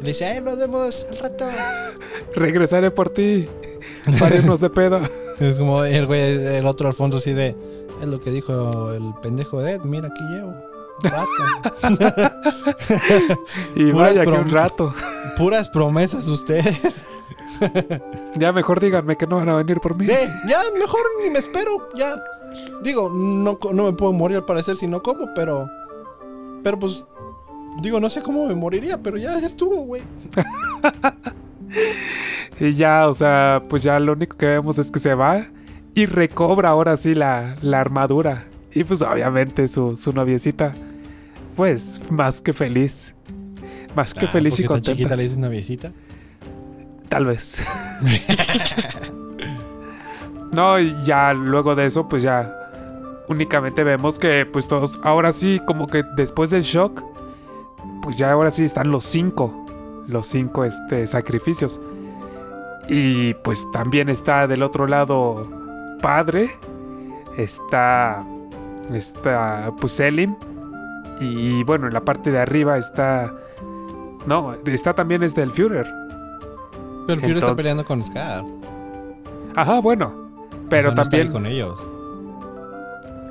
Y 0.00 0.04
le 0.04 0.08
dice, 0.08 0.24
ay, 0.24 0.40
nos 0.40 0.58
vemos 0.58 1.06
al 1.10 1.18
rato. 1.18 1.46
Regresaré 2.34 2.90
por 2.90 3.10
ti. 3.10 3.48
Para 4.18 4.36
irnos 4.36 4.60
de 4.60 4.70
peda. 4.70 5.08
Es 5.40 5.56
como 5.58 5.82
el 5.84 6.06
güey, 6.06 6.20
el 6.56 6.66
otro 6.66 6.86
al 6.86 6.94
fondo 6.94 7.16
así 7.16 7.32
de, 7.32 7.56
es 8.00 8.06
lo 8.06 8.20
que 8.20 8.30
dijo 8.30 8.92
el 8.92 9.12
pendejo 9.22 9.60
de 9.60 9.72
Ed, 9.72 9.80
mira, 9.82 10.06
aquí 10.08 10.22
llevo. 10.30 10.54
Rato. 11.02 11.98
Y 13.74 13.90
vaya 13.90 14.22
que 14.22 14.30
un 14.30 14.50
rato. 14.50 14.94
Puras 15.36 15.68
promesas 15.68 16.28
ustedes. 16.28 17.08
Ya 18.38 18.50
mejor 18.52 18.80
díganme 18.80 19.16
que 19.16 19.26
no 19.26 19.36
van 19.36 19.48
a 19.50 19.54
venir 19.56 19.78
por 19.80 19.96
mí. 19.98 20.06
Sí, 20.06 20.14
ya, 20.48 20.60
mejor 20.78 21.00
ni 21.22 21.30
me 21.30 21.38
espero, 21.38 21.90
ya. 21.94 22.14
Digo, 22.82 23.10
no, 23.10 23.58
no 23.72 23.84
me 23.84 23.92
puedo 23.92 24.12
morir 24.12 24.38
al 24.38 24.44
parecer 24.46 24.76
si 24.76 24.86
no 24.86 25.02
como, 25.02 25.26
pero... 25.34 25.68
Pero 26.62 26.78
pues... 26.78 27.04
Digo, 27.82 28.00
no 28.00 28.10
sé 28.10 28.22
cómo 28.22 28.46
me 28.46 28.54
moriría, 28.54 28.98
pero 29.02 29.16
ya, 29.16 29.38
ya 29.40 29.46
estuvo, 29.46 29.82
güey. 29.82 30.02
Y 32.60 32.74
ya, 32.74 33.08
o 33.08 33.14
sea, 33.14 33.62
pues 33.68 33.82
ya 33.82 33.98
lo 33.98 34.12
único 34.12 34.36
que 34.36 34.46
vemos 34.46 34.78
es 34.78 34.90
que 34.90 34.98
se 35.00 35.14
va 35.14 35.46
y 35.94 36.06
recobra 36.06 36.68
ahora 36.68 36.96
sí 36.96 37.14
la, 37.14 37.56
la 37.62 37.80
armadura. 37.80 38.46
Y 38.72 38.84
pues 38.84 39.02
obviamente 39.02 39.66
su, 39.68 39.96
su 39.96 40.12
noviecita, 40.12 40.72
pues 41.56 42.00
más 42.10 42.40
que 42.40 42.52
feliz. 42.52 43.14
Más 43.96 44.14
que 44.14 44.26
Ah, 44.26 44.28
feliz 44.28 44.54
y 44.54 44.62
porque 44.62 44.68
tan 44.68 44.74
contenta. 44.76 44.96
chiquita 44.96 45.16
le 45.16 45.22
dices 45.24 45.38
noviecita. 45.38 45.92
Tal 47.12 47.26
vez. 47.26 47.62
no, 50.50 50.80
y 50.80 50.96
ya 51.04 51.34
luego 51.34 51.74
de 51.74 51.84
eso, 51.84 52.08
pues 52.08 52.22
ya 52.22 52.50
únicamente 53.28 53.84
vemos 53.84 54.18
que 54.18 54.46
pues 54.50 54.66
todos, 54.66 54.98
ahora 55.02 55.32
sí, 55.32 55.60
como 55.66 55.88
que 55.88 56.04
después 56.16 56.48
del 56.48 56.62
shock, 56.62 57.02
pues 58.00 58.16
ya 58.16 58.32
ahora 58.32 58.50
sí 58.50 58.64
están 58.64 58.90
los 58.90 59.04
cinco, 59.04 59.66
los 60.08 60.26
cinco 60.26 60.64
este, 60.64 61.06
sacrificios. 61.06 61.82
Y 62.88 63.34
pues 63.34 63.62
también 63.72 64.08
está 64.08 64.46
del 64.46 64.62
otro 64.62 64.86
lado 64.86 65.46
padre, 66.00 66.56
está, 67.36 68.24
está 68.90 69.70
pues 69.78 69.92
Selim, 69.92 70.34
y 71.20 71.62
bueno, 71.64 71.88
en 71.88 71.92
la 71.92 72.06
parte 72.06 72.30
de 72.30 72.38
arriba 72.38 72.78
está... 72.78 73.34
No, 74.24 74.54
está 74.64 74.94
también 74.94 75.22
este 75.22 75.42
el 75.42 75.50
Führer. 75.50 76.01
Pero 77.06 77.20
el 77.20 77.20
Fury 77.20 77.38
está 77.38 77.54
peleando 77.54 77.84
con 77.84 78.02
Scar. 78.02 78.44
Ajá, 79.56 79.80
bueno. 79.80 80.30
Pero 80.70 80.88
O 80.88 80.92
sea, 80.92 80.96
no 80.96 81.02
está 81.02 81.16
ahí 81.16 81.22
también. 81.24 81.32
con 81.32 81.46
ellos. 81.46 81.84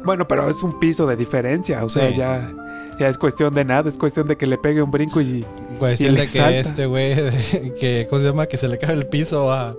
Bueno, 0.03 0.27
pero 0.27 0.49
es 0.49 0.61
un 0.63 0.79
piso 0.79 1.05
de 1.07 1.15
diferencia. 1.15 1.83
O 1.83 1.89
sea, 1.89 2.09
Sí. 2.09 2.15
ya, 2.17 2.51
ya 2.99 3.07
es 3.07 3.17
cuestión 3.17 3.53
de 3.53 3.63
nada. 3.65 3.87
Es 3.89 3.97
cuestión 3.97 4.27
de 4.27 4.35
que 4.37 4.45
le 4.47 4.57
pegue 4.57 4.81
un 4.81 4.91
brinco 4.91 5.21
y. 5.21 5.45
Cuestión 5.79 6.15
de 6.15 6.21
que 6.23 6.27
salta. 6.27 6.57
este 6.57 6.85
güey, 6.85 7.15
de- 7.15 7.73
que, 7.79 8.07
¿cómo 8.09 8.21
se 8.21 8.27
llama? 8.27 8.45
Que 8.47 8.57
se 8.57 8.67
le 8.67 8.77
cae 8.77 8.93
el 8.93 9.07
piso 9.07 9.51
a, 9.51 9.75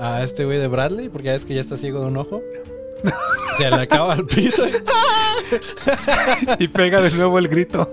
a 0.00 0.22
este 0.22 0.44
güey 0.44 0.58
de 0.58 0.68
Bradley, 0.68 1.08
porque 1.08 1.26
ya 1.26 1.34
es 1.34 1.44
que 1.44 1.54
ya 1.54 1.60
está 1.60 1.76
ciego 1.76 2.00
de 2.00 2.06
un 2.06 2.16
ojo. 2.16 2.40
Se 3.56 3.70
le 3.70 3.76
acaba 3.76 4.14
el 4.14 4.24
piso. 4.26 4.64
y- 4.66 4.72
y 6.64 6.68
pega 6.68 7.00
de 7.00 7.10
nuevo 7.12 7.38
el 7.38 7.48
grito. 7.48 7.88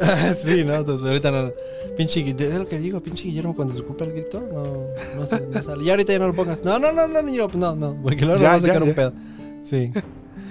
sí, 0.42 0.64
no, 0.64 0.74
entonces 0.74 1.06
ahorita 1.06 1.30
no. 1.30 1.52
Pinche, 1.96 2.28
es 2.28 2.58
lo 2.58 2.66
que 2.66 2.78
digo, 2.78 3.00
pinche 3.00 3.24
Guillermo 3.24 3.54
cuando 3.54 3.74
se 3.74 3.80
ocupa 3.80 4.04
el 4.04 4.12
grito, 4.12 4.40
no, 4.40 4.64
no, 5.16 5.48
no 5.50 5.62
sale. 5.62 5.84
Y 5.84 5.90
ahorita 5.90 6.12
ya 6.12 6.18
no 6.18 6.28
lo 6.28 6.34
pongas. 6.34 6.62
No, 6.64 6.78
no, 6.78 6.92
no, 6.92 7.06
no, 7.06 7.22
niño, 7.22 7.46
no, 7.54 7.76
no, 7.76 7.96
porque 8.02 8.24
luego 8.24 8.40
Ya, 8.40 8.52
nos 8.52 8.62
va 8.62 8.64
a 8.64 8.66
sacar 8.66 8.82
un 8.82 8.94
pedo. 8.94 9.12
Sí. 9.62 9.92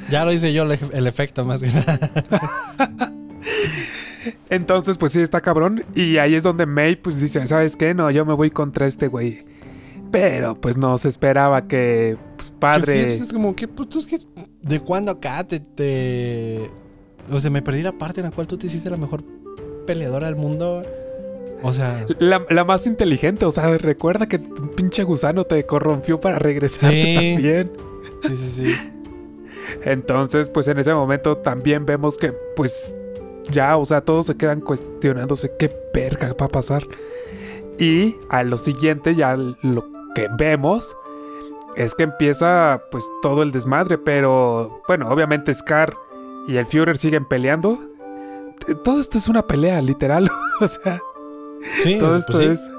Ya 0.10 0.26
lo 0.26 0.32
hice 0.32 0.54
yo 0.54 0.64
el, 0.64 1.08
efecto 1.08 1.46
más 1.46 1.62
que 1.62 1.70
nada. 1.72 3.10
Entonces, 4.50 4.98
pues 4.98 5.14
sí, 5.14 5.22
está 5.22 5.42
cabrón. 5.42 5.84
Y 5.96 6.18
ahí 6.18 6.36
es 6.36 6.44
donde 6.44 6.66
May, 6.66 6.96
pues 6.96 7.20
dice: 7.20 7.46
¿Sabes 7.48 7.76
qué? 7.76 7.94
No, 7.94 8.10
yo 8.12 8.26
me 8.26 8.34
voy 8.34 8.52
contra 8.52 8.88
este 8.88 9.08
güey. 9.08 9.46
Pero, 10.12 10.60
pues 10.60 10.78
no 10.78 10.98
se 10.98 11.10
esperaba 11.10 11.68
que, 11.68 12.18
pues, 12.38 12.52
padre. 12.52 12.86
Pues 12.86 12.98
sí, 12.98 13.04
pues 13.06 13.22
es 13.22 13.34
como 13.34 13.56
que, 13.56 13.68
pues, 13.68 14.06
que, 14.06 14.20
¿de 14.62 14.80
cuándo 14.80 15.12
acá 15.12 15.44
te, 15.44 15.60
te. 15.60 16.70
O 17.32 17.40
sea, 17.40 17.50
me 17.50 17.62
perdí 17.62 17.82
la 17.84 17.94
parte 17.94 18.22
en 18.22 18.26
la 18.28 18.32
cual 18.32 18.48
tú 18.48 18.58
te 18.58 18.68
hiciste 18.68 18.90
la 18.90 18.98
mejor 18.98 19.24
peleadora 19.86 20.28
del 20.28 20.36
mundo. 20.36 20.84
O 21.62 21.72
sea. 21.72 22.06
La, 22.20 22.46
la 22.50 22.64
más 22.66 22.86
inteligente, 22.88 23.46
o 23.46 23.52
sea, 23.52 23.78
recuerda 23.78 24.28
que 24.28 24.38
un 24.38 24.70
pinche 24.76 25.04
gusano 25.04 25.46
te 25.46 25.66
corrompió 25.66 26.20
para 26.20 26.40
regresar 26.40 26.92
Sí. 26.92 27.16
también. 27.16 27.72
Sí, 28.28 28.38
sí, 28.38 28.50
sí. 28.52 28.76
Entonces, 29.84 30.50
pues 30.50 30.68
en 30.68 30.78
ese 30.80 30.94
momento 30.94 31.38
también 31.38 31.86
vemos 31.86 32.18
que, 32.18 32.34
pues, 32.56 32.94
ya, 33.50 33.78
o 33.78 33.86
sea, 33.86 34.02
todos 34.02 34.28
se 34.28 34.36
quedan 34.36 34.62
cuestionándose 34.62 35.52
qué 35.58 35.74
verga 35.94 36.34
va 36.40 36.46
a 36.46 36.50
pasar. 36.50 36.84
Y 37.80 38.16
a 38.30 38.44
lo 38.44 38.58
siguiente, 38.58 39.16
ya 39.16 39.36
lo 39.36 39.86
que 40.16 40.28
vemos 40.38 40.96
es 41.76 41.96
que 41.96 42.04
empieza, 42.04 42.84
pues, 42.92 43.04
todo 43.22 43.42
el 43.44 43.52
desmadre. 43.52 43.98
Pero, 43.98 44.82
bueno, 44.88 45.10
obviamente 45.10 45.54
Scar 45.54 45.96
y 46.48 46.58
el 46.58 46.66
Führer 46.66 46.98
siguen 46.98 47.26
peleando. 47.26 47.80
Todo 48.84 49.00
esto 49.00 49.18
es 49.18 49.28
una 49.28 49.46
pelea, 49.46 49.82
literal. 49.82 50.30
o 50.62 50.68
sea, 50.68 51.00
Sí, 51.80 51.98
todo 51.98 52.10
pues 52.10 52.20
esto 52.20 52.40
sí. 52.40 52.46
es. 52.46 52.72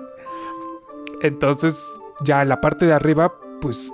Entonces, 1.23 1.91
ya 2.23 2.43
en 2.43 2.49
la 2.49 2.61
parte 2.61 2.87
de 2.87 2.93
arriba, 2.93 3.35
pues. 3.61 3.93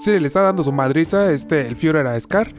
Sí, 0.00 0.18
le 0.18 0.26
está 0.26 0.42
dando 0.42 0.62
su 0.62 0.72
madriza 0.72 1.30
este, 1.30 1.66
el 1.66 1.76
Führer 1.76 2.06
a 2.06 2.18
Scar. 2.18 2.52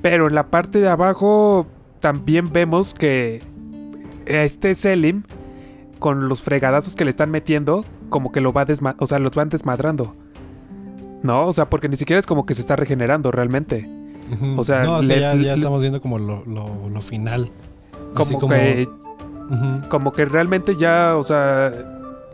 Pero 0.00 0.28
en 0.28 0.34
la 0.34 0.50
parte 0.50 0.80
de 0.80 0.88
abajo 0.88 1.66
también 2.00 2.52
vemos 2.52 2.94
que 2.94 3.42
este 4.26 4.74
Selim, 4.74 5.22
con 5.98 6.28
los 6.28 6.42
fregadazos 6.42 6.96
que 6.96 7.04
le 7.04 7.10
están 7.10 7.30
metiendo, 7.30 7.84
como 8.08 8.32
que 8.32 8.40
lo 8.40 8.52
va 8.52 8.64
desma 8.64 8.96
o 8.98 9.06
sea, 9.06 9.18
los 9.18 9.32
van 9.32 9.48
desmadrando. 9.48 10.14
No, 11.22 11.46
o 11.46 11.52
sea, 11.52 11.70
porque 11.70 11.88
ni 11.88 11.96
siquiera 11.96 12.18
es 12.18 12.26
como 12.26 12.46
que 12.46 12.54
se 12.54 12.62
está 12.62 12.74
regenerando 12.74 13.30
realmente. 13.30 13.88
O 14.56 14.64
sea, 14.64 14.82
no, 14.84 14.94
o 14.94 15.02
sea, 15.02 15.08
le- 15.16 15.20
ya, 15.20 15.34
ya 15.34 15.34
le- 15.34 15.52
estamos 15.54 15.80
viendo 15.80 16.00
como 16.00 16.18
lo, 16.18 16.44
lo, 16.46 16.88
lo 16.88 17.00
final. 17.00 17.50
Como, 18.14 18.38
Así 18.38 18.48
que 18.48 18.88
como 19.88 20.12
que 20.12 20.24
realmente 20.24 20.76
ya, 20.76 21.16
o 21.16 21.24
sea, 21.24 21.72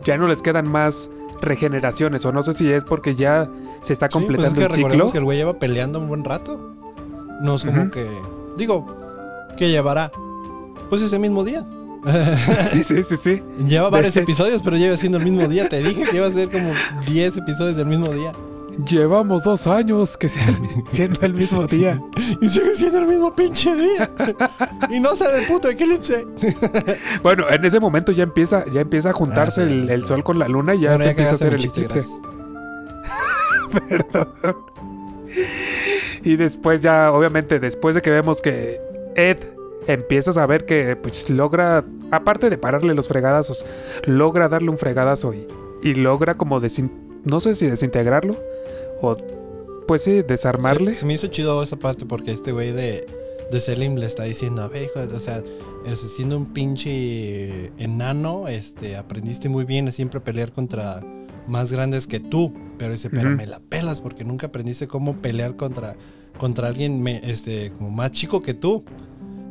ya 0.03 0.17
no 0.17 0.27
les 0.27 0.41
quedan 0.41 0.69
más 0.71 1.09
regeneraciones 1.41 2.25
o 2.25 2.31
no 2.31 2.43
sé 2.43 2.53
si 2.53 2.71
es 2.71 2.83
porque 2.85 3.15
ya 3.15 3.49
se 3.81 3.93
está 3.93 4.07
Sí, 4.07 4.11
pues 4.11 4.23
es 4.23 4.27
completando 4.27 4.59
que 4.59 4.65
el 4.65 4.71
ciclo. 4.73 5.11
que 5.11 5.17
el 5.17 5.23
güey 5.23 5.37
lleva 5.37 5.53
peleando 5.59 5.99
un 5.99 6.07
buen 6.07 6.23
rato. 6.23 6.75
No 7.41 7.55
es 7.55 7.63
como 7.63 7.89
que. 7.91 8.07
Digo, 8.57 8.85
que 9.57 9.69
llevará? 9.69 10.11
Pues 10.89 11.01
ese 11.01 11.17
mismo 11.19 11.43
día. 11.43 11.65
sí, 12.83 13.03
sí, 13.03 13.15
sí. 13.21 13.43
lleva 13.65 13.89
varios 13.89 14.15
episodios, 14.15 14.61
pero 14.61 14.77
lleva 14.77 14.95
siendo 14.97 15.17
el 15.17 15.23
mismo 15.25 15.47
día. 15.47 15.67
Te 15.67 15.79
dije 15.83 16.03
que 16.09 16.15
iba 16.17 16.27
a 16.27 16.31
ser 16.31 16.49
como 16.49 16.71
10 17.07 17.37
episodios 17.37 17.75
del 17.75 17.85
mismo 17.87 18.07
día. 18.09 18.33
Llevamos 18.85 19.43
dos 19.43 19.67
años 19.67 20.15
que 20.15 20.29
sea 20.29 20.45
el 20.47 20.55
siendo 20.89 21.21
el 21.21 21.33
mismo 21.33 21.65
día. 21.67 22.01
Y 22.41 22.49
sigue 22.49 22.75
siendo 22.75 22.99
el 22.99 23.07
mismo 23.07 23.35
pinche 23.35 23.75
día. 23.75 24.09
y 24.89 24.99
no 24.99 25.15
sale 25.15 25.39
el 25.41 25.47
puto 25.47 25.69
eclipse. 25.69 26.25
Bueno, 27.23 27.45
en 27.49 27.65
ese 27.65 27.79
momento 27.79 28.11
ya 28.11 28.23
empieza, 28.23 28.65
ya 28.71 28.81
empieza 28.81 29.09
a 29.09 29.13
juntarse 29.13 29.61
Ah, 29.63 29.65
sí. 29.67 29.71
el, 29.73 29.89
el 29.89 30.05
sol 30.05 30.23
con 30.23 30.39
la 30.39 30.47
luna 30.47 30.75
y 30.75 30.81
ya 30.81 30.89
Bueno, 30.91 31.03
se 31.03 31.09
empieza 31.11 31.31
a 31.31 31.35
hacer 31.35 31.53
el 31.55 31.59
chiste, 31.61 31.81
eclipse. 31.81 32.09
Perdón. 33.89 34.55
Y 36.23 36.35
después 36.35 36.81
ya, 36.81 37.11
obviamente, 37.11 37.59
después 37.59 37.95
de 37.95 38.01
que 38.01 38.09
vemos 38.11 38.41
que 38.41 38.79
Ed 39.15 39.37
empieza 39.87 40.31
a 40.31 40.33
saber 40.33 40.65
que 40.65 40.95
pues 40.95 41.29
logra, 41.29 41.83
aparte 42.11 42.49
de 42.49 42.57
pararle 42.57 42.93
los 42.93 43.07
fregadazos, 43.07 43.65
logra 44.05 44.49
darle 44.49 44.69
un 44.69 44.77
fregadazo 44.77 45.33
y, 45.33 45.47
y 45.83 45.93
logra 45.95 46.35
como 46.35 46.59
desin- 46.61 46.91
no 47.23 47.39
sé 47.39 47.55
si 47.55 47.67
desintegrarlo 47.67 48.35
o 49.01 49.17
pues 49.87 50.03
sí, 50.03 50.21
desarmarle. 50.21 50.93
Se, 50.93 50.99
se 51.01 51.05
me 51.05 51.13
hizo 51.13 51.27
chido 51.27 51.61
esa 51.63 51.77
parte 51.77 52.05
porque 52.05 52.31
este 52.31 52.51
güey 52.51 52.71
de, 52.71 53.07
de 53.51 53.59
Selim 53.59 53.95
le 53.95 54.05
está 54.05 54.23
diciendo, 54.23 54.61
a 54.61 54.67
ver, 54.67 54.83
hijo, 54.83 54.99
o 55.15 55.19
sea, 55.19 55.41
es- 55.85 55.99
siendo 55.99 56.37
un 56.37 56.53
pinche 56.53 57.71
enano, 57.77 58.47
este, 58.47 58.95
aprendiste 58.97 59.49
muy 59.49 59.65
bien 59.65 59.87
a 59.87 59.91
siempre 59.91 60.19
pelear 60.19 60.51
contra 60.51 61.01
más 61.47 61.71
grandes 61.71 62.05
que 62.07 62.19
tú. 62.19 62.53
Pero 62.77 62.93
dice, 62.93 63.09
pero 63.09 63.29
Ujú. 63.29 63.37
me 63.37 63.47
la 63.47 63.59
pelas 63.59 63.99
porque 63.99 64.23
nunca 64.23 64.47
aprendiste 64.47 64.87
cómo 64.87 65.15
pelear 65.17 65.55
contra, 65.55 65.95
contra 66.37 66.67
alguien 66.67 67.01
me- 67.01 67.21
este, 67.23 67.71
como 67.71 67.89
más 67.89 68.11
chico 68.11 68.41
que 68.41 68.53
tú. 68.53 68.83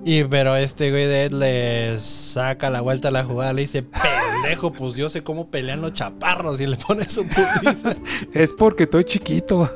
Y 0.05 0.25
pero 0.25 0.57
este 0.57 0.91
güey 0.91 1.07
de 1.07 1.25
Ed 1.25 1.33
le 1.33 1.99
saca 1.99 2.71
la 2.71 2.81
vuelta 2.81 3.09
a 3.09 3.11
la 3.11 3.25
jugada, 3.25 3.53
le 3.53 3.63
dice, 3.63 3.83
pendejo, 3.83 4.73
pues 4.73 4.95
yo 4.95 5.11
sé 5.11 5.23
cómo 5.23 5.51
pelean 5.51 5.83
los 5.83 5.93
chaparros 5.93 6.61
y 6.61 6.67
le 6.67 6.77
pone 6.77 7.09
su 7.09 7.25
putiza. 7.25 7.97
Es 8.33 8.53
porque 8.53 8.85
estoy 8.85 9.05
chiquito. 9.05 9.71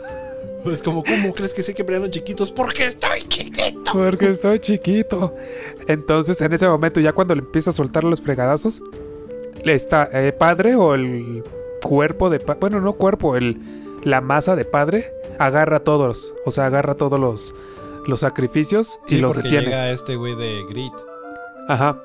Pues 0.65 0.83
como, 0.83 1.03
¿cómo 1.03 1.35
crees 1.35 1.53
que 1.53 1.63
sé 1.63 1.75
que 1.75 1.85
pelean 1.85 2.03
los 2.03 2.13
chiquitos? 2.13 2.53
Porque 2.53 2.87
estoy 2.87 3.23
chiquito. 3.23 3.93
Porque 3.93 4.31
estoy 4.31 4.61
chiquito. 4.61 5.35
Entonces, 5.89 6.41
en 6.41 6.53
ese 6.53 6.69
momento, 6.69 7.01
ya 7.01 7.13
cuando 7.13 7.35
le 7.35 7.41
empieza 7.41 7.71
a 7.71 7.73
soltar 7.73 8.05
los 8.05 8.21
fregadazos, 8.21 8.81
le 9.65 9.75
está 9.75 10.09
eh, 10.13 10.33
padre 10.33 10.77
o 10.77 10.95
el 10.95 11.43
cuerpo 11.83 12.31
de 12.31 12.39
bueno, 12.61 12.81
no 12.81 12.93
cuerpo, 12.95 13.37
el 13.37 13.61
la 14.05 14.21
masa 14.21 14.57
de 14.57 14.65
padre 14.65 15.13
agarra 15.39 15.81
todos, 15.81 16.35
o 16.45 16.51
sea, 16.51 16.67
agarra 16.67 16.95
todos 16.95 17.19
los 17.19 17.55
los 18.07 18.21
sacrificios 18.21 18.99
y 19.07 19.11
Sí, 19.17 19.19
los 19.19 19.35
porque 19.35 19.49
detiene. 19.49 19.67
llega 19.67 19.91
este 19.91 20.17
güey 20.17 20.35
de 20.35 20.65
Grit. 20.69 20.93
Ajá. 21.69 21.99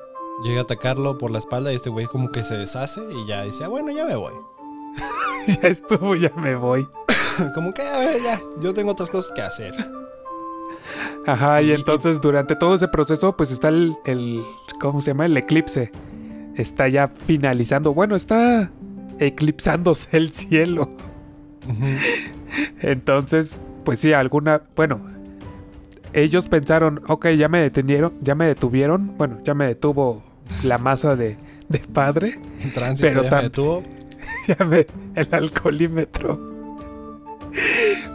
Llega 0.44 0.60
a 0.60 0.62
atacarlo 0.62 1.18
por 1.18 1.30
la 1.30 1.38
espalda 1.38 1.72
y 1.72 1.76
este 1.76 1.90
güey 1.90 2.06
como 2.06 2.30
que 2.30 2.42
se 2.44 2.56
deshace 2.56 3.00
y 3.12 3.26
ya 3.26 3.42
dice, 3.42 3.64
ah, 3.64 3.68
bueno, 3.68 3.90
ya 3.90 4.04
me 4.04 4.16
voy. 4.16 4.34
Ya 5.62 5.68
estuvo, 5.68 6.14
ya 6.14 6.30
me 6.36 6.54
voy. 6.56 6.86
como 7.54 7.72
que, 7.72 7.82
a 7.82 7.98
ver, 7.98 8.22
ya, 8.22 8.40
yo 8.60 8.74
tengo 8.74 8.90
otras 8.92 9.08
cosas 9.10 9.32
que 9.34 9.40
hacer. 9.40 9.74
Ajá, 11.26 11.62
y 11.62 11.66
Y- 11.66 11.70
y- 11.70 11.74
entonces 11.74 12.20
durante 12.20 12.54
todo 12.56 12.74
ese 12.74 12.88
proceso, 12.88 13.36
pues 13.36 13.50
está 13.50 13.68
el, 13.68 13.96
el 14.04 14.42
¿cómo 14.80 15.00
se 15.00 15.10
llama? 15.12 15.26
El 15.26 15.36
eclipse. 15.36 15.90
Está 16.56 16.88
ya 16.88 17.08
finalizando. 17.08 17.94
Bueno, 17.94 18.16
está 18.16 18.70
eclipsándose 19.18 20.16
el 20.16 20.32
cielo. 20.32 20.90
Ujú. 21.66 21.84
Entonces, 22.80 23.60
pues 23.84 23.98
sí, 24.00 24.12
alguna, 24.12 24.62
bueno, 24.76 25.00
ellos 26.12 26.46
pensaron, 26.48 27.02
ok, 27.08 27.28
ya 27.30 27.48
me 27.48 27.60
detenieron, 27.60 28.14
ya 28.22 28.34
me 28.34 28.46
detuvieron, 28.46 29.16
bueno, 29.18 29.38
ya 29.44 29.54
me 29.54 29.66
detuvo 29.66 30.22
la 30.64 30.78
masa 30.78 31.16
de, 31.16 31.36
de 31.68 31.78
padre, 31.80 32.38
En 32.60 32.72
tránsito 32.72 33.08
Pero 33.08 33.22
ya 33.24 33.30
me 33.36 33.42
detuvo. 33.42 33.82
ya 34.58 34.64
me, 34.64 34.86
el 35.14 35.28
alcoholímetro. 35.32 36.38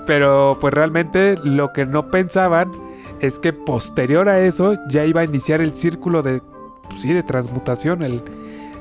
Pero 0.05 0.57
pues 0.59 0.73
realmente 0.73 1.37
lo 1.43 1.71
que 1.73 1.85
no 1.85 2.09
pensaban 2.11 2.71
es 3.19 3.39
que 3.39 3.53
posterior 3.53 4.27
a 4.29 4.39
eso 4.39 4.75
ya 4.89 5.05
iba 5.05 5.21
a 5.21 5.23
iniciar 5.23 5.61
el 5.61 5.73
círculo 5.75 6.21
de, 6.21 6.41
pues 6.89 7.01
sí, 7.01 7.13
de 7.13 7.23
transmutación, 7.23 8.01
el, 8.03 8.21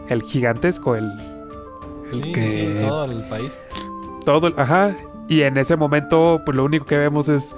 el 0.08 0.22
gigantesco, 0.22 0.96
el, 0.96 1.10
el 2.12 2.22
Sí, 2.24 2.32
que... 2.32 2.50
sí, 2.50 2.76
todo 2.86 3.04
el 3.04 3.22
país. 3.28 3.52
Todo, 4.24 4.48
el- 4.48 4.54
ajá. 4.58 4.94
Y 5.28 5.42
en 5.42 5.56
ese 5.56 5.76
momento, 5.76 6.40
pues 6.44 6.56
lo 6.56 6.64
único 6.64 6.84
que 6.84 6.98
vemos 6.98 7.28
es 7.28 7.54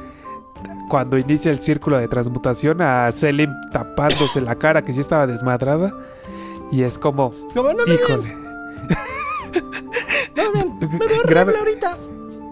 cuando 0.88 1.18
inicia 1.18 1.50
el 1.50 1.60
círculo 1.60 1.98
de 1.98 2.08
transmutación 2.08 2.80
a 2.82 3.10
Selim 3.12 3.50
tapándose 3.72 4.40
la 4.40 4.54
cara 4.56 4.82
que 4.82 4.92
ya 4.92 5.00
estaba 5.00 5.26
desmadrada. 5.26 5.92
Y 6.72 6.82
es 6.82 6.98
como, 6.98 7.32
Es 7.48 7.54
como, 7.54 7.72
no 7.72 7.84
me 7.86 7.94
híjole, 7.94 8.34
no 10.36 10.52
me 10.52 10.88
me 10.98 11.44
veo 11.44 11.58
ahorita. 11.58 11.98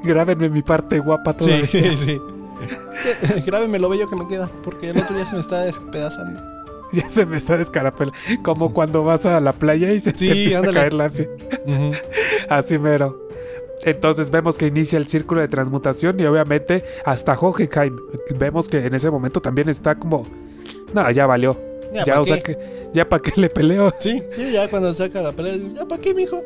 grábenme 0.05 0.49
mi 0.49 0.63
parte 0.63 0.99
guapa 0.99 1.33
todavía. 1.35 1.67
Sí, 1.67 1.83
sí, 1.83 1.97
sí. 1.97 2.21
Grábenme 3.47 3.79
lo 3.81 3.89
bello 3.89 4.07
que 4.07 4.15
me 4.15 4.29
queda, 4.29 4.49
porque 4.63 4.91
el 4.91 4.99
otro 4.99 5.17
ya 5.19 5.27
se 5.27 5.35
me 5.35 5.41
está 5.41 5.61
despedazando. 5.63 6.41
Ya 6.93 7.09
se 7.09 7.25
me 7.25 7.39
está 7.39 7.57
descarapelando. 7.57 8.13
Como 8.43 8.75
cuando 8.75 9.03
vas 9.03 9.25
a 9.25 9.41
la 9.41 9.55
playa 9.55 9.91
y 9.95 10.01
se 10.01 10.11
Sí, 10.11 10.27
te 10.27 10.33
empieza 10.33 10.59
ándale. 10.59 10.79
a 10.79 10.83
caer 10.83 10.93
la 10.93 11.09
piel. 11.09 11.31
Así 12.51 12.79
mero. 12.79 13.19
Entonces 13.85 14.31
vemos 14.31 14.57
que 14.57 14.67
inicia 14.67 14.97
el 14.97 15.09
círculo 15.09 15.41
de 15.41 15.49
transmutación 15.49 16.19
y 16.21 16.25
obviamente 16.25 16.85
hasta 17.05 17.35
Hohenheim. 17.35 17.97
Vemos 18.39 18.69
que 18.69 18.79
en 18.79 18.95
ese 18.95 19.11
momento 19.11 19.41
también 19.41 19.69
está 19.69 19.95
como... 19.95 20.27
No, 20.93 21.11
ya 21.11 21.27
valió. 21.27 21.59
Ya, 21.93 22.05
Ya, 22.05 22.15
¿pa' 22.15 22.21
o 22.21 22.25
sea 22.25 22.43
que... 22.43 22.59
Ya 22.93 23.09
para 23.09 23.23
qué 23.23 23.41
le 23.41 23.49
peleo. 23.49 23.93
Sí, 23.99 24.23
sí, 24.31 24.53
ya 24.53 24.69
cuando 24.69 24.93
saca 24.93 25.23
la 25.23 25.33
pelea, 25.33 25.57
ya 25.75 25.87
para 25.87 26.01
qué, 26.01 26.15
mijo. 26.15 26.39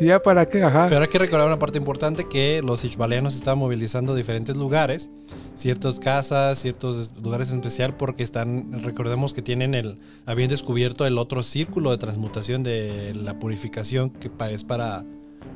Ya 0.00 0.22
para 0.22 0.48
qué, 0.48 0.62
ajá. 0.62 0.86
Pero 0.88 1.02
hay 1.02 1.08
que 1.08 1.18
recordar 1.18 1.46
una 1.48 1.58
parte 1.58 1.76
importante 1.76 2.28
que 2.28 2.62
los 2.62 2.84
ishbalianos 2.84 3.34
estaban 3.34 3.58
movilizando 3.58 4.14
diferentes 4.14 4.56
lugares, 4.56 5.08
ciertas 5.54 5.98
casas, 5.98 6.60
ciertos 6.60 7.12
lugares 7.20 7.50
en 7.50 7.56
especial 7.56 7.96
porque 7.96 8.22
están, 8.22 8.84
recordemos 8.84 9.34
que 9.34 9.42
tienen 9.42 9.74
el, 9.74 9.98
habían 10.24 10.50
descubierto 10.50 11.04
el 11.04 11.18
otro 11.18 11.42
círculo 11.42 11.90
de 11.90 11.98
transmutación 11.98 12.62
de 12.62 13.12
la 13.16 13.40
purificación 13.40 14.10
que 14.10 14.30
es 14.52 14.62
para 14.62 15.04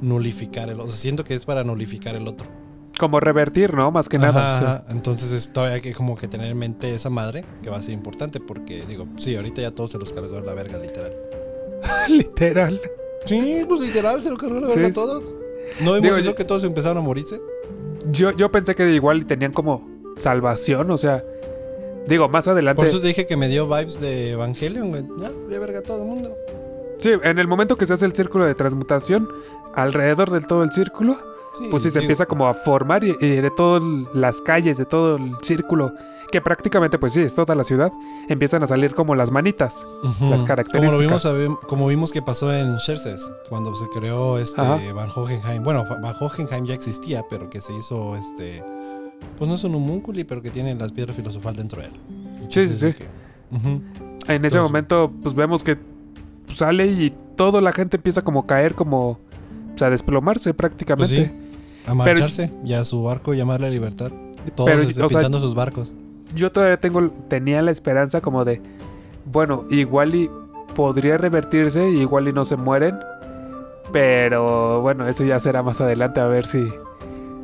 nulificar 0.00 0.68
el 0.68 0.74
otro. 0.76 0.86
O 0.86 0.90
sea, 0.90 0.98
siento 1.00 1.24
que 1.24 1.34
es 1.34 1.44
para 1.44 1.64
nulificar 1.64 2.14
el 2.16 2.26
otro. 2.28 2.46
Como 2.98 3.20
revertir, 3.20 3.74
¿no? 3.74 3.90
Más 3.90 4.08
que 4.08 4.18
nada. 4.18 4.56
Ajá. 4.58 4.84
Entonces 4.90 5.32
es, 5.32 5.52
todavía 5.52 5.76
hay 5.76 5.80
que 5.80 5.92
como 5.94 6.16
que 6.16 6.28
tener 6.28 6.48
en 6.50 6.58
mente 6.58 6.94
esa 6.94 7.10
madre 7.10 7.44
que 7.62 7.70
va 7.70 7.78
a 7.78 7.82
ser 7.82 7.94
importante 7.94 8.38
porque 8.38 8.84
digo, 8.86 9.06
sí, 9.18 9.34
ahorita 9.34 9.62
ya 9.62 9.70
todo 9.70 9.88
se 9.88 9.98
los 9.98 10.12
cargó 10.12 10.40
la 10.40 10.54
verga 10.54 10.78
literal. 10.78 11.12
literal. 12.08 12.80
Sí, 13.24 13.64
pues 13.68 13.80
literal 13.80 14.20
se 14.22 14.30
lo 14.30 14.36
cargó 14.36 14.60
la 14.60 14.68
Sí. 14.68 14.74
verga 14.76 14.88
a 14.90 14.92
todos. 14.94 15.34
¿No 15.80 15.92
vimos 15.94 16.02
Digo, 16.02 16.16
eso 16.16 16.30
yo- 16.30 16.34
que 16.34 16.44
todos 16.44 16.64
empezaron 16.64 16.98
a 16.98 17.00
morirse? 17.00 17.40
Yo, 18.10 18.30
yo 18.32 18.50
pensé 18.52 18.74
que 18.74 18.90
igual 18.92 19.26
tenían 19.26 19.52
como 19.52 19.88
salvación, 20.16 20.90
o 20.90 20.98
sea... 20.98 21.24
Digo, 22.06 22.28
más 22.28 22.48
adelante... 22.48 22.76
Por 22.76 22.86
eso 22.86 23.00
te 23.00 23.06
dije 23.06 23.26
que 23.26 23.36
me 23.36 23.46
dio 23.46 23.66
vibes 23.68 24.00
de 24.00 24.30
Evangelion, 24.32 24.90
güey. 24.90 25.04
Ya, 25.20 25.30
de 25.30 25.58
verga 25.60 25.78
a 25.78 25.82
todo 25.82 26.02
el 26.02 26.08
mundo. 26.08 26.36
Sí, 27.02 27.10
en 27.22 27.38
el 27.38 27.48
momento 27.48 27.76
que 27.76 27.86
se 27.86 27.92
hace 27.94 28.06
el 28.06 28.14
círculo 28.14 28.44
de 28.44 28.54
transmutación, 28.54 29.28
alrededor 29.74 30.30
del 30.30 30.46
todo 30.46 30.62
el 30.62 30.72
círculo, 30.72 31.18
Sí, 31.54 31.68
pues 31.70 31.82
sí 31.82 31.90
se 31.90 31.98
digo, 31.98 32.04
empieza 32.06 32.24
como 32.24 32.46
a 32.48 32.54
formar 32.54 33.04
y, 33.04 33.14
y 33.20 33.28
de 33.36 33.50
todas 33.50 33.82
las 34.14 34.40
calles, 34.40 34.78
de 34.78 34.86
todo 34.86 35.16
el 35.16 35.36
círculo, 35.42 35.92
que 36.30 36.40
prácticamente 36.40 36.98
pues 36.98 37.12
sí, 37.12 37.20
es 37.20 37.34
toda 37.34 37.54
la 37.54 37.62
ciudad, 37.62 37.92
empiezan 38.28 38.62
a 38.62 38.66
salir 38.66 38.94
como 38.94 39.14
las 39.14 39.30
manitas. 39.30 39.86
las 40.02 40.14
Como, 40.18 40.44
características. 40.46 41.24
lo 41.26 41.34
vimos, 41.36 41.58
como 41.68 41.86
vimos 41.88 42.10
que 42.10 42.22
pasó 42.22 42.50
en 42.54 42.78
Xerxes, 42.80 43.30
cuando 43.50 43.74
se 43.74 43.86
creó 43.90 44.38
este 44.38 44.62
Ajá. 44.62 44.78
Van 44.94 45.10
Hohenheim. 45.14 45.62
Bueno, 45.62 45.84
Van 45.84 46.14
Hohenheim 46.18 46.64
ya 46.64 46.72
existía, 46.72 47.22
pero 47.28 47.50
que 47.50 47.60
se 47.60 47.74
hizo 47.74 48.16
este. 48.16 48.64
Pues 49.36 49.46
no 49.46 49.54
es 49.56 49.64
un 49.64 49.74
homúnculi, 49.74 50.24
pero 50.24 50.40
que 50.40 50.50
tiene 50.50 50.74
las 50.74 50.90
piedras 50.92 51.14
filosofal 51.14 51.54
dentro 51.54 51.82
de 51.82 51.88
él. 51.88 51.92
Sí, 52.48 52.66
sí, 52.66 52.78
sí. 52.78 52.92
que-. 52.94 53.04
En 53.52 53.82
ese 54.26 54.34
Entonces- 54.56 54.62
momento 54.62 55.12
pues 55.22 55.34
vemos 55.34 55.62
que 55.62 55.76
sale 56.52 56.86
y 56.86 57.12
toda 57.36 57.60
la 57.60 57.72
gente 57.72 57.96
empieza 57.96 58.22
como 58.22 58.40
a 58.40 58.46
caer, 58.46 58.74
como... 58.74 59.18
Sea, 59.76 59.88
a 59.88 59.90
desplomarse 59.90 60.52
prácticamente. 60.52 61.14
Pues 61.16 61.28
sí. 61.28 61.90
A 61.90 61.94
marcharse 61.94 62.52
y 62.64 62.74
a 62.74 62.84
su 62.84 63.02
barco 63.02 63.32
llamarle 63.34 63.70
libertad. 63.70 64.12
Todos 64.54 64.70
Pero, 64.70 65.08
sea, 65.08 65.28
sus 65.40 65.54
barcos. 65.54 65.96
yo 66.34 66.52
todavía 66.52 66.78
tengo, 66.78 67.10
tenía 67.28 67.62
la 67.62 67.70
esperanza 67.70 68.20
como 68.20 68.44
de, 68.44 68.60
bueno, 69.24 69.64
igual 69.70 70.14
y 70.14 70.30
podría 70.74 71.16
revertirse, 71.16 71.88
igual 71.90 72.28
y 72.28 72.32
no 72.32 72.44
se 72.44 72.56
mueren, 72.56 72.98
pero 73.92 74.80
bueno, 74.80 75.08
eso 75.08 75.24
ya 75.24 75.38
será 75.40 75.62
más 75.62 75.80
adelante 75.80 76.20
a 76.20 76.26
ver 76.26 76.44
si, 76.44 76.66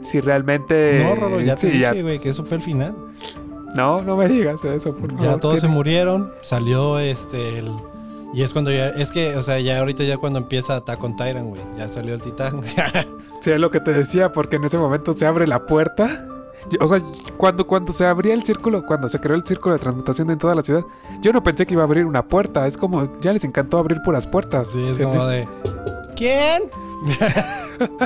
si 0.02 0.20
realmente... 0.20 1.02
no, 1.02 1.14
Rolo, 1.14 1.40
ya 1.40 1.54
te 1.54 1.70
sí, 1.70 1.78
dije, 1.78 2.02
güey, 2.02 2.18
que 2.18 2.28
eso 2.30 2.44
fue 2.44 2.56
el 2.59 2.62
final. 2.62 2.94
no, 3.74 4.02
no 4.02 4.16
me 4.16 4.28
digas 4.28 4.64
eso, 4.64 4.92
por 4.94 5.11
favor. 5.11 5.24
Ya 5.24 5.36
todos 5.36 5.61
se 5.61 5.68
murieron, 5.68 6.32
salió 6.42 6.98
este 6.98 7.59
el... 7.59 7.72
Y 8.35 8.43
es 8.43 8.53
cuando 8.53 8.70
ya, 8.70 8.89
es 8.89 9.11
que, 9.11 9.35
o 9.37 9.43
sea, 9.43 9.59
ya 9.59 9.79
ahorita 9.79 10.05
ya 10.05 10.18
cuando 10.18 10.39
empieza 10.39 10.76
Attack 10.76 11.03
on 11.03 11.16
Titan, 11.16 11.49
güey, 11.49 11.62
ya 11.76 11.89
salió 11.89 12.14
el 12.14 12.20
titán. 12.22 12.62
Sí, 13.41 13.53
es 13.53 13.61
lo 13.61 13.70
que 13.70 13.79
te 13.79 13.93
decía, 13.93 14.33
porque 14.33 14.57
en 14.57 14.64
ese 14.64 14.79
momento 14.79 15.12
se 15.12 15.24
abre 15.24 15.47
la 15.47 15.64
puerta. 15.64 16.26
Yo- 16.70 16.79
O 16.85 16.89
sea, 16.89 17.01
cuando, 17.37 17.68
cuando 17.68 17.93
se 17.93 18.05
abría 18.05 18.35
el 18.35 18.43
círculo, 18.43 18.85
cuando 18.85 19.09
se 19.09 19.20
creó 19.20 19.37
el 19.37 19.45
círculo 19.47 19.74
de 19.76 19.79
transmutación 19.79 20.29
en 20.31 20.39
toda 20.39 20.57
la 20.57 20.62
ciudad, 20.62 20.83
yo 21.22 21.33
no 21.33 21.41
pensé 21.45 21.64
que 21.64 21.74
iba 21.74 21.83
a 21.83 21.87
abrir 21.87 22.05
una 22.05 22.26
puerta. 22.26 22.66
Es 22.66 22.76
como, 22.76 23.09
ya 23.20 23.33
les 23.33 23.45
encantó 23.45 23.79
abrir 23.79 23.99
puras 24.05 24.26
puertas. 24.26 24.66
Sí, 24.72 24.89
es 24.89 24.99
como 24.99 25.24
de... 25.26 25.47
¿Quién? 26.16 26.64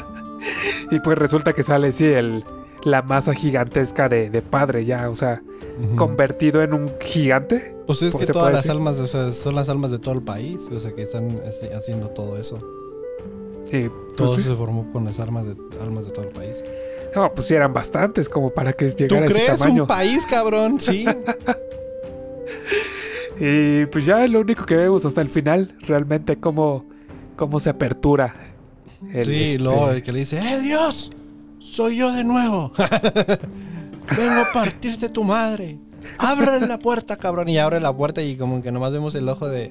Y 0.91 1.01
pues 1.01 1.17
resulta 1.17 1.53
que 1.53 1.63
sale, 1.63 1.93
sí, 1.93 2.05
el, 2.07 2.45
la 2.85 3.03
masa 3.03 3.35
gigantesca 3.35 4.09
de, 4.09 4.31
de 4.31 4.43
padre 4.43 4.85
ya, 4.85 5.09
o 5.11 5.17
sea, 5.17 5.43
convertido 5.97 6.63
en 6.63 6.73
un 6.75 6.93
gigante. 7.01 7.75
Pues 7.87 8.03
es 8.03 8.13
¿Cómo 8.13 8.25
que 8.25 8.33
todas 8.33 8.53
las 8.53 8.63
decir? 8.63 8.73
almas, 8.73 8.99
o 8.99 9.07
sea, 9.07 9.33
son 9.33 9.55
las 9.55 9.69
almas 9.69 9.91
de 9.91 9.99
todo 9.99 10.15
el 10.15 10.23
país, 10.23 10.69
o 10.75 10.81
sea, 10.81 10.93
que 10.93 11.03
están 11.03 11.41
este, 11.45 11.75
haciendo 11.75 12.09
todo 12.09 12.37
eso. 12.39 12.59
Todo 14.17 14.29
pues, 14.29 14.41
eso 14.41 14.51
se 14.51 14.57
formó 14.57 14.93
con 14.93 15.05
las 15.07 15.19
armas 15.19 15.47
de, 15.47 15.57
almas 15.81 16.05
de 16.05 16.11
todo 16.11 16.27
el 16.27 16.31
país. 16.31 16.63
No, 17.17 17.33
pues 17.35 17.47
sí 17.47 17.55
eran 17.55 17.73
bastantes 17.73 18.29
como 18.29 18.51
para 18.51 18.73
que 18.75 18.91
¿Tú 18.91 19.05
llegara 19.05 19.23
a 19.23 19.25
ese 19.27 19.35
crees 19.35 19.59
tamaño. 19.61 19.83
un 19.83 19.89
país, 19.89 20.27
cabrón? 20.27 20.79
Sí. 20.81 21.07
Y 23.41 23.87
pues 23.87 24.07
ya 24.07 24.25
es 24.25 24.31
lo 24.31 24.41
único 24.41 24.65
que 24.67 24.77
vemos 24.77 25.05
hasta 25.05 25.21
el 25.21 25.29
final, 25.29 25.77
realmente 25.81 26.37
cómo, 26.39 26.85
cómo 27.35 27.59
se 27.59 27.71
apertura. 27.71 28.55
el, 29.13 29.25
sí, 29.25 29.43
este, 29.45 29.59
luego 29.59 29.91
el 29.91 30.03
que 30.03 30.13
le 30.13 30.21
dice, 30.21 30.39
¡Eh, 30.39 30.61
Dios! 30.61 31.11
¡Soy 31.63 31.97
yo 31.99 32.13
de 32.13 32.25
nuevo! 32.25 32.73
Vengo 34.17 34.41
a 34.41 34.53
partirte 34.53 35.09
tu 35.09 35.23
madre. 35.23 35.79
Abre 36.19 36.61
la 36.61 36.79
puerta, 36.79 37.17
cabrón. 37.17 37.49
Y 37.49 37.59
abre 37.59 37.81
la 37.81 37.97
puerta 37.97 38.21
y 38.21 38.37
como 38.37 38.61
que 38.63 38.73
nomás 38.73 38.93
vemos 38.93 39.15
el 39.15 39.29
ojo 39.29 39.49
de, 39.49 39.71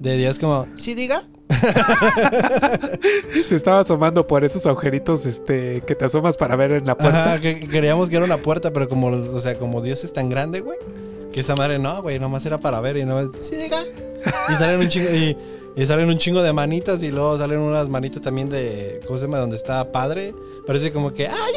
de 0.00 0.16
Dios 0.16 0.38
como, 0.38 0.66
¿sí 0.76 0.94
diga? 0.94 1.22
Se 3.46 3.56
estaba 3.56 3.80
asomando 3.80 4.26
por 4.26 4.44
esos 4.44 4.66
agujeritos 4.66 5.24
este, 5.24 5.82
que 5.86 5.94
te 5.94 6.04
asomas 6.04 6.36
para 6.36 6.56
ver 6.56 6.72
en 6.72 6.86
la 6.86 6.96
puerta. 6.96 7.24
Ajá, 7.24 7.40
que 7.40 7.68
queríamos 7.68 8.08
que 8.08 8.16
era 8.16 8.24
una 8.24 8.38
puerta, 8.38 8.72
pero 8.72 8.88
como, 8.88 9.06
o 9.08 9.40
sea, 9.40 9.56
como 9.56 9.80
Dios 9.82 10.04
es 10.04 10.12
tan 10.12 10.28
grande, 10.28 10.60
güey, 10.60 10.78
que 11.32 11.40
esa 11.40 11.54
madre 11.54 11.78
no, 11.78 12.02
güey, 12.02 12.18
nomás 12.18 12.44
era 12.44 12.58
para 12.58 12.80
ver 12.80 12.96
y 12.96 13.04
no 13.04 13.22
sí 13.38 13.56
diga. 13.56 13.82
Y 14.48 14.54
salen 14.54 14.80
un 14.80 14.88
chingo, 14.88 15.10
y, 15.10 15.36
y 15.76 15.86
salen 15.86 16.08
un 16.08 16.18
chingo 16.18 16.42
de 16.42 16.52
manitas 16.52 17.02
y 17.02 17.10
luego 17.10 17.38
salen 17.38 17.60
unas 17.60 17.88
manitas 17.88 18.20
también 18.20 18.48
de, 18.48 19.00
¿cómo 19.06 19.18
se 19.18 19.26
llama? 19.26 19.38
Donde 19.38 19.56
está 19.56 19.92
padre. 19.92 20.34
Parece 20.66 20.92
como 20.92 21.12
que, 21.12 21.26
¡ay, 21.28 21.54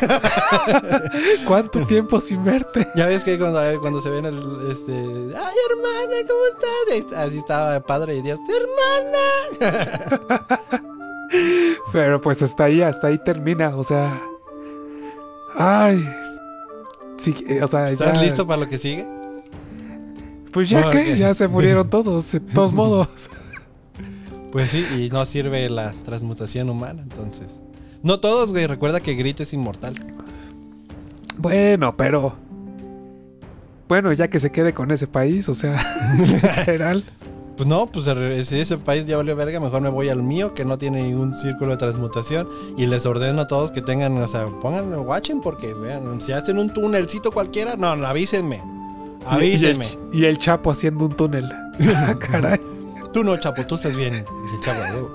hermana! 0.00 0.28
¿Cuánto 1.46 1.86
tiempo 1.86 2.20
sin 2.20 2.44
verte? 2.44 2.86
Ya 2.96 3.06
ves 3.06 3.22
que 3.24 3.38
cuando, 3.38 3.60
cuando 3.80 4.00
se 4.00 4.10
ven 4.10 4.24
el, 4.26 4.38
este, 4.70 4.92
¡ay, 4.92 5.56
hermana, 5.70 6.16
¿cómo 6.26 6.40
estás? 6.52 7.12
Así 7.26 7.38
estaba 7.38 7.78
padre 7.80 8.16
y 8.16 8.22
Dios, 8.22 8.38
¡hermana! 9.60 10.72
Pero 11.92 12.20
pues 12.20 12.42
hasta 12.42 12.64
ahí, 12.64 12.82
hasta 12.82 13.06
ahí 13.08 13.18
termina, 13.18 13.76
o 13.76 13.84
sea... 13.84 14.20
Ay... 15.56 16.04
Sí, 17.16 17.34
eh, 17.48 17.62
o 17.62 17.66
sea, 17.66 17.90
¿Estás 17.90 18.14
ya- 18.14 18.22
listo 18.22 18.46
para 18.46 18.60
lo 18.62 18.68
que 18.68 18.78
sigue? 18.78 19.04
Pues 20.52 20.70
ya 20.70 20.80
No, 20.82 20.90
que, 20.90 21.16
ya 21.18 21.34
se 21.34 21.48
murieron 21.48 21.88
todos, 21.90 22.30
de 22.32 22.40
todos 22.40 22.72
modos. 22.72 23.08
Pues 24.52 24.70
sí, 24.70 24.86
y 24.96 25.08
no 25.10 25.26
sirve 25.26 25.68
la 25.68 25.92
transmutación 26.04 26.70
humana, 26.70 27.02
entonces. 27.02 27.48
No 28.02 28.20
todos, 28.20 28.52
güey. 28.52 28.66
Recuerda 28.66 29.00
que 29.00 29.14
Grit 29.14 29.40
es 29.40 29.52
inmortal. 29.52 29.94
Bueno, 31.36 31.96
pero... 31.96 32.34
Bueno, 33.88 34.12
ya 34.12 34.28
que 34.28 34.38
se 34.38 34.50
quede 34.52 34.74
con 34.74 34.90
ese 34.90 35.06
país, 35.06 35.48
o 35.48 35.54
sea, 35.54 35.82
literal. 36.58 37.04
Pues 37.56 37.66
no, 37.66 37.86
pues 37.86 38.06
el- 38.06 38.44
si 38.44 38.60
ese 38.60 38.76
país 38.76 39.06
ya 39.06 39.16
vale 39.16 39.32
verga, 39.32 39.58
mejor 39.60 39.80
me 39.80 39.88
voy 39.88 40.10
al 40.10 40.22
mío, 40.22 40.52
que 40.52 40.64
no 40.66 40.76
tiene 40.76 41.02
ningún 41.02 41.32
círculo 41.32 41.70
de 41.70 41.78
transmutación. 41.78 42.46
Y 42.76 42.84
les 42.86 43.06
ordeno 43.06 43.40
a 43.42 43.46
todos 43.46 43.72
que 43.72 43.80
tengan, 43.80 44.16
o 44.18 44.28
sea, 44.28 44.46
pónganme, 44.46 44.96
watchen, 44.98 45.40
porque 45.40 45.72
vean, 45.72 46.20
si 46.20 46.32
hacen 46.32 46.58
un 46.58 46.72
túnelcito 46.74 47.32
cualquiera, 47.32 47.76
no, 47.76 47.96
no, 47.96 48.06
avísenme. 48.06 48.62
Avísenme. 49.26 49.86
Y 50.12 50.16
el, 50.16 50.20
y 50.20 50.24
el 50.26 50.38
Chapo 50.38 50.70
haciendo 50.70 51.06
un 51.06 51.12
túnel. 51.16 51.50
Ah, 51.94 52.14
Caray. 52.18 52.60
Tú 53.12 53.24
no, 53.24 53.36
Chapo, 53.38 53.64
tú 53.64 53.76
estás 53.76 53.96
bien. 53.96 54.24
Dije, 54.44 54.56
Chapo, 54.62 54.82
a 54.82 54.92
huevo. 54.92 55.10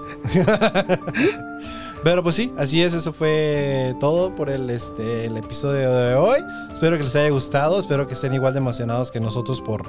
Pero 2.04 2.22
pues 2.22 2.36
sí, 2.36 2.52
así 2.58 2.82
es, 2.82 2.94
eso 2.94 3.14
fue 3.14 3.96
todo 4.00 4.36
por 4.36 4.50
el, 4.50 4.70
este, 4.70 5.26
el 5.26 5.38
episodio 5.38 5.94
de 5.96 6.16
hoy. 6.16 6.40
Espero 6.72 6.98
que 6.98 7.04
les 7.04 7.16
haya 7.16 7.30
gustado, 7.30 7.80
espero 7.80 8.06
que 8.08 8.14
estén 8.14 8.34
igual 8.34 8.54
de 8.54 8.60
emocionados 8.60 9.10
que 9.10 9.20
nosotros 9.22 9.62
por, 9.62 9.84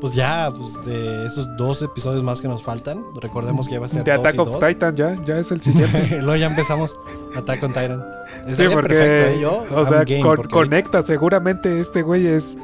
pues 0.00 0.12
ya, 0.14 0.52
pues 0.56 0.84
de 0.84 1.26
esos 1.26 1.44
dos 1.56 1.82
episodios 1.82 2.22
más 2.22 2.40
que 2.40 2.46
nos 2.46 2.62
faltan. 2.62 3.02
Recordemos 3.20 3.66
que 3.66 3.74
ya 3.74 3.80
va 3.80 3.86
a 3.86 3.88
ser 3.88 4.04
De 4.04 4.12
dos 4.12 4.20
Attack 4.20 4.34
y 4.36 4.38
of 4.38 4.48
dos. 4.52 4.60
Titan 4.68 4.94
ya, 4.96 5.18
ya 5.24 5.38
es 5.38 5.50
el 5.50 5.60
siguiente. 5.60 6.18
Luego 6.22 6.36
ya 6.36 6.46
empezamos 6.46 6.96
Attack 7.34 7.62
on 7.64 7.72
Titan. 7.72 8.04
Sí, 8.48 8.64
porque, 8.72 8.94
perfecto, 8.94 9.30
¿eh? 9.32 9.40
Yo, 9.40 9.64
o 9.72 9.80
I'm 9.80 9.86
sea, 9.88 10.04
game, 10.04 10.20
con- 10.20 10.36
porque 10.36 10.54
conecta, 10.54 11.02
seguramente 11.02 11.80
este 11.80 12.02
güey 12.02 12.28
es 12.28 12.56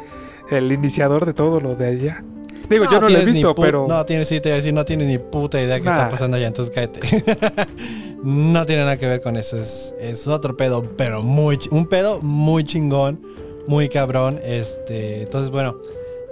el 0.50 0.70
iniciador 0.70 1.26
de 1.26 1.34
todo 1.34 1.58
lo 1.60 1.74
de 1.74 1.86
allá. 1.88 2.24
Digo, 2.68 2.84
No, 2.84 2.92
yo 2.92 3.00
no 3.00 3.08
lo 3.08 3.18
he 3.18 3.24
visto, 3.24 3.54
pero... 3.54 3.86
No, 3.88 4.04
tienes, 4.06 4.28
sí, 4.28 4.40
te 4.40 4.48
iba 4.48 4.54
a 4.54 4.56
decir, 4.58 4.72
no 4.72 4.84
tienes 4.84 5.06
ni 5.06 5.18
puta 5.18 5.60
idea 5.60 5.78
qué 5.78 5.86
Nah. 5.86 5.92
está 5.92 6.08
pasando 6.08 6.36
allá, 6.36 6.46
entonces 6.46 6.74
cállate. 6.74 7.00
no 8.22 8.64
tiene 8.66 8.82
nada 8.82 8.96
que 8.96 9.06
ver 9.06 9.20
con 9.20 9.36
eso, 9.36 9.56
es, 9.58 9.94
es 10.00 10.26
otro 10.26 10.56
pedo, 10.56 10.82
pero 10.96 11.22
muy... 11.22 11.58
Un 11.70 11.86
pedo 11.86 12.20
muy 12.20 12.64
chingón, 12.64 13.20
muy 13.66 13.88
cabrón, 13.88 14.40
este... 14.42 15.22
Entonces, 15.22 15.50
bueno, 15.50 15.76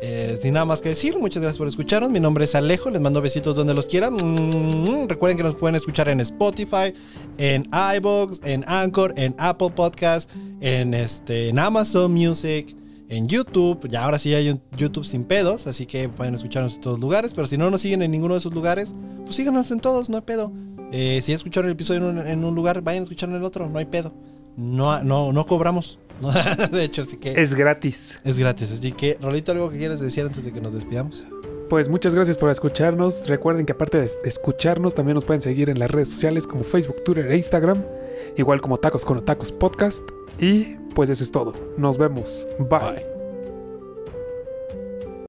eh, 0.02 0.38
sin 0.40 0.54
nada 0.54 0.64
más 0.64 0.80
que 0.80 0.88
decir, 0.90 1.18
muchas 1.18 1.42
gracias 1.42 1.58
por 1.58 1.68
escucharnos. 1.68 2.10
Mi 2.10 2.20
nombre 2.20 2.44
es 2.44 2.54
Alejo, 2.54 2.88
les 2.88 3.02
mando 3.02 3.20
besitos 3.20 3.54
donde 3.54 3.74
los 3.74 3.84
quieran. 3.84 4.14
Mm, 4.14 5.08
Recuerden 5.08 5.36
que 5.36 5.42
nos 5.42 5.54
pueden 5.54 5.74
escuchar 5.74 6.08
en 6.08 6.20
Spotify, 6.20 6.94
en 7.36 7.68
iBox, 7.96 8.40
en 8.44 8.64
Anchor, 8.66 9.12
en 9.16 9.34
Apple 9.36 9.70
Podcast, 9.76 10.30
en, 10.62 10.94
este, 10.94 11.50
en 11.50 11.58
Amazon 11.58 12.12
Music, 12.14 12.74
en 13.10 13.28
YouTube. 13.28 13.86
Ya 13.88 14.04
ahora 14.04 14.18
sí 14.18 14.32
hay 14.32 14.48
un 14.48 14.62
YouTube 14.76 15.04
sin 15.04 15.24
pedos, 15.24 15.66
así 15.66 15.84
que 15.84 16.08
pueden 16.08 16.34
escucharnos 16.34 16.76
en 16.76 16.80
todos 16.80 16.98
lugares. 16.98 17.34
Pero 17.34 17.46
si 17.46 17.58
no 17.58 17.70
nos 17.70 17.82
siguen 17.82 18.00
en 18.00 18.10
ninguno 18.10 18.34
de 18.34 18.38
esos 18.40 18.54
lugares, 18.54 18.94
pues 19.24 19.36
síganos 19.36 19.70
en 19.70 19.80
todos, 19.80 20.08
no 20.08 20.16
hay 20.16 20.22
pedo. 20.22 20.52
Eh, 20.92 21.20
si 21.22 21.32
escucharon 21.32 21.68
el 21.68 21.74
episodio 21.74 22.08
en 22.08 22.18
un, 22.18 22.26
en 22.26 22.44
un 22.44 22.54
lugar, 22.54 22.80
vayan 22.82 23.02
a 23.02 23.04
escucharlo 23.04 23.36
en 23.36 23.42
el 23.42 23.46
otro, 23.46 23.68
no 23.68 23.78
hay 23.78 23.84
pedo. 23.84 24.14
No, 24.56 25.02
no, 25.04 25.32
no 25.32 25.46
cobramos. 25.46 25.98
de 26.72 26.84
hecho, 26.84 27.02
así 27.02 27.16
que 27.16 27.32
Es 27.40 27.54
gratis. 27.54 28.18
es 28.24 28.38
gratis. 28.38 28.72
Así 28.72 28.92
que, 28.92 29.18
Rolito, 29.20 29.52
¿algo 29.52 29.70
que 29.70 29.78
quieres 29.78 30.00
decir 30.00 30.24
antes 30.24 30.44
de 30.44 30.52
que 30.52 30.60
nos 30.60 30.72
despidamos? 30.72 31.24
Pues 31.70 31.88
muchas 31.88 32.16
gracias 32.16 32.36
por 32.36 32.50
escucharnos. 32.50 33.28
Recuerden 33.28 33.64
que 33.64 33.70
aparte 33.70 34.00
de 34.00 34.10
escucharnos, 34.24 34.92
también 34.92 35.14
nos 35.14 35.24
pueden 35.24 35.40
seguir 35.40 35.70
en 35.70 35.78
las 35.78 35.88
redes 35.88 36.10
sociales 36.10 36.44
como 36.44 36.64
Facebook, 36.64 37.04
Twitter 37.04 37.30
e 37.30 37.36
Instagram. 37.36 37.84
Igual 38.36 38.60
como 38.60 38.76
Tacos 38.76 39.04
con 39.04 39.24
Tacos 39.24 39.52
Podcast. 39.52 40.02
Y 40.40 40.74
pues 40.96 41.10
eso 41.10 41.22
es 41.22 41.30
todo. 41.30 41.54
Nos 41.78 41.96
vemos. 41.96 42.48
Bye. 42.58 42.80
Bye. 42.80 43.19